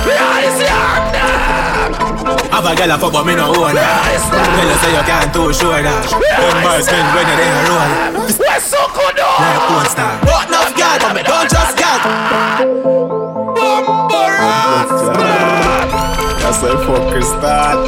[0.02, 0.82] Yeah, it's your
[2.50, 5.30] Have a girl a fuck but me no own her Tell her say you can't
[5.32, 7.90] too sure that Them boys spend when you're in a roll
[8.34, 9.22] Where sucker do?
[9.22, 12.00] Like porn star But enough girl but me don't just girl
[16.42, 17.78] That's how fuckers start.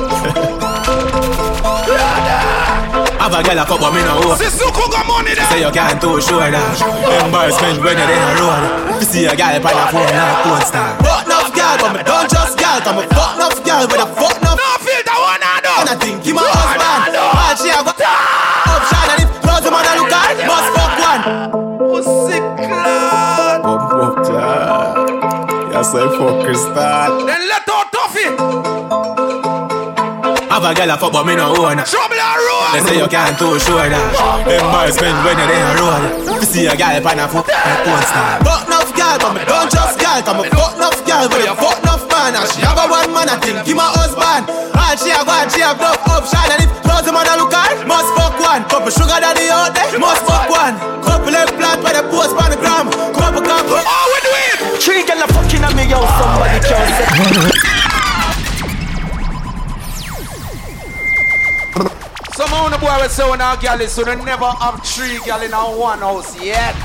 [3.27, 5.43] Have a girl a fuck but me no own See sucker got money there.
[5.51, 9.07] Say you can't too sure that Them boys spend when you're in a roll You
[9.11, 12.31] see a girl on a phone like porn star But enough girl but me don't
[12.31, 15.59] just girl Cause me fuck enough girl with a fuck enough No filter one I
[15.59, 15.75] do.
[15.75, 19.75] And I think he my husband All she a got Option and if close the
[19.75, 23.59] man a look at Must fuck one Pussy clot.
[23.67, 25.73] Bump up, clad.
[25.75, 27.27] That's how fuckers start.
[27.27, 28.86] Then let out Tuffy.
[30.57, 31.77] Have a girl a fuck but me no own.
[31.77, 32.65] Her Trouble and roll.
[32.73, 34.09] They say you can't too sure that.
[34.49, 36.01] Them boys spend when you're in a roll
[36.33, 39.45] You see a girl on a foot like porn star Fuck enough girl but me
[39.45, 42.41] don't just girl Cause me fuck enough girl but you fuck enough man.
[42.41, 43.69] And she have a one man I think.
[43.69, 44.49] He my husband.
[44.49, 45.77] All she have one she have.
[45.77, 48.65] Enough option And if close the man a look at Must fuck one.
[48.73, 50.73] Couple sugar daddy out there Must fuck one.
[51.05, 52.89] Couple egg plant by the post on the gram.
[53.13, 54.81] Couple couple Oh, we do it.
[54.81, 57.56] Three girl a fucking at me, yo, somebody can't say
[62.37, 65.41] Some of the boy will say when our girl so they never have three girl
[65.41, 66.77] in our one house yet.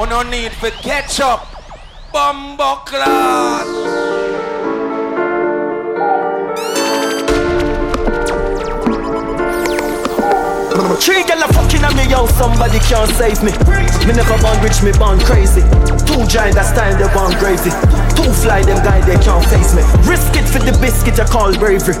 [0.00, 1.44] We no need for ketchup.
[2.10, 3.68] Bumbo class.
[11.04, 13.52] Three girl a fucking at me, yo, somebody can't save me.
[14.08, 15.60] Me never born rich, me born crazy.
[16.08, 17.68] Two giant that style, they born crazy.
[18.16, 19.82] Two fly, them guy, they can't face me.
[20.08, 21.92] Risk it for the biscuit, I call bravery.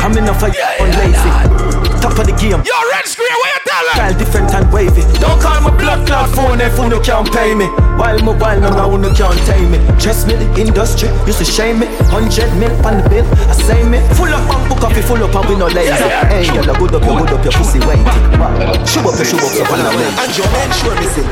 [0.00, 1.59] I'm enough for yeah, on lazy.
[2.00, 2.56] Top of the game.
[2.64, 3.94] Yo, red screen, where you tell her?
[3.94, 5.04] Style different and wavy.
[5.20, 7.68] Don't call my blood clot phone if you can't pay me.
[8.00, 9.78] While my while no now you can't tame me.
[10.00, 11.86] Trust me, the industry used to shame me.
[12.08, 14.00] Hundred mil on the bill, I say me.
[14.16, 15.92] Full up and book coffee, full up and we no lazy.
[16.32, 18.00] Hey, girl, you good up, you good up, your pussy wait.
[18.88, 20.08] Shoot up, you shoot up, your pan away.
[20.24, 21.28] And your men sure me sing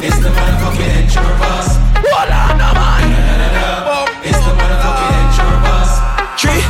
[0.00, 1.76] It's the motherfucking intro boss.
[2.08, 3.04] Hold on, no man.
[4.24, 5.92] It's the motherfucking intro boss.
[6.40, 6.64] Three,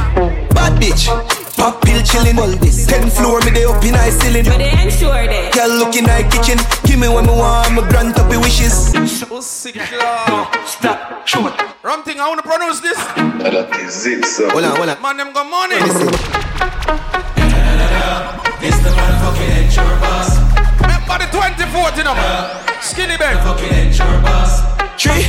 [0.51, 4.45] bad bitch Pop pill chillin' all this Ten floor me dey up in high ceiling
[4.45, 5.55] But they ensure that.
[5.57, 8.93] Girl look in high kitchen Give me what me want, me grant up your wishes
[9.25, 10.53] Pussy claw.
[10.67, 12.99] Stop, show it Wrong thing, I want to pronounce this.
[13.41, 14.51] That is it, so.
[14.51, 15.77] Hold on, hold on Man, them got money.
[18.61, 20.37] It's the motherfucking intro boss.
[20.85, 22.17] Remember the 24th, you know.
[22.81, 23.37] Skinny Ben.
[23.41, 24.61] Fucking intro boss.
[25.01, 25.25] Three,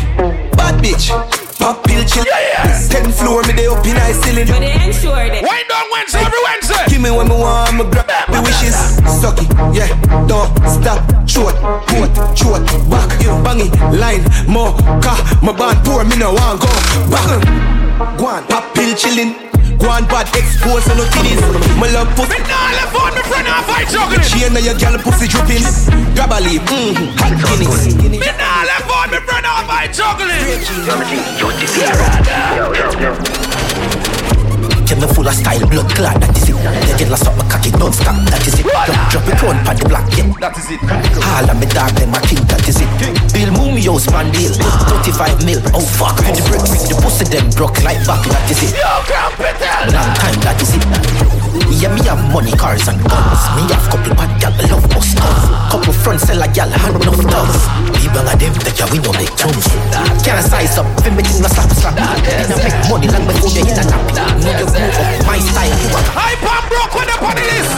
[0.52, 2.24] bad bitch pop pill chill.
[2.26, 2.88] Yeah, yeah.
[2.90, 4.46] Ten floor, me they up in high ceiling.
[4.46, 5.42] But they ensure that.
[5.42, 6.86] Wind down Wednesday, every Wednesday.
[6.94, 8.78] Give me when me want, me grab me wishes.
[9.10, 9.90] Suck it, yeah,
[10.30, 11.02] don't stop.
[11.26, 11.56] Short,
[11.90, 13.10] coat, short, back,
[13.42, 16.70] bang it, line, more, car, my band poor, me no want go
[17.10, 18.18] back.
[18.18, 19.45] Go on, pop pill chillin'.
[19.80, 21.42] Go on, bad expose on no titties.
[21.80, 22.38] My love pussy.
[22.38, 24.24] Me nah left out me friend off I juggling.
[24.24, 25.64] She and your girl pussy dripping.
[26.16, 27.96] Grab a leaf, mmm, hot Guinness.
[27.96, 30.60] Me nah left out me friend off I juggling.
[33.40, 33.55] Get
[34.94, 36.58] me full of style, blood clot, that is it.
[37.02, 38.66] Girl a suck my cocky, don't stop, that is it.
[38.70, 40.30] Drop, drop it on pan the block, yeah.
[40.38, 40.82] That is it.
[41.26, 42.90] All of me dog, them my king, that is it.
[43.34, 44.54] Bill Mooney house, man deal.
[44.54, 46.86] 35 mil, oh fuck, for the bricks.
[46.86, 48.78] The pussy them broke like back, that is it.
[49.90, 51.45] Long time, that is it.
[51.70, 53.42] Yeah, me have money, cars and guns.
[53.56, 55.50] Me have couple bad gal, love bust guns.
[55.72, 57.68] Couple front sell a gal, hand enough dogs.
[58.00, 59.68] We bang a them, that ya we no make chance.
[60.24, 61.98] Can't size up, fi me thing no slap slap.
[61.98, 64.02] Inna make money long before you in a nap.
[64.40, 66.00] Know you grew up, my style, you ah.
[66.00, 67.74] a I pop broke when up on the list.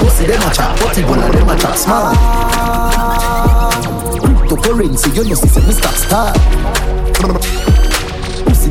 [0.00, 2.12] Pussy dem a chop, butty bun dem a chop small.
[4.18, 6.32] Cryptocurrency, you know see say me stop star.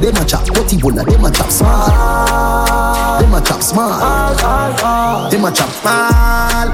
[0.01, 3.21] Dem a chop, butty bun dem a chop small.
[3.21, 5.29] Dem a chop small.
[5.29, 6.67] Dem a chop small.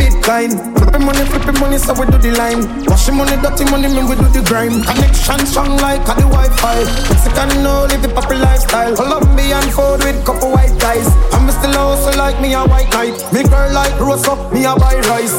[0.00, 0.50] Bitcoin.
[0.78, 2.64] Flipping money, flipping money, so we do the line.
[2.86, 4.82] Washing money, dirty money, me we do the grime.
[4.82, 6.80] Connection strong like a the Wi-Fi.
[7.12, 8.96] Mexican no live the proper lifestyle.
[8.96, 11.06] Colombian food with couple white guys.
[11.32, 13.20] I'm still also like me a white knight.
[13.34, 15.36] Me girl like roast up, me a buy rice.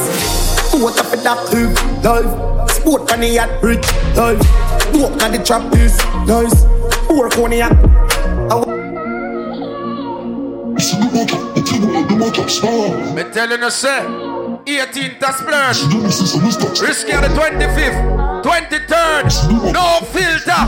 [0.70, 1.42] What up in that
[2.06, 2.70] life.
[2.70, 4.38] Sport on the yacht, rich, life.
[4.94, 6.77] Walk on the trap, is nice.
[7.10, 7.72] Work on the yacht.
[13.14, 14.02] Me telling you, say,
[14.66, 15.82] 18th to splash.
[16.80, 20.62] Risky on the 25th, 23rd, no filter.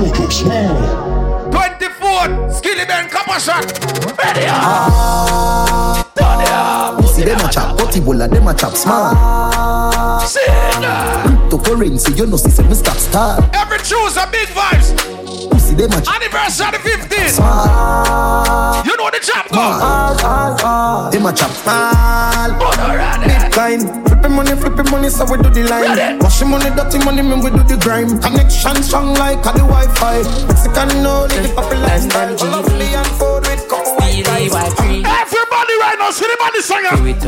[1.50, 3.64] 24th, Skilly Ben Copper Shot.
[4.18, 6.14] Ready up.
[6.14, 7.00] Turn it up.
[7.00, 9.12] Pussy dem a chop, butty bun dem a chop small.
[9.14, 10.26] Ah.
[11.24, 13.38] Cryptocurrency, you know see say me stop star.
[13.54, 14.99] Every Tuesday, big vibes.
[15.70, 17.30] Pussy dem a chop Anniversary 15th.
[17.30, 18.84] small.
[18.84, 21.10] You know the chop go.
[21.10, 22.50] Dem a chop small.
[23.22, 24.08] Bitcoin.
[24.08, 26.18] Flipping money, flipping money, so we do the line.
[26.18, 28.20] Washing money, dirty money, me we do the grime.
[28.20, 30.22] Connection strong like a the Wi-Fi.
[30.46, 32.36] Mexican no live the proper lifestyle.
[32.36, 34.52] Colombian food with couple white guys.
[34.52, 36.96] Everybody right now, see the body singer.
[36.96, 37.20] Do it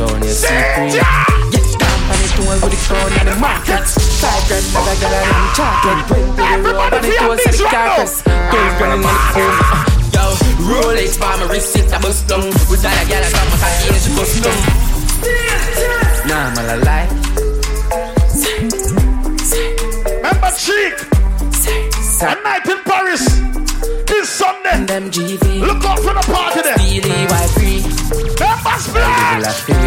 [2.39, 2.63] on your secret.
[2.63, 3.91] Get down on the tour with the crown and the markets.
[4.21, 6.01] Five grand, never get a damn chocolate.
[6.07, 6.33] Twenty
[6.63, 8.13] the road and the toes of the carcass.
[8.23, 9.57] Twelve grand in the phone.
[10.13, 10.23] Yo,
[10.65, 12.45] Rolex for my wrist, it a bust down.
[12.69, 14.59] With that a gal, I got my cocky and she bust down.
[16.27, 17.07] Nah, I'm a lie.
[20.23, 20.95] Remember Cheek.
[22.23, 23.25] A night in Paris.
[24.07, 24.85] This Sunday.
[24.85, 25.05] Them
[25.59, 26.77] Look out for the party there.
[26.77, 28.32] Steely white free.
[28.43, 29.63] Remember Splash.
[29.63, 29.79] Get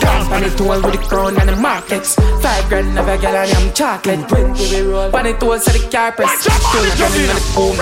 [0.00, 2.14] down on the tour with the crown and the markets.
[2.42, 4.28] Five grand never get on them chocolate.
[4.28, 6.44] Twenty we roll on the toes of the carpets.
[6.44, 7.76] Twelve grand in the boom.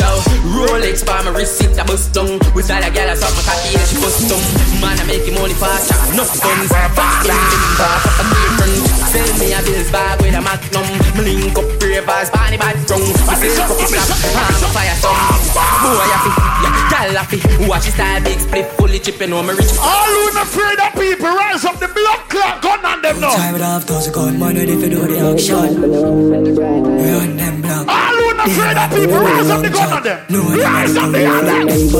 [0.00, 0.08] Yo,
[0.52, 2.40] Rolex for my receipt, I bust down.
[2.52, 4.42] With all the gal, I suck my cocky and she bust down.
[4.80, 6.68] Man, I make money fast, enough funds.
[6.72, 7.36] Fast in the
[7.78, 8.74] bar, up a different.
[9.14, 10.82] Sell me a bills bag with a magnum.
[11.14, 13.04] Me link up ravers, Barney bad strong.
[13.04, 13.12] Me
[13.48, 15.14] silk up the flap, I'm a fire some.
[15.54, 16.34] Boy, I feel,
[16.64, 17.46] yeah, gal I feel.
[17.70, 19.72] Watch his style, big split, fully chipping on me rich.
[19.80, 23.34] All who not afraid of people, rise up the blood clot gun on them now.
[23.34, 25.80] Time it off, those gun money if you do the action.
[25.80, 27.88] Run them block.
[27.88, 30.18] All who not afraid of people, rise up the gun on them.
[30.30, 31.66] Rise up the gun on them.
[31.66, 31.94] Rise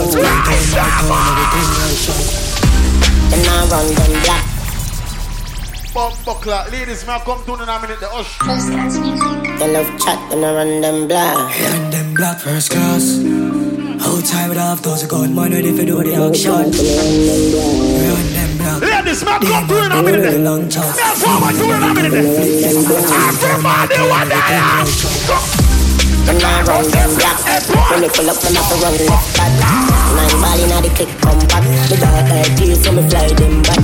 [3.30, 4.44] Then I run them black.
[5.94, 6.72] Bumper clock.
[6.72, 8.00] Ladies, may I come to in a minute?
[8.00, 8.38] The hush.
[9.58, 11.36] They love chat, then I run them black.
[11.36, 13.63] Run them black first class.
[14.14, 16.54] Whole time it off, those gun money if you do the action.
[16.54, 18.78] Run them black.
[18.78, 20.38] Ladies, may I come to in a minute?
[20.38, 20.94] Long chance.
[20.94, 22.14] May I forward to in a minute?
[22.14, 24.86] Everybody want that.
[26.30, 27.42] Then I run them black.
[27.90, 29.50] When they pull up, them have to run left back.
[30.14, 31.66] Nine ball inna the click, come back.
[31.90, 33.82] The dark eye tears, so me fly them back.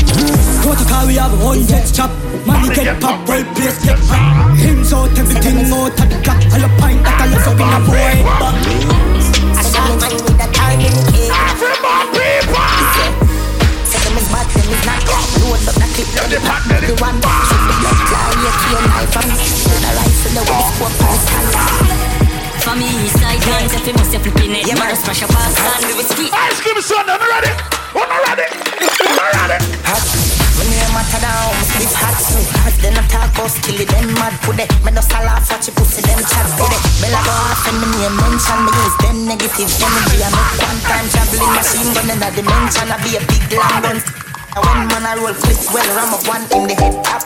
[0.63, 2.15] Protocol we have one jet chop.
[2.47, 4.55] Money get pop, well place get hot.
[23.91, 26.33] Side guns, you must have flipping it, man, smash up past and do it sweet.
[26.33, 27.53] Ice cream son, I'm ready.
[27.95, 28.47] I'm ready.
[29.03, 29.59] I'm ready.
[30.59, 31.51] When me and my matter down.
[31.65, 34.69] Swift hot so hot, then I talk about kill it, them mad put it.
[34.85, 36.81] Me no laugh watch you pussy, them chat put it.
[37.01, 40.19] Bella go off and me name mention me use them negative energy.
[40.21, 42.89] I make one time traveling machine gun in a dimension.
[42.91, 43.99] I be a big long gun.
[44.51, 47.23] When man I roll quick, well ram up one in the head top.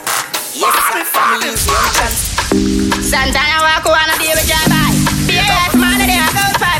[0.55, 2.31] Yes, I'm family is the entrance.
[3.03, 4.93] Santana walk wanna be with your boy.
[5.27, 5.35] Be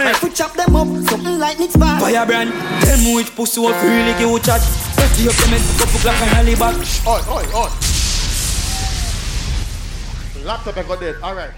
[0.00, 0.20] in the morning.
[0.20, 2.00] Foot chop them up, something like Nick's band.
[2.00, 2.52] Firebrand,
[2.84, 4.60] tell me which pussy will really give you chat.
[4.96, 6.76] Dirty up them head, pick up a Glock and rally back.
[7.06, 7.70] Oi, oi, oi.
[10.44, 11.16] Laptop I got dead.
[11.22, 11.50] All right.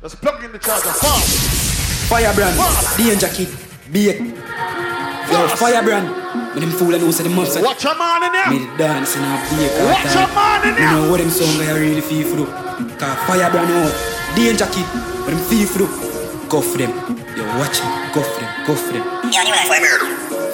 [0.00, 0.92] Let's plug in the charger.
[0.92, 2.08] Fast.
[2.08, 2.54] Firebrand,
[2.96, 3.48] danger kid,
[3.90, 4.20] be it.
[4.20, 6.06] Yo, Firebrand,
[6.54, 7.64] me them fool and know say them upset.
[7.64, 8.50] Watch your man in there.
[8.50, 9.74] Me the dance in a bake.
[9.82, 10.86] Watch your man in there.
[10.86, 12.46] You know what them song I really feel for do.
[12.94, 14.86] Cause Firebrand out, danger kid,
[15.26, 16.15] what them feel for do.
[16.48, 16.90] Go for them.
[17.36, 19.02] Yo, watch them, go for them, go for them.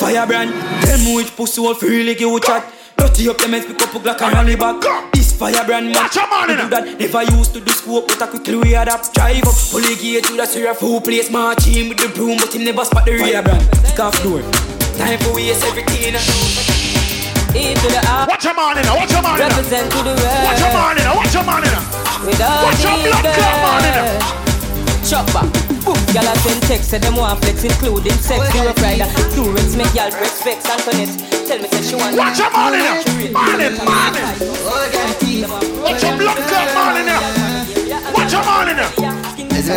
[0.01, 0.51] Firebrand,
[0.83, 2.65] tell me which pussy will really give you chat.
[2.97, 4.81] Dirty up them heads, pick up a Glock and rally back.
[5.13, 6.99] This Firebrand man, Watch your man do that.
[6.99, 9.13] Never used to do scope, but I quickly we adapt.
[9.13, 12.39] Drive up, pull the gate to the syrup, full place, march in with the broom,
[12.39, 13.19] but him never spot the.
[13.19, 14.41] Firebrand, kick off door.
[14.97, 16.17] Time for waste everything.
[17.53, 18.27] E to the R.
[18.29, 18.97] Watch your man in there.
[18.97, 19.51] Watch your man in there.
[19.51, 20.45] Represent to the world.
[20.49, 21.17] Watch your man in there.
[21.21, 21.85] Watch your man in there.
[22.25, 24.42] Without Watch your blood clot man in there.
[25.13, 25.45] Chop back.
[25.85, 25.93] Boom.
[26.17, 28.41] Gyal a send text, say them want flex, including sex.
[28.57, 29.05] You a rider.
[29.37, 30.65] Durance make gyal breast vex.
[30.65, 31.13] Antoinette,
[31.45, 32.17] tell me say she want.
[32.17, 33.29] Watch your man in there.
[33.29, 34.25] Man in, man in.
[35.85, 37.21] Watch your blood clot man in there.
[38.17, 38.89] Watch your man in there.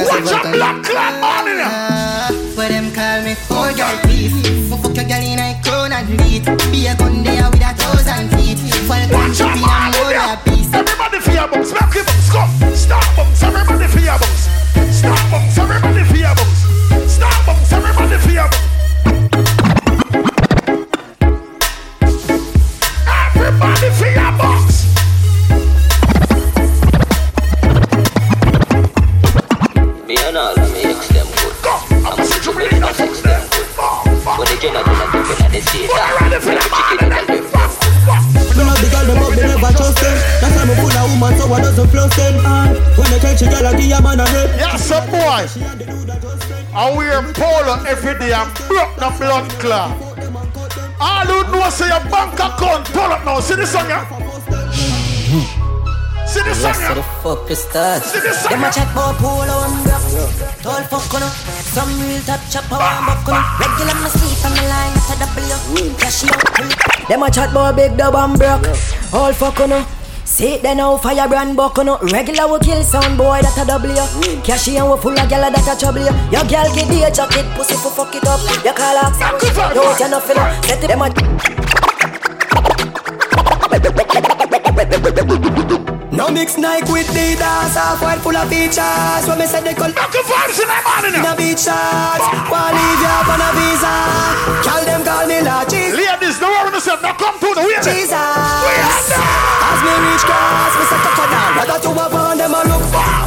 [0.08, 2.56] Watch your blood clot man in there.
[2.56, 4.32] Where them call me four girl thief
[4.72, 7.76] Fuck fuck your girl in a crown and beat Be a gun there with a
[7.76, 8.58] thousand feet
[8.88, 10.34] Fall Watch your in a man in more there.
[10.34, 11.74] a piece Everybody for your bumps.
[11.74, 12.48] Make your bumps go.
[12.74, 13.44] Stop bumps.
[13.44, 14.75] Everybody for your bumps.
[16.26, 16.66] Stop bumps.
[16.66, 17.12] Everybody for your bumps.
[17.14, 17.72] Stop bumps.
[17.72, 18.50] Everybody for your.
[23.36, 24.32] Everybody for your.
[30.08, 31.54] Me and all of me ex them good.
[32.06, 33.68] I'm a situation of sex them good.
[34.40, 36.40] When they get out of the in the state, when the
[36.90, 38.35] chicken in the
[39.08, 40.16] them but me never trust them.
[40.42, 42.36] That's why me full of woman, so I doesn't floss them.
[42.46, 44.50] And when they catch a girl, I give a man a rep.
[44.58, 45.46] Yes, sir, boy.
[46.76, 49.96] I wear polo every day and broke the blood clot.
[51.00, 53.40] All who know say your bank account pull up now.
[53.40, 54.04] See this song, yeah?
[56.26, 57.22] See this song, Yes, so the yeah?
[57.24, 58.02] fuck is that?
[58.04, 58.72] See this song, Them a yeah?
[58.74, 60.04] chat about polo and block
[60.66, 61.24] Tall fuck on
[61.74, 65.16] Some real top chopper and buck on Regular me sleep on the line at a
[65.22, 68.66] W Flashy out pull it Them a chat about big dub and broke.
[69.14, 69.86] All fuck on no.
[70.26, 72.00] See it then now firebrand buck on no.
[72.02, 74.42] Regular we kill sound boy that a double a W.
[74.42, 76.14] Cashy and we full of gyal that a trouble you.
[76.34, 78.42] Your girl get the jacket pussy for fuck it up.
[78.66, 79.14] You call her.
[79.78, 80.66] Don't you nothing up.
[80.66, 81.10] Set it them a.
[86.16, 89.28] No mix Nike with the dance off white full of features.
[89.28, 92.24] When me say they call your vibes in that man in a beach shots.
[92.48, 93.96] Wanna leave you up on a visa?
[94.64, 95.68] Call them call me La.
[95.68, 97.04] Ladies, the world yourself.
[97.04, 97.84] Now come to the way.
[97.84, 98.16] Jesus.
[98.16, 99.12] We are.
[99.12, 101.52] As me reach cross, me say cock down.
[101.68, 102.84] Got to a on them a look.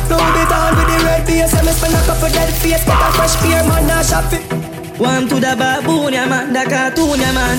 [0.09, 1.53] Blow it on with the red base.
[1.53, 2.89] And me spend a couple dead face.
[2.89, 4.78] Get a fresh beer, man, now shop it.
[4.99, 7.59] One to the baboon, yeah man, the cartoon, yeah man.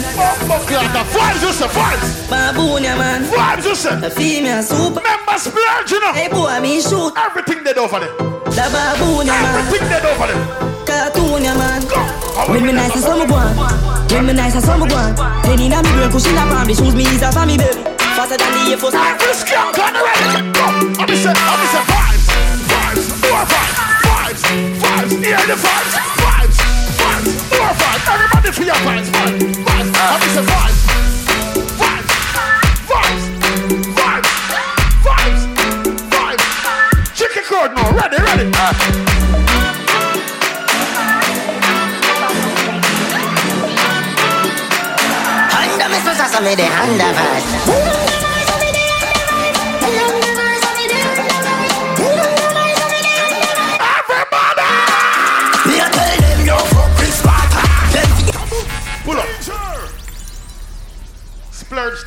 [0.68, 2.30] The vibes, you say, vibes.
[2.30, 3.24] Baboon, yeah man.
[3.32, 3.96] Vibes, you say.
[3.96, 5.00] The female super.
[5.00, 6.12] Members splurge, you know.
[6.12, 7.16] Hey boy, me shoot.
[7.16, 8.12] Everything they do for them.
[8.44, 9.56] The baboon, yeah man.
[9.64, 10.40] Everything they do for them.
[10.84, 11.80] Cartoon, yeah man.
[11.88, 12.04] Go.
[12.52, 13.56] When me nice and some go on.
[14.12, 15.16] When me nice and some go on.
[15.48, 16.68] Penny na me brain, cushion na palm.
[16.68, 17.88] The shoes me is a me baby.
[18.20, 19.00] Faster than the Air Force.
[19.00, 20.44] Every skunk on the ready.
[20.52, 20.66] Go.
[21.00, 22.28] I'm say, I'm say, vibes,
[22.68, 24.44] vibes, more vibes, vibes,
[24.84, 25.24] vibes.
[25.24, 26.19] Hear the vibes,
[27.30, 29.92] Everybody your vibes, vibes, vibes.
[29.98, 30.82] I'm say, vibes,
[31.80, 33.26] vibes,
[34.00, 34.32] vibes,
[35.06, 35.44] vibes,
[36.12, 37.16] vibes.
[37.16, 38.50] Chicken cord now, ready, ready.
[46.00, 48.09] So me the Honda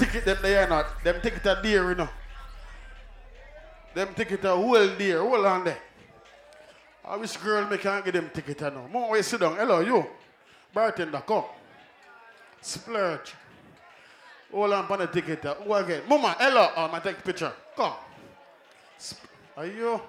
[0.02, 1.04] ticket them are not.
[1.04, 2.08] Them ticket are dear, you know.
[3.94, 5.78] Them ticket are well there, hold on there.
[7.04, 8.86] I wish girl me can't get them ticket now.
[8.90, 9.56] More way sit down.
[9.56, 10.06] Hello, you.
[10.72, 11.44] Bartender, come.
[12.60, 13.34] Splurge.
[14.52, 15.44] Hold on for the ticket.
[15.44, 16.02] Who again?
[16.08, 16.70] Mama, hello.
[16.76, 17.52] Oh, I take picture.
[17.76, 17.94] Come.
[18.98, 19.26] Sp-
[19.56, 20.00] Are you?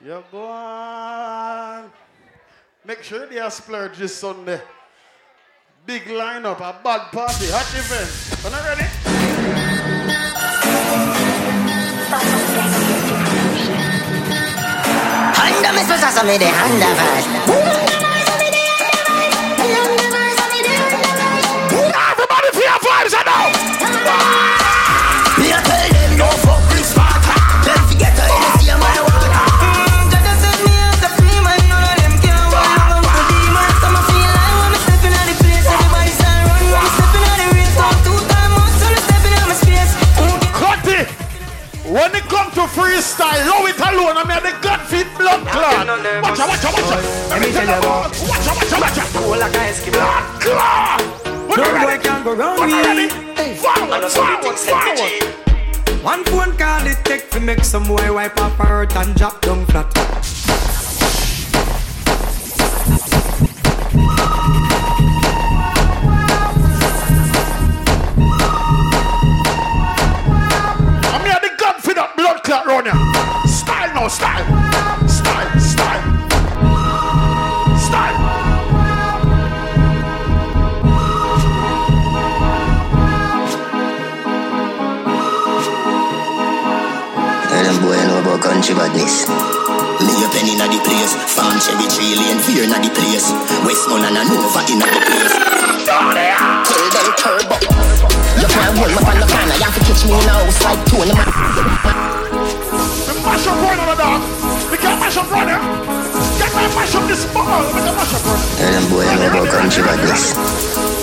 [0.00, 1.90] You go on.
[2.84, 4.60] Make sure they are splurge this Sunday.
[5.86, 8.08] Big lineup, a bad party, hot event.
[8.42, 8.88] Are you ready?
[15.36, 17.44] Honda me so so me the vibe.
[17.50, 17.83] Everybody
[43.04, 45.86] freestyle, low it alone, I mean the God feet blood clot.
[46.22, 47.04] Watch out, watch out, watch out.
[47.30, 48.10] Let me tell you about.
[48.10, 49.08] Watch out, watch out, watch out.
[49.12, 49.92] Cool like a Eskimo.
[49.92, 51.00] Blood clot.
[51.56, 53.08] No boy can go round me.
[53.60, 55.22] Forward, forward, forward.
[56.02, 59.40] One phone call it take to make some boy wipe up her hurt and drop
[59.40, 60.43] down flat.
[72.54, 72.94] Clot round here.
[73.50, 74.44] Style now, style.
[75.08, 76.02] Style, style.
[77.78, 78.18] Style.
[87.48, 89.26] Tell them boy know country badness.
[90.04, 93.32] Me a penny inna the place, farm cherry tree lane, fear inna the place.
[93.66, 95.34] Westmount and a Nova inna the place.
[95.86, 97.56] Tell them turbo.
[98.38, 100.62] You can't hold me on the corner, you have to catch me in a house
[100.64, 101.28] like Tony Man.
[102.33, 102.33] Me
[103.34, 104.20] mash up of the dog.
[104.70, 105.58] We can mash up here.
[106.38, 107.66] Get my mash up this ball.
[107.74, 108.22] We can mash up.
[108.22, 110.38] Tell them boy know about country badness.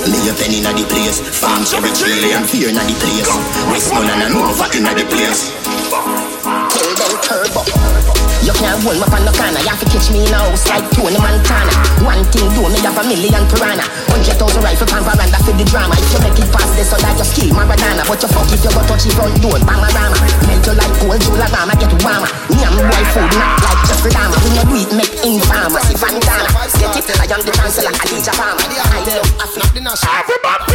[0.08, 3.28] Me a penny inna the place, farm cherry tree lane, fear inna the place.
[3.68, 6.31] Westmount and Nova inna the place.
[8.42, 8.50] Tell them turbo.
[8.50, 10.66] You can't hold me on the corner, you have to catch me in a house
[10.70, 11.74] like Tony Montana.
[12.02, 13.86] One thing do me have a million piranha.
[14.10, 15.94] Hundred thousand rifle pan veranda for the drama.
[15.98, 18.02] If you make it past this, so that you skill Maradona.
[18.10, 20.18] But you fuck if you go touch it front door, Bamarama.
[20.50, 22.30] Melt you like cold, Jula Rama, get warmer.
[22.50, 24.38] Nyam boy food, not like Jeffrey Dahmer.
[24.42, 25.82] We no do it, make informer.
[25.86, 26.50] See Vandana,
[26.82, 28.66] get it, I am the chancellor, Adidja Palmer.
[28.66, 29.70] I love Africa.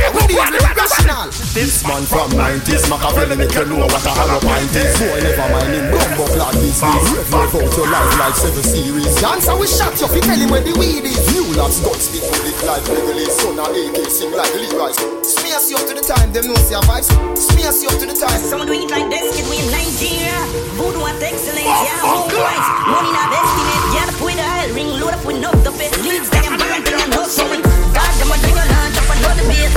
[0.06, 1.26] Everybody, Rational.
[1.51, 4.94] This man from 90s, Machiavelli make you know what a hollow pint is.
[4.94, 7.26] So I never mind him, bumbo clad business.
[7.32, 9.09] Rev out your life like seven series.
[9.20, 11.16] Dance how we shot you, fi tell him where the weed is.
[11.33, 14.97] New lads got speak bullet like Beverly, son of AK, sing like Levi's.
[15.24, 17.09] Smear you up to the time, them know see vibes.
[17.37, 18.41] Smear you up to the time.
[18.45, 20.37] Some do it like this, kid, we in Nigeria.
[20.77, 22.69] Voodoo at excellence, oh, yeah, home rights.
[22.93, 25.97] Money not estimate, yeah, the oil ring, load up with enough the best.
[26.05, 27.62] Leads, burn, they am not sewing.
[27.65, 29.70] God, them a drink a lunch, up another beer.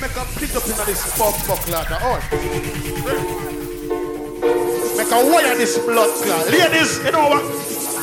[0.00, 1.36] Make a pick up in this bump
[1.66, 1.88] clot.
[1.90, 3.59] Oh.
[5.00, 6.44] Make a wire this blood clot.
[6.52, 7.40] Ladies, you know what?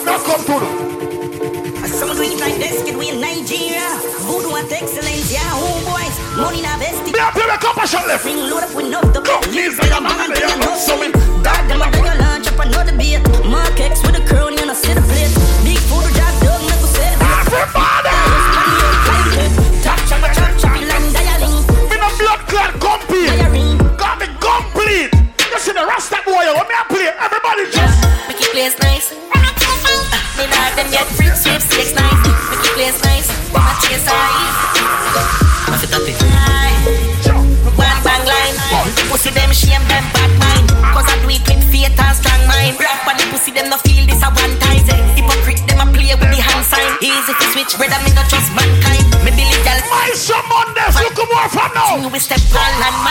[0.02, 1.86] Now come to them.
[1.86, 3.86] Some do it like this, kid, we in Nigeria.
[4.26, 6.15] Voodoo at excellence, yeah, oh home boys.
[6.41, 7.14] Money not estimate.
[7.14, 8.26] Me up here, a couple shot left.
[8.26, 9.45] Ring, load up with enough the best.
[9.53, 10.82] Leads, they am burn, they am not.
[10.90, 13.22] Down, God, them a a lunch, up another beer.
[13.45, 15.30] Mark X with a crown, you know, see the plate.
[15.61, 17.22] Big food, job, dog, never say it.
[17.22, 18.27] Everybody!
[52.18, 53.07] We step on land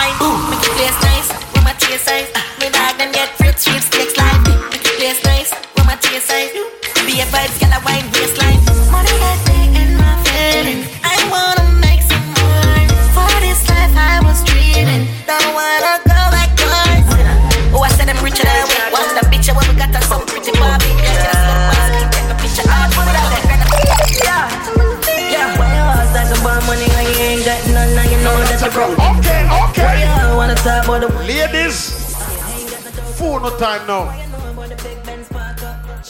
[33.59, 34.05] no time now.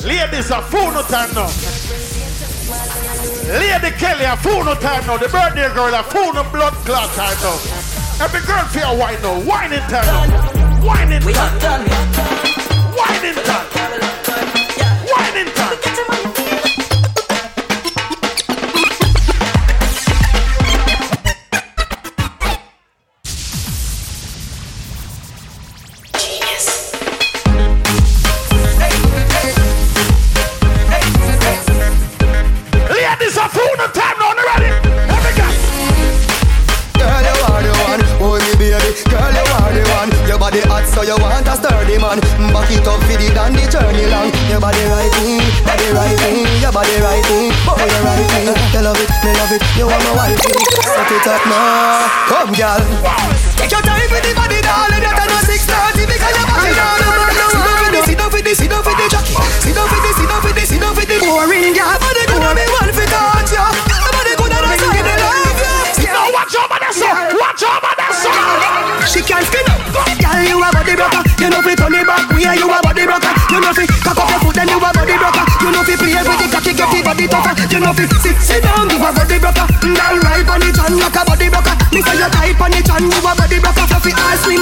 [0.04, 1.50] Ladies, a fool no time now.
[3.58, 5.16] Lady Kelly, a fool no time now.
[5.16, 8.24] The birthday girl, a fool no blood clot time now.
[8.24, 9.40] Every girl feel wine now.
[9.40, 10.86] Wine in time now.
[10.86, 11.32] Whining We
[82.96, 83.86] and you a body broker.
[83.88, 84.56] So fi ask me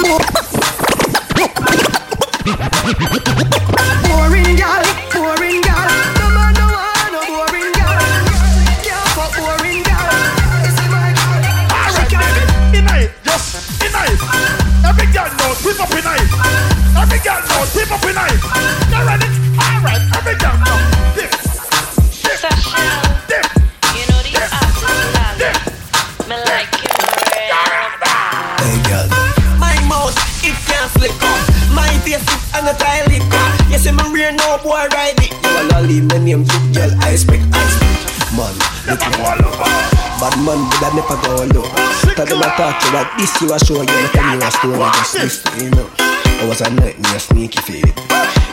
[40.45, 41.67] man, but I never go low.
[42.13, 43.97] Tell them I talk to you like this, you a show you.
[44.05, 45.89] Look at me a story, just listen, you know.
[45.97, 47.93] I was a nightmare, sneaky fade.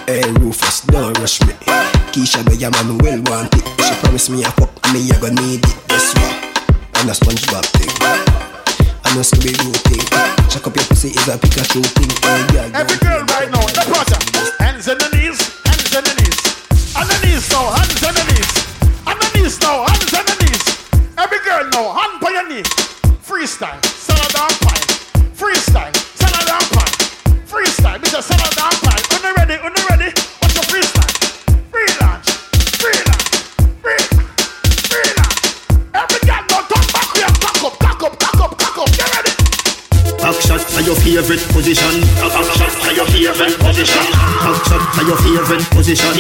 [0.09, 1.52] Hey, Rufus, don't rush me.
[2.10, 3.64] Keisha, the I'm well want it.
[3.85, 5.77] She promised me a fuck, and me, you gonna need it.
[5.89, 6.35] Guess what?
[6.97, 7.93] I'm a SpongeBob thing.
[9.05, 10.05] I know Scooby Doo thing.
[10.48, 12.12] Check up your pussy is a Pikachu thing.
[12.74, 14.19] Every girl right now, the brother.
[14.59, 15.39] Hands on the knees,
[40.73, 42.01] Back your favorite position.
[42.16, 44.05] Back shot for your favorite position.
[44.40, 46.12] Back shot for your favorite position.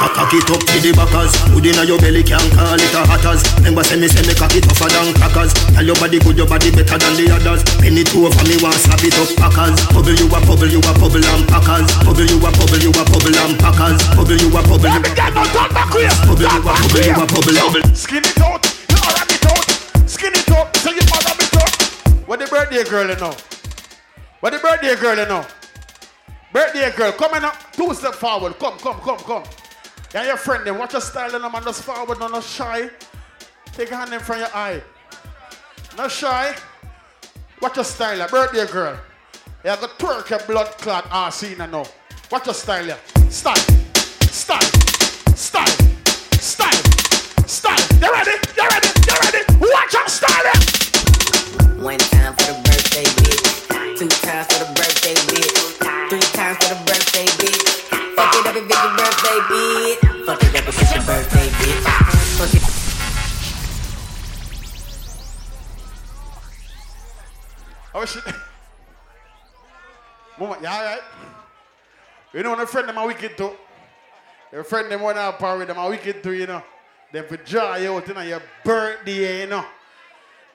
[0.00, 1.32] Cock it up to the backers.
[1.54, 3.44] Good inna your belly can call it a hatters.
[3.60, 5.52] Remember say me say me cock it tougher than crackers.
[5.76, 7.62] Tell your body good, your body better than the others.
[7.78, 9.76] Penny two over me want slap it up packers.
[9.94, 11.86] Bubble you a bubble, you a bubble and packers.
[12.02, 14.00] Bubble you a bubble, you a bubble and packers.
[14.16, 15.70] Bubble you a bubble, you a bubble.
[16.26, 17.94] Bubble you a bubble, you a bubble.
[17.94, 18.40] Skin it
[22.84, 23.36] birthday girl you know?
[24.40, 25.46] What the birthday girl you know?
[26.52, 28.58] Birthday girl, come in up, two step forward.
[28.58, 29.44] Come, come, come, come.
[30.14, 30.78] Yeah, your friend them.
[30.78, 32.90] Watch your style and man just forward, no, no shy.
[33.72, 34.82] Take a hand in front of your eye.
[35.96, 36.54] No shy.
[37.60, 38.26] Watch your style, yeah.
[38.26, 38.98] birthday girl.
[39.64, 41.84] Yeah, go twerk your blood clot ah, ass in now.
[42.30, 42.96] Watch your style, yeah.
[43.28, 43.56] Style,
[44.22, 44.60] style,
[45.34, 45.66] style,
[46.38, 46.82] style,
[47.46, 47.98] style.
[48.00, 48.30] You ready?
[48.56, 48.88] You ready?
[49.06, 49.44] You ready?
[49.60, 51.84] Watch your style, yeah.
[51.84, 52.69] One time for the.
[54.00, 55.52] Two times for the birthday bitch.
[56.08, 57.60] Three times for the birthday bitch.
[58.16, 60.00] Fuck it up if it's your birthday bitch.
[60.24, 61.84] Fuck it up if it's your birthday bitch.
[62.38, 62.62] Fuck it.
[67.94, 68.24] Oh shit.
[70.38, 71.02] Mama, you alright?
[72.32, 73.52] You know when a friend them are wicked too.
[74.50, 76.62] Your friend them wanna party them are wicked too, you know.
[77.12, 79.66] Them for you out, know, your birthday, you know.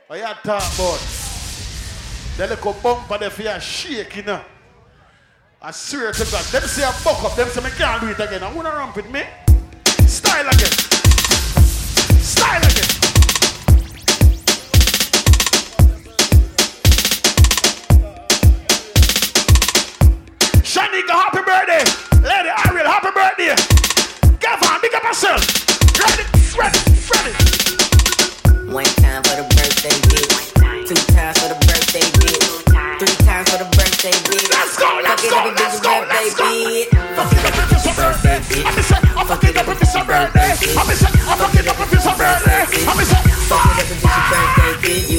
[0.07, 1.14] What you talk about?
[2.37, 4.41] They little bumper there for your shake, you know.
[5.61, 8.19] I swear to God, them say I buck up, them say me can't do it
[8.19, 8.43] again.
[8.43, 9.23] I wanna ramp with me.
[10.05, 10.71] Style again.
[12.19, 12.89] Style again.
[20.61, 21.83] Shanika, happy birthday.
[22.21, 23.55] Lady Ariel, happy birthday.
[24.41, 25.41] Gavin, big up yourself.
[25.97, 26.23] Ready,
[26.59, 26.79] ready,
[27.15, 28.73] ready.
[28.73, 29.04] One
[34.05, 34.49] birthday bitch.
[34.51, 36.89] Let's go, let's Fuck it up, it's your birthday bitch.
[37.15, 38.69] Fuck it up, it's your birthday bitch.
[39.25, 40.75] Fuck it up, it's your birthday bitch.
[40.75, 40.89] Fuck
[41.55, 42.85] it up, it's your birthday bitch.
[42.85, 45.14] Fuck it up, it's your birthday bitch.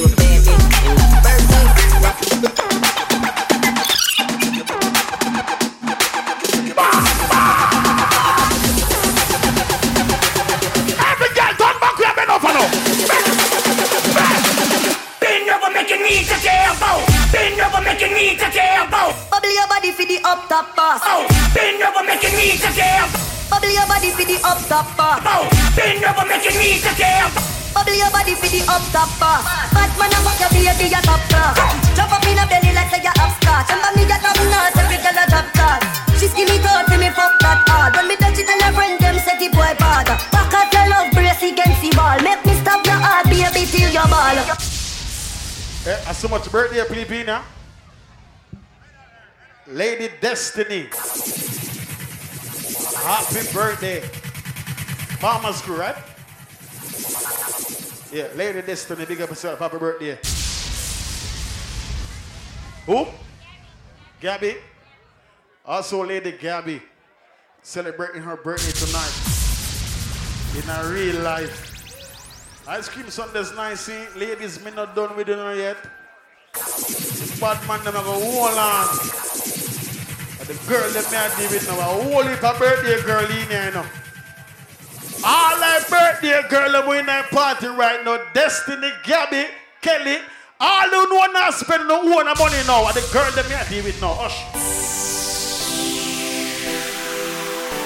[20.27, 21.01] Fuck top pass.
[21.01, 21.25] Oh,
[21.55, 23.09] bend over, making me to give.
[23.49, 25.23] Bubble your body for the up top pass.
[25.25, 27.31] Oh, bend over, making me to give.
[27.73, 29.41] Bubble your body for the up top pass.
[29.73, 31.57] Fat man, I fuck your baby, your top class.
[31.97, 33.71] Jump up in a belly like say you have scotch.
[33.73, 35.81] And me get top notch, every girl a drop card.
[36.21, 37.97] She skinny tall, see me fuck that hard.
[37.97, 40.05] When me touch it, and her friend them say the boy bad.
[40.29, 42.19] Back out your love, brace against the ball.
[42.21, 44.37] Make me stop your heart, baby, till your ball.
[45.87, 47.56] Eh, I so much birthday, Filipina.
[49.69, 50.87] Lady Destiny.
[53.03, 54.01] Happy birthday.
[55.21, 55.95] Mama's crew, right?
[58.13, 59.59] Yeah, Lady Destiny, big up yourself.
[59.59, 60.17] Happy birthday.
[62.85, 63.07] Who?
[64.21, 64.55] Gabby.
[65.65, 66.81] Also, Lady Gabby
[67.61, 69.11] celebrating her birthday tonight
[70.55, 71.73] in a real life.
[72.69, 74.05] Ice cream Sunday's nice, see?
[74.15, 75.77] Ladies, me not done with dinner yet.
[77.39, 79.56] Bad man, them go on.
[80.47, 83.83] The girl that me deal with now, a whole little birthday girl in here, know.
[85.25, 88.23] All that birthday girl them in that party right now.
[88.33, 89.43] Destiny, Gabby,
[89.81, 90.19] Kelly,
[90.59, 92.87] all who know not spend no own money now.
[92.95, 94.15] The girl that I deal with now.
[94.15, 94.39] Hush.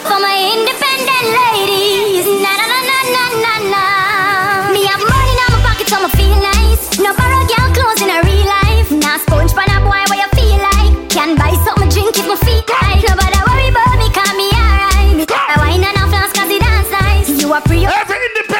[0.05, 4.00] For my independent ladies, na na na na na na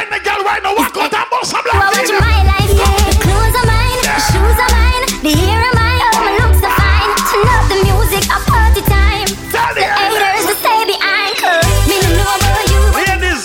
[0.02, 2.73] Every independent girl right now, walk out and bust some You are watching my life,
[2.73, 2.90] yeah.
[3.06, 6.64] The clothes are mine, the shoes are mine, the hair are mine, oh my looks
[6.65, 7.11] are fine.
[7.30, 9.30] Turn up the music, a party time.
[9.78, 12.82] The haters will stay behind, 'cause me no know about you.
[12.98, 13.44] Ladies,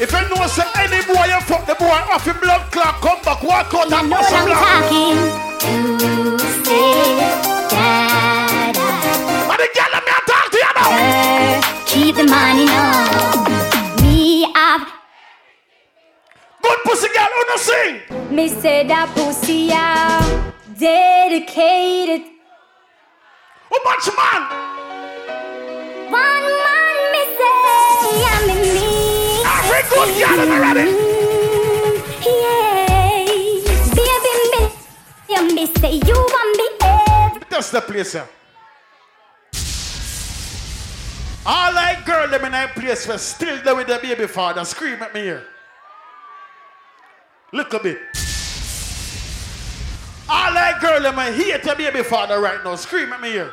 [0.00, 3.20] if you know say any boy you fuck the boy off your blood clot, come
[3.24, 5.18] back, walk out and know what I'm talking
[6.40, 7.36] to say that
[9.48, 10.90] But the girl let me talk to you now.
[11.84, 13.49] keep the money now.
[16.70, 17.94] Good pussy girl, who no sing?
[18.30, 20.22] me say that pussy out
[20.78, 22.22] dedicated.
[23.70, 24.42] How much man?
[26.14, 28.86] One man me say I'm in me.
[29.50, 30.86] Every good girl in already.
[32.38, 33.26] Yeah,
[33.98, 34.62] baby me,
[35.28, 37.42] you me say you want me every.
[37.50, 38.26] That's the place, yeah.
[41.44, 44.64] All like girl them in that place were still there with the baby father.
[44.64, 45.42] Scream at me here.
[47.52, 47.98] Look a bit.
[50.28, 52.76] All like girl them I hate the baby father right now.
[52.76, 53.52] Scream at me here.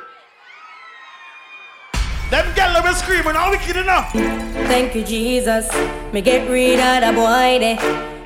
[2.30, 3.34] Them girl them is screaming.
[3.34, 4.12] How wicked enough?
[4.12, 5.68] Thank you, Jesus.
[6.14, 7.78] Me get rid of the boy there.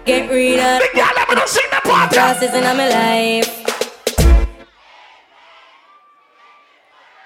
[0.03, 2.11] Get rid of the girl them don't sing the part.
[2.11, 3.61] Crosses in my life.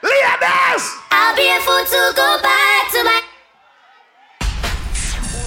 [0.04, 0.86] Ladies!
[1.10, 3.22] I'll be a fool to go back to my.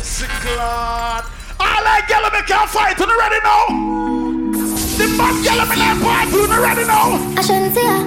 [0.03, 1.38] Sickland.
[1.61, 2.99] All like girl them can't fight.
[2.99, 3.67] You ready now?
[4.99, 6.27] The bad girl them in that part.
[6.33, 7.19] You ready now?
[7.39, 8.03] I shouldn't say her.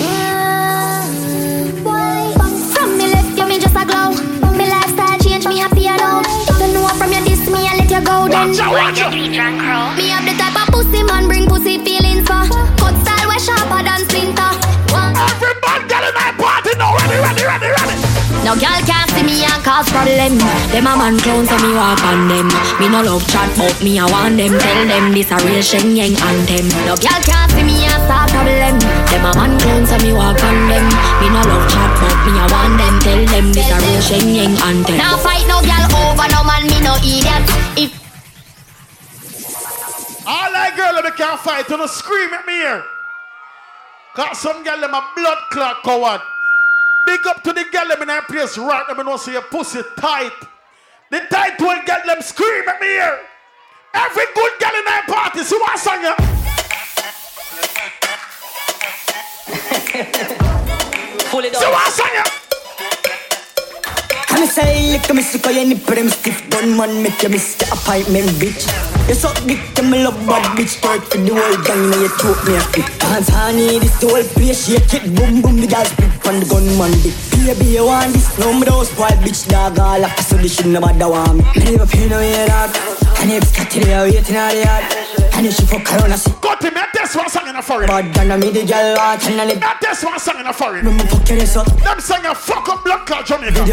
[0.00, 2.32] Mm, Why?
[2.74, 4.10] From me left, you me just a glow.
[4.56, 6.24] Me lifestyle change, me happy alone.
[6.48, 8.48] If you know from your diss me, I let you go then.
[8.50, 9.12] Watch out, watch out.
[9.14, 12.44] Me have the type of pussy man bring pussy feelings for.
[12.80, 14.50] Cut style way sharper than splinter.
[14.92, 15.14] One.
[15.16, 16.96] Every bad girl in my party now.
[16.96, 17.96] Ready, ready, ready, ready.
[18.44, 20.38] No girl can't see me and cause problem.
[20.70, 22.48] Them a man clown so me walk on them.
[22.78, 24.54] Me no love chat but me I want them.
[24.54, 26.66] Tell them this a real Shen Yeng anthem.
[26.86, 28.76] No girl can't see me and start problem.
[29.10, 30.86] Them a man clown so me walk on them.
[31.20, 32.94] Me no love chat but me I want them.
[33.02, 34.96] Tell them this a real Shen Yeng anthem.
[34.96, 37.44] Now fight no girl over no man me no idiot.
[37.76, 37.90] If
[40.26, 42.82] All that girl that can't fight, know, scream at me here.
[44.14, 46.20] Cause some girl them a blood clot coward.
[47.06, 49.80] Big up to the girl them in that place right now, know see your pussy
[49.98, 50.32] tight.
[51.10, 53.20] The tight one girl them scream at me here.
[53.94, 56.14] Every good girl in that party, see what song ya?
[61.30, 62.49] Pull it See what song ya?
[64.40, 67.56] I'm say lick me sick of your nipple them stiff Gun man make you miss
[67.56, 68.64] the appointment bitch.
[69.06, 72.08] You suck dick to me love bad bitch Twerk for the whole gang now you
[72.16, 75.66] choke me a fit Dance honey this the whole place shake it Boom boom the
[75.66, 79.12] gal split on the gun man dick Baby you want this No me don't spoil
[79.20, 81.36] bitch dog all up so this shit nobody want.
[81.36, 82.72] Me Me never pay no way dog.
[83.20, 86.16] And if got to the waiting out the yard And if she fuck around I
[86.16, 87.88] see Got him, that's one song in a foreign.
[87.88, 90.84] Bad than me the gal want and I live That's one song in a foreign.
[90.84, 93.64] Me fuck you this up Them song a fuck up blood clot Jamaica.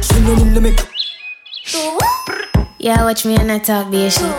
[0.00, 0.78] She know in the make
[2.78, 4.30] Yeah, watch me and I talk be a shit.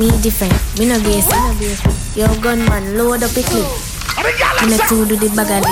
[0.00, 2.16] Me different, me no basic.
[2.16, 3.68] Yo, gunman, load up the clip.
[4.64, 5.68] Me no two do the bag of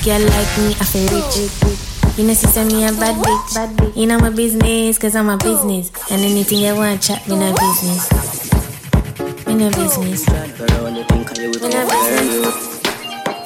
[0.00, 2.16] girl like me, I feel rich.
[2.16, 3.54] You know, sister, me a bad bitch.
[3.54, 3.94] Bad bitch.
[3.94, 5.92] You know my business, cause I'm a business.
[6.10, 8.51] And anything you want, chat, me no business.
[9.52, 10.26] Me no business.
[10.26, 10.80] No business.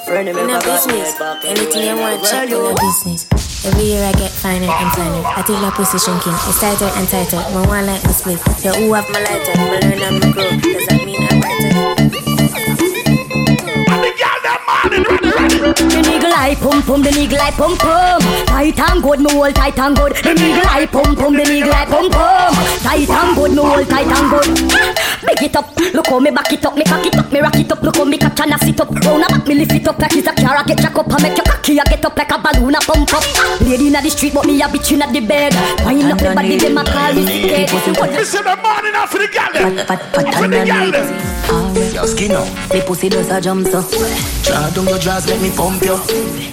[0.07, 1.19] Me no business.
[1.43, 3.27] Anything you want, chat, me no business.
[3.65, 5.21] Every year I get finer and finer.
[5.25, 6.31] I take my pussy shrinking.
[6.47, 7.43] It's tighter and tighter.
[7.53, 8.39] My one like my split.
[8.39, 9.51] The who have my lighter.
[9.57, 10.49] My learn I'm the grow.
[10.49, 11.96] Does that mean I'm better?
[14.87, 18.21] The nigga like pum pum, the nigga like pum pum.
[18.47, 20.15] Tight and good, me hold tight and good.
[20.15, 22.53] The nigga like pum pum, the nigga like pum pum.
[22.79, 24.47] Tight and good, me hold tight and good.
[25.27, 27.55] Big it up, look how me back it up, me cock it up, me rock
[27.55, 28.89] it up, look how me catch and I sit up.
[28.89, 30.55] Round a back, me lift it up like it's a car.
[30.55, 32.79] I get jack up, I make your cocky, I get up like a balloon, I
[32.79, 33.23] pump up.
[33.61, 35.53] Lady inna the street, but me a bitch inna the bed.
[35.83, 37.69] Wind up me body, them a call me sick.
[38.15, 39.51] This is the morning after the gal.
[40.13, 40.91] For the gal.
[41.93, 43.81] Your skin up, me pussy does a jump so.
[44.43, 45.97] Draw down your drawers, let me pump you.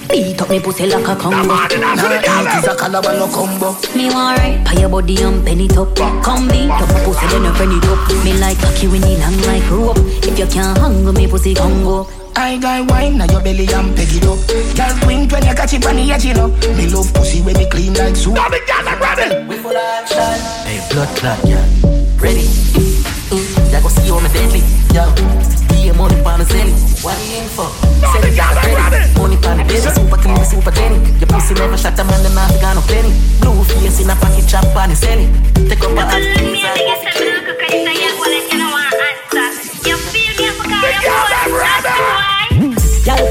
[0.09, 1.45] Beat up me pussy like a combo.
[1.45, 3.77] Nah, it is a caliber no combo.
[3.95, 4.65] Me want right.
[4.67, 5.95] Pay your body and penny top.
[6.25, 8.25] Come beat up my pussy, then you bring it up.
[8.25, 9.99] Me like cocky when it long like rope.
[10.25, 12.09] If you can't hang with me pussy Congo.
[12.37, 14.39] I got wine now your belly and peg it up.
[14.75, 16.49] Girl wink when you catch it on the edge, you know.
[16.49, 18.35] Me love pussy when me clean like soup.
[18.35, 19.47] Now the gal are ready.
[19.47, 20.19] We full of action.
[20.67, 21.65] Hey, blood clot, yeah.
[22.19, 22.84] Ready?
[23.35, 24.63] Mm, yeah, go see you on the deadly.
[24.95, 25.11] Yo,
[25.67, 26.71] be a money pan zelly.
[27.03, 27.67] What you in for?
[28.15, 29.11] Send it down ready.
[29.19, 29.91] Money pan the belly.
[29.91, 31.03] Super clean, super Jenny.
[31.19, 33.11] Your pussy never shut a man, the man got no penny.
[33.43, 35.35] Blue face in a pocket chop on the selling.
[35.67, 36.23] Take up a hand.
[38.55, 38.84] Y'all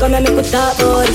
[0.03, 1.07] come and make we talk about.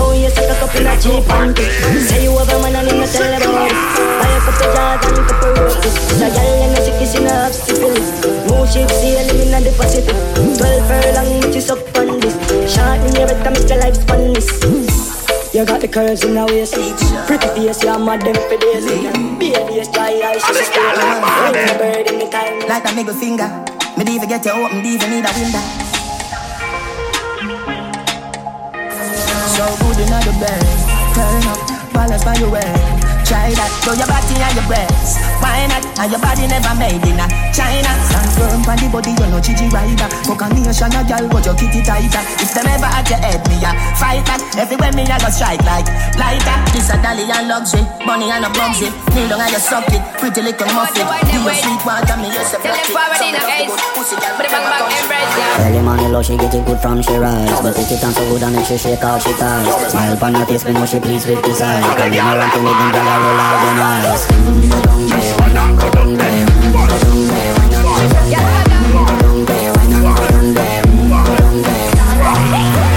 [0.00, 1.68] Oh, you suck a cup in a cheap panty.
[2.00, 3.76] Say you have a man and not tell about it.
[4.16, 5.94] Buy a couple jars and couple roses.
[6.16, 8.08] So y'all and a sick in a half syphilis.
[8.48, 10.16] No ship sailing in the Pacific.
[10.56, 12.36] Twelve furlong, which is up on this.
[12.72, 14.48] Shot in your head, make your life span this.
[15.52, 16.74] You got the curves in the waist
[17.26, 20.94] Pretty face, you're mad them for days Baby, it's dry eyes, she's still
[21.50, 23.50] When the bird in the time Like a middle finger.
[23.98, 25.89] Me diva get you open, diva need a window.
[29.60, 30.64] So good in the bed.
[31.14, 31.59] Turn up,
[32.20, 33.00] balance by your way.
[33.24, 35.22] Try that, show your body and your breasts.
[35.38, 35.86] Why not?
[36.02, 37.92] And your body never made in a China.
[38.10, 40.10] Stand firm on the body, you're no chichi rider.
[40.26, 42.22] Fuck a nation, a gal, but your kitty tighter.
[42.42, 44.42] If them ever at your head, me a fight back.
[44.58, 45.86] Everywhere me a go strike like
[46.18, 46.56] lighter.
[46.74, 48.90] This a dolly and luxury, money and a bugsy.
[49.14, 51.06] Kneel down and you suck it, pretty little muffin.
[51.30, 52.90] Do your sweet water, me just a block it.
[52.90, 54.90] Some of the good pussy gal, but I'm a
[55.60, 58.24] Early money low, she get it good from she rise But it it on so
[58.28, 60.98] good and then she shake out she ties Smile on her face, me know she
[60.98, 61.60] pleased with this
[62.10, 63.78] Cause me to live in girl, I roll out there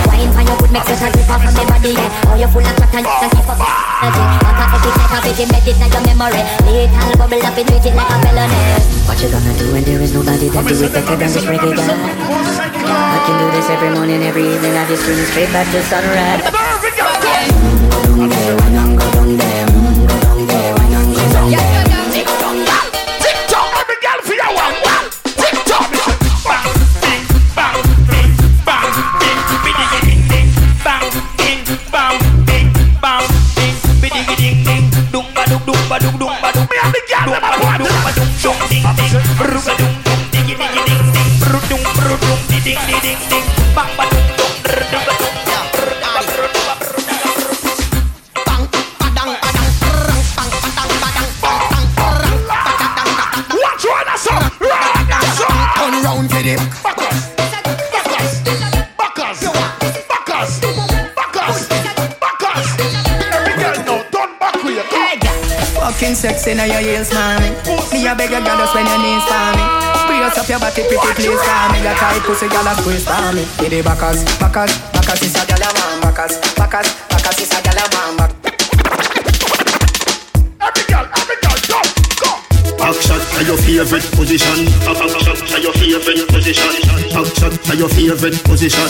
[0.09, 2.09] Wine for good makes you grip off of body yeah.
[2.25, 5.13] Oh, you full of chat and you can keep up energy I got epic like
[5.13, 8.65] a big embedded in your memory Little bubble up in with it like a felony
[9.05, 11.77] What you gonna do when there is nobody that do it better than this reggae
[11.77, 11.85] guy?
[11.85, 16.62] I can do this every morning, every evening I just scream straight back to sunrise
[42.63, 43.43] ding, ding, ding,
[43.75, 44.22] bang, ba
[66.43, 67.55] Sexy now your heels, mommy.
[67.95, 69.63] Me a beg you, girl, just when your knees for me.
[70.11, 71.79] Brace up your body, pretty please for me.
[71.79, 73.47] Your tight pussy, girl, a squeeze for me.
[73.63, 76.01] Give the backers, backers, backers is a girl a want.
[76.03, 78.17] Backers, backers, backers is a girl a want.
[78.17, 78.42] Back-
[83.73, 84.69] favorite position.
[84.85, 86.73] Shot to your favorite position.
[87.09, 87.25] Shot
[87.57, 88.85] to your favorite position.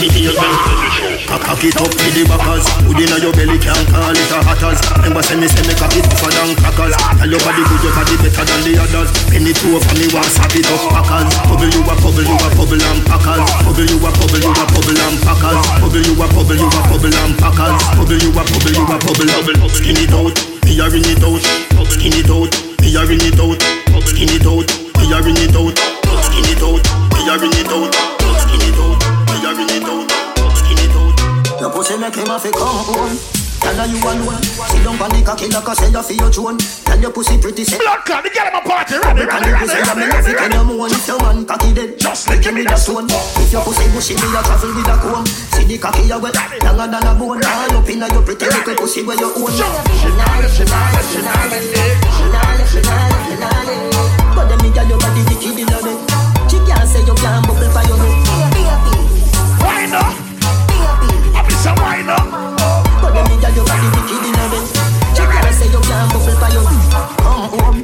[1.24, 2.68] Cock it up to the backers.
[2.84, 4.84] Put inna your belly, can't call it a hatters.
[5.00, 6.96] Remember say me say me cock it tougher than crackers.
[7.00, 9.10] Tell your body good, your body better than the others.
[9.32, 11.32] Penny two for me, want sap it up packers.
[11.48, 13.44] Bubble you a bubble, you a bubble and packers.
[13.64, 15.64] Bubble you a bubble, you a bubble and packers.
[15.80, 17.80] Bubble you a bubble, you a bubble and packers.
[17.96, 19.72] Bubble you a bubble, you a bubble.
[19.72, 20.36] Skin it out,
[20.68, 21.40] me a ring it out.
[21.88, 23.62] Skin it out, me a ring it out.
[24.04, 24.68] Skin it out,
[25.00, 25.76] me a ring it out.
[26.28, 26.84] Skin it out,
[27.16, 27.94] me a ring it out.
[28.44, 29.00] Skin it out,
[29.32, 30.12] me a ring it out.
[30.60, 31.62] Skin it out.
[31.62, 33.18] Your pussy make him have to come home.
[33.64, 34.44] Tell her you alone.
[34.44, 36.83] Sit down on the cocky like I say you feel your drone.
[36.94, 37.82] Tell your pussy pretty say.
[37.82, 40.54] Blood clot, girl in my party, ready, ready, ready, ready, ready, ready.
[40.54, 41.98] You moan if your man cocky dead.
[41.98, 43.10] Just like him with a stone.
[43.10, 45.26] If your pussy bushy, me a travel with a comb.
[45.26, 47.42] See the cocky you wet, longer than a bone.
[47.42, 49.50] All up inna your pretty little pussy where you own.
[49.50, 51.42] She let, she let, she she nah
[52.62, 54.38] she nah she nah.
[54.38, 55.98] But them me girl your body wicked inna bed.
[56.46, 58.22] She can't say you can't bubble for your head.
[59.66, 60.14] Why not?
[60.14, 62.22] I be some why not?
[63.02, 64.73] But them me girl your body wicked inna bed.
[65.74, 66.94] She can't say you can't bubble for head.
[67.18, 67.80] Come home.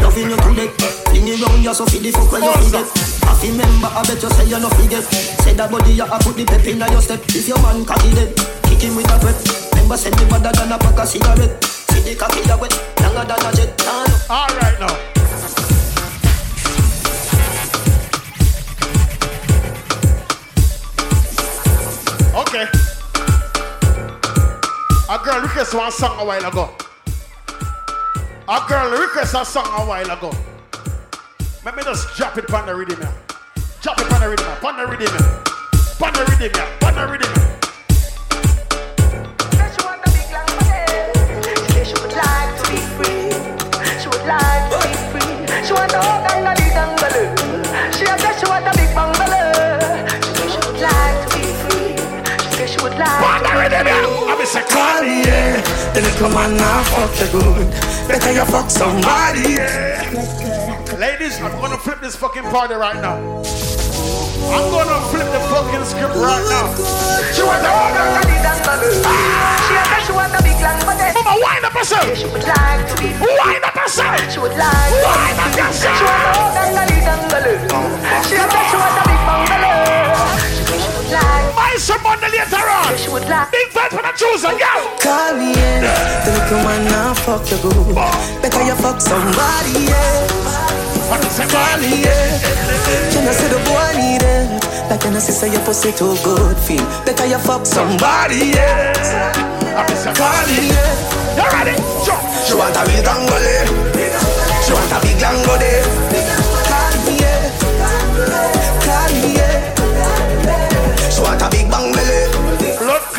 [0.00, 0.64] Loving you to
[1.12, 2.88] Fling it round you so feed the fuck when you forget.
[3.28, 5.04] I feel remember I bet you say you no forget.
[5.44, 7.20] Say that body you a put the pep in your step.
[7.28, 8.32] If your man cocky dead
[8.64, 9.36] Kick him with a threat.
[9.76, 11.64] Remember send me better than a pack of cigarette.
[11.92, 12.72] See the cocky you wet
[13.04, 13.76] Longer than a jet.
[14.30, 14.96] Alright now.
[22.40, 22.64] Okay.
[25.12, 26.83] A girl requested one song a while ago.
[28.46, 30.30] A girl requested a song a while ago.
[31.64, 33.14] Let me just drop it on the rhythm here.
[33.80, 34.58] Drop it on the rhythm here.
[34.68, 35.42] On the rhythm here.
[36.04, 36.68] On the rhythm here.
[36.84, 37.54] On the rhythm here.
[41.86, 43.32] She would like to be free.
[43.98, 45.32] She would like to be free.
[45.64, 46.33] She a hug
[54.44, 55.56] I'm a Call yeah.
[55.94, 57.70] The little man now fuck you good.
[58.06, 60.04] Better you fuck somebody, yeah.
[61.00, 63.16] Ladies, I'm gonna flip this fucking party right now.
[64.52, 66.76] I'm gonna flip the fucking script right now.
[67.32, 67.64] She want
[68.28, 68.92] big bungalow.
[69.64, 71.14] She say she want a big land for them.
[71.24, 72.12] Mama, wind up yourself.
[72.12, 73.08] She would like to be.
[73.16, 74.30] Wind up yourself.
[74.30, 75.63] She would like
[87.38, 87.94] fuck you good.
[88.42, 90.22] Better you fuck somebody, yeah.
[91.80, 92.38] Me, yeah.
[93.10, 94.62] Can I say the boy need it?
[94.88, 98.94] Like when I say your pussy too good, feel better you fuck somebody, yeah.
[100.46, 101.34] Me, yeah.
[101.34, 101.74] You ready?
[102.06, 102.20] Sure.
[102.46, 103.56] She want a big angole.
[104.62, 106.23] She want a big angole.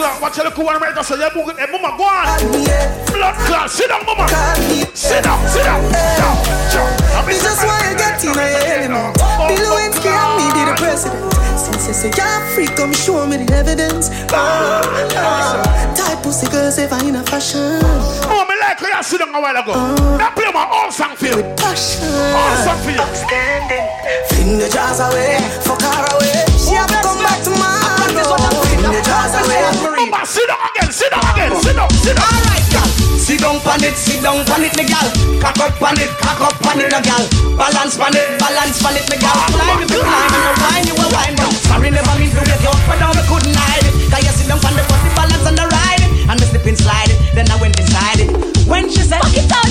[0.05, 1.01] Clot, watch your little one right now.
[1.01, 1.57] You move it.
[1.57, 2.25] Hey, mama, go on.
[3.09, 4.27] Blood clot, sit down, mama.
[4.93, 5.81] Sit down, sit down.
[5.91, 6.37] Down,
[6.73, 7.25] down.
[7.25, 9.17] This is why I get in my element.
[9.57, 10.77] Lewinsky and me be the oh, oh, oh.
[10.77, 11.33] president.
[11.57, 14.09] Since you say you're free, come show me the evidence.
[14.29, 15.95] Oh, oh.
[15.95, 17.81] Type pussy girls ever in a fashion.
[18.29, 19.73] Oh, me like you sit down a while ago.
[19.73, 20.17] Ah.
[20.19, 21.41] That play my own song for you.
[21.57, 22.05] Passion.
[22.05, 23.01] Own song for you.
[23.01, 23.85] Outstanding.
[24.29, 26.04] Fling the jars away, fuck her
[28.85, 29.65] Fling the jars away.
[29.97, 32.29] Mama, sit down again, sit down again, sit down, sit down.
[32.29, 32.89] Alright, girl.
[33.17, 35.09] Sit down on it, sit down on it, me gal.
[35.41, 37.25] Cock up on it, cock up on it, no gal.
[37.57, 39.33] Balance on it, balance on it, me gal.
[39.49, 41.33] Climb you climb, and you wine, you a wine.
[41.33, 43.93] But sorry, never mean to get you up and down, I couldn't hide it.
[44.13, 46.29] Cause you sit down on the body, balance and the ride it.
[46.29, 48.29] And me slip and slide it, then I went inside it.
[48.69, 49.64] When she said, Fuck it Tony.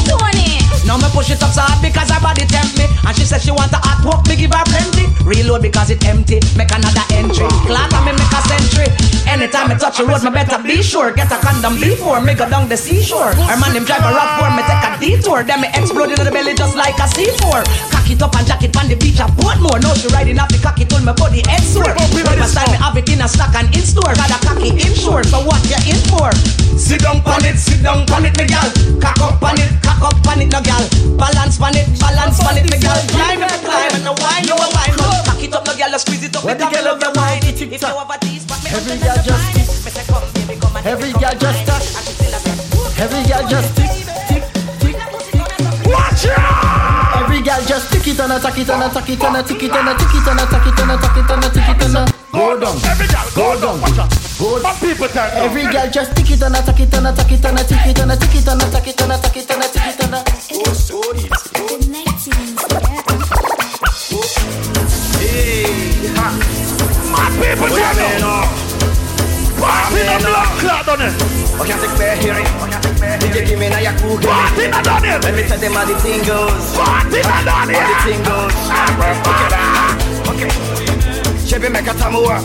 [0.95, 2.87] Now me push it up so hard because her body tempt me.
[3.03, 5.11] And she said she want a hot walk, me give her plenty.
[5.27, 7.51] Reload because it empty, make another entry.
[7.67, 8.87] Clock and me make a century.
[9.27, 11.11] Anytime me touch the road, me better be sure.
[11.11, 13.35] Get a condom before me go down the seashore.
[13.35, 15.43] Her man him drive a rough for me take a detour.
[15.43, 17.67] Then me explode in the belly just like a C4.
[17.91, 19.83] Cock it up and jack it on the beach, I put more.
[19.83, 21.91] Now she riding off the cocky till my body head sore.
[21.91, 24.15] Whatever style me have it in a stock and in store.
[24.15, 26.31] Got a cocky insured, so what you in for?
[26.79, 28.71] Sit down on it, sit down on it, me gal.
[29.03, 30.84] Cock up on it, cock up on it, no gal.
[31.17, 32.99] Balance on it, balance on it, me gal.
[33.09, 34.95] Climb and climb and no wine, no wine.
[35.25, 36.45] Cock it up, no gal, squeeze it up.
[36.45, 38.09] When the girl of the wine, it tick tock.
[38.75, 39.75] Every girl just tick.
[40.85, 41.87] Every girl just touch.
[42.99, 43.91] Every girl just tick,
[44.29, 44.45] tick,
[44.81, 44.97] tick,
[45.33, 45.87] tick.
[45.87, 47.23] Watch out!
[47.23, 49.43] Every girl just tick it and a tack it and a tack it and a
[49.43, 51.45] tick it and a tick it and a tack it and a tack it and
[51.45, 55.31] a tick it and a go down, Every girl, go down, go Some people tell
[55.35, 55.41] me.
[55.47, 57.65] Every girl just tick it and a tack it and a tack it and a
[57.65, 59.63] tick it and a tick it and a tack it and a tack it and
[59.63, 61.01] a tick it and a go so
[67.15, 68.65] My people tell me.
[69.55, 71.15] Party in the blood clot on it.
[71.61, 72.35] Okay, take me here.
[73.23, 75.23] DJ give me now your cool Party not done it.
[75.23, 76.75] Let me tell them how the thing goes.
[76.75, 77.77] Party not done it.
[77.77, 78.55] How the thing goes.
[80.35, 80.84] Okay, okay.
[81.55, 82.41] Chevy make a tamua.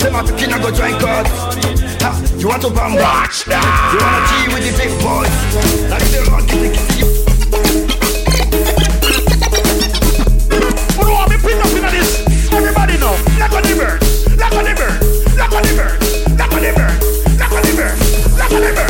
[0.00, 1.26] Say my pikin go join God.
[1.98, 3.02] Ha, You want to bamba?
[3.02, 3.58] Watch now.
[3.90, 5.34] You wanna G with the big boys?
[5.90, 6.70] Like the rock in the
[11.02, 12.22] do want me pick up in this?
[12.52, 13.18] Everybody know.
[13.40, 13.98] Look on the bird.
[14.38, 14.94] Look on the bird.
[15.34, 15.98] Look on the bird.
[16.38, 16.86] Look on the bird.
[17.34, 18.10] Look on the bird.
[18.40, 18.89] Hey, we never used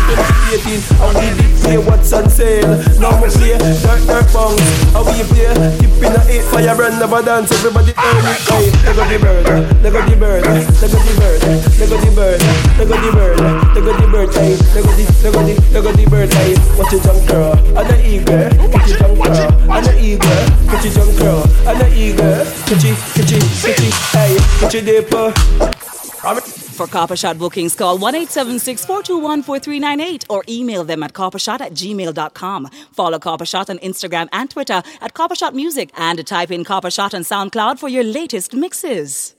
[0.51, 2.75] from 2018 and we did play what's on sale.
[2.99, 4.59] Now we play dirt dirt bongs
[4.91, 5.47] and we play
[5.79, 7.51] dip in a eight fire brand never dance.
[7.51, 8.39] Everybody earn it.
[8.51, 9.45] Hey, let go the bird,
[9.81, 11.39] let go the bird, let go the bird,
[11.79, 12.41] let go the bird,
[12.77, 13.39] let go the bird,
[13.71, 14.33] let go the bird.
[14.33, 16.33] Hey, let go the let go the let go the bird.
[16.33, 20.43] Hey, watch it jump girl, and the eagle, watch it jump girl, and the eagle,
[20.67, 23.93] watch it jump girl, and the eagle, catch it, catch it, catch it.
[24.11, 25.90] Hey, catch it dipper.
[26.21, 32.67] For Copper Shot bookings, call 1 421 4398 or email them at coppershot at gmail.com.
[32.91, 36.91] Follow Copper Shot on Instagram and Twitter at Copper Shot Music and type in Copper
[36.91, 39.35] Shot on SoundCloud for your latest mixes.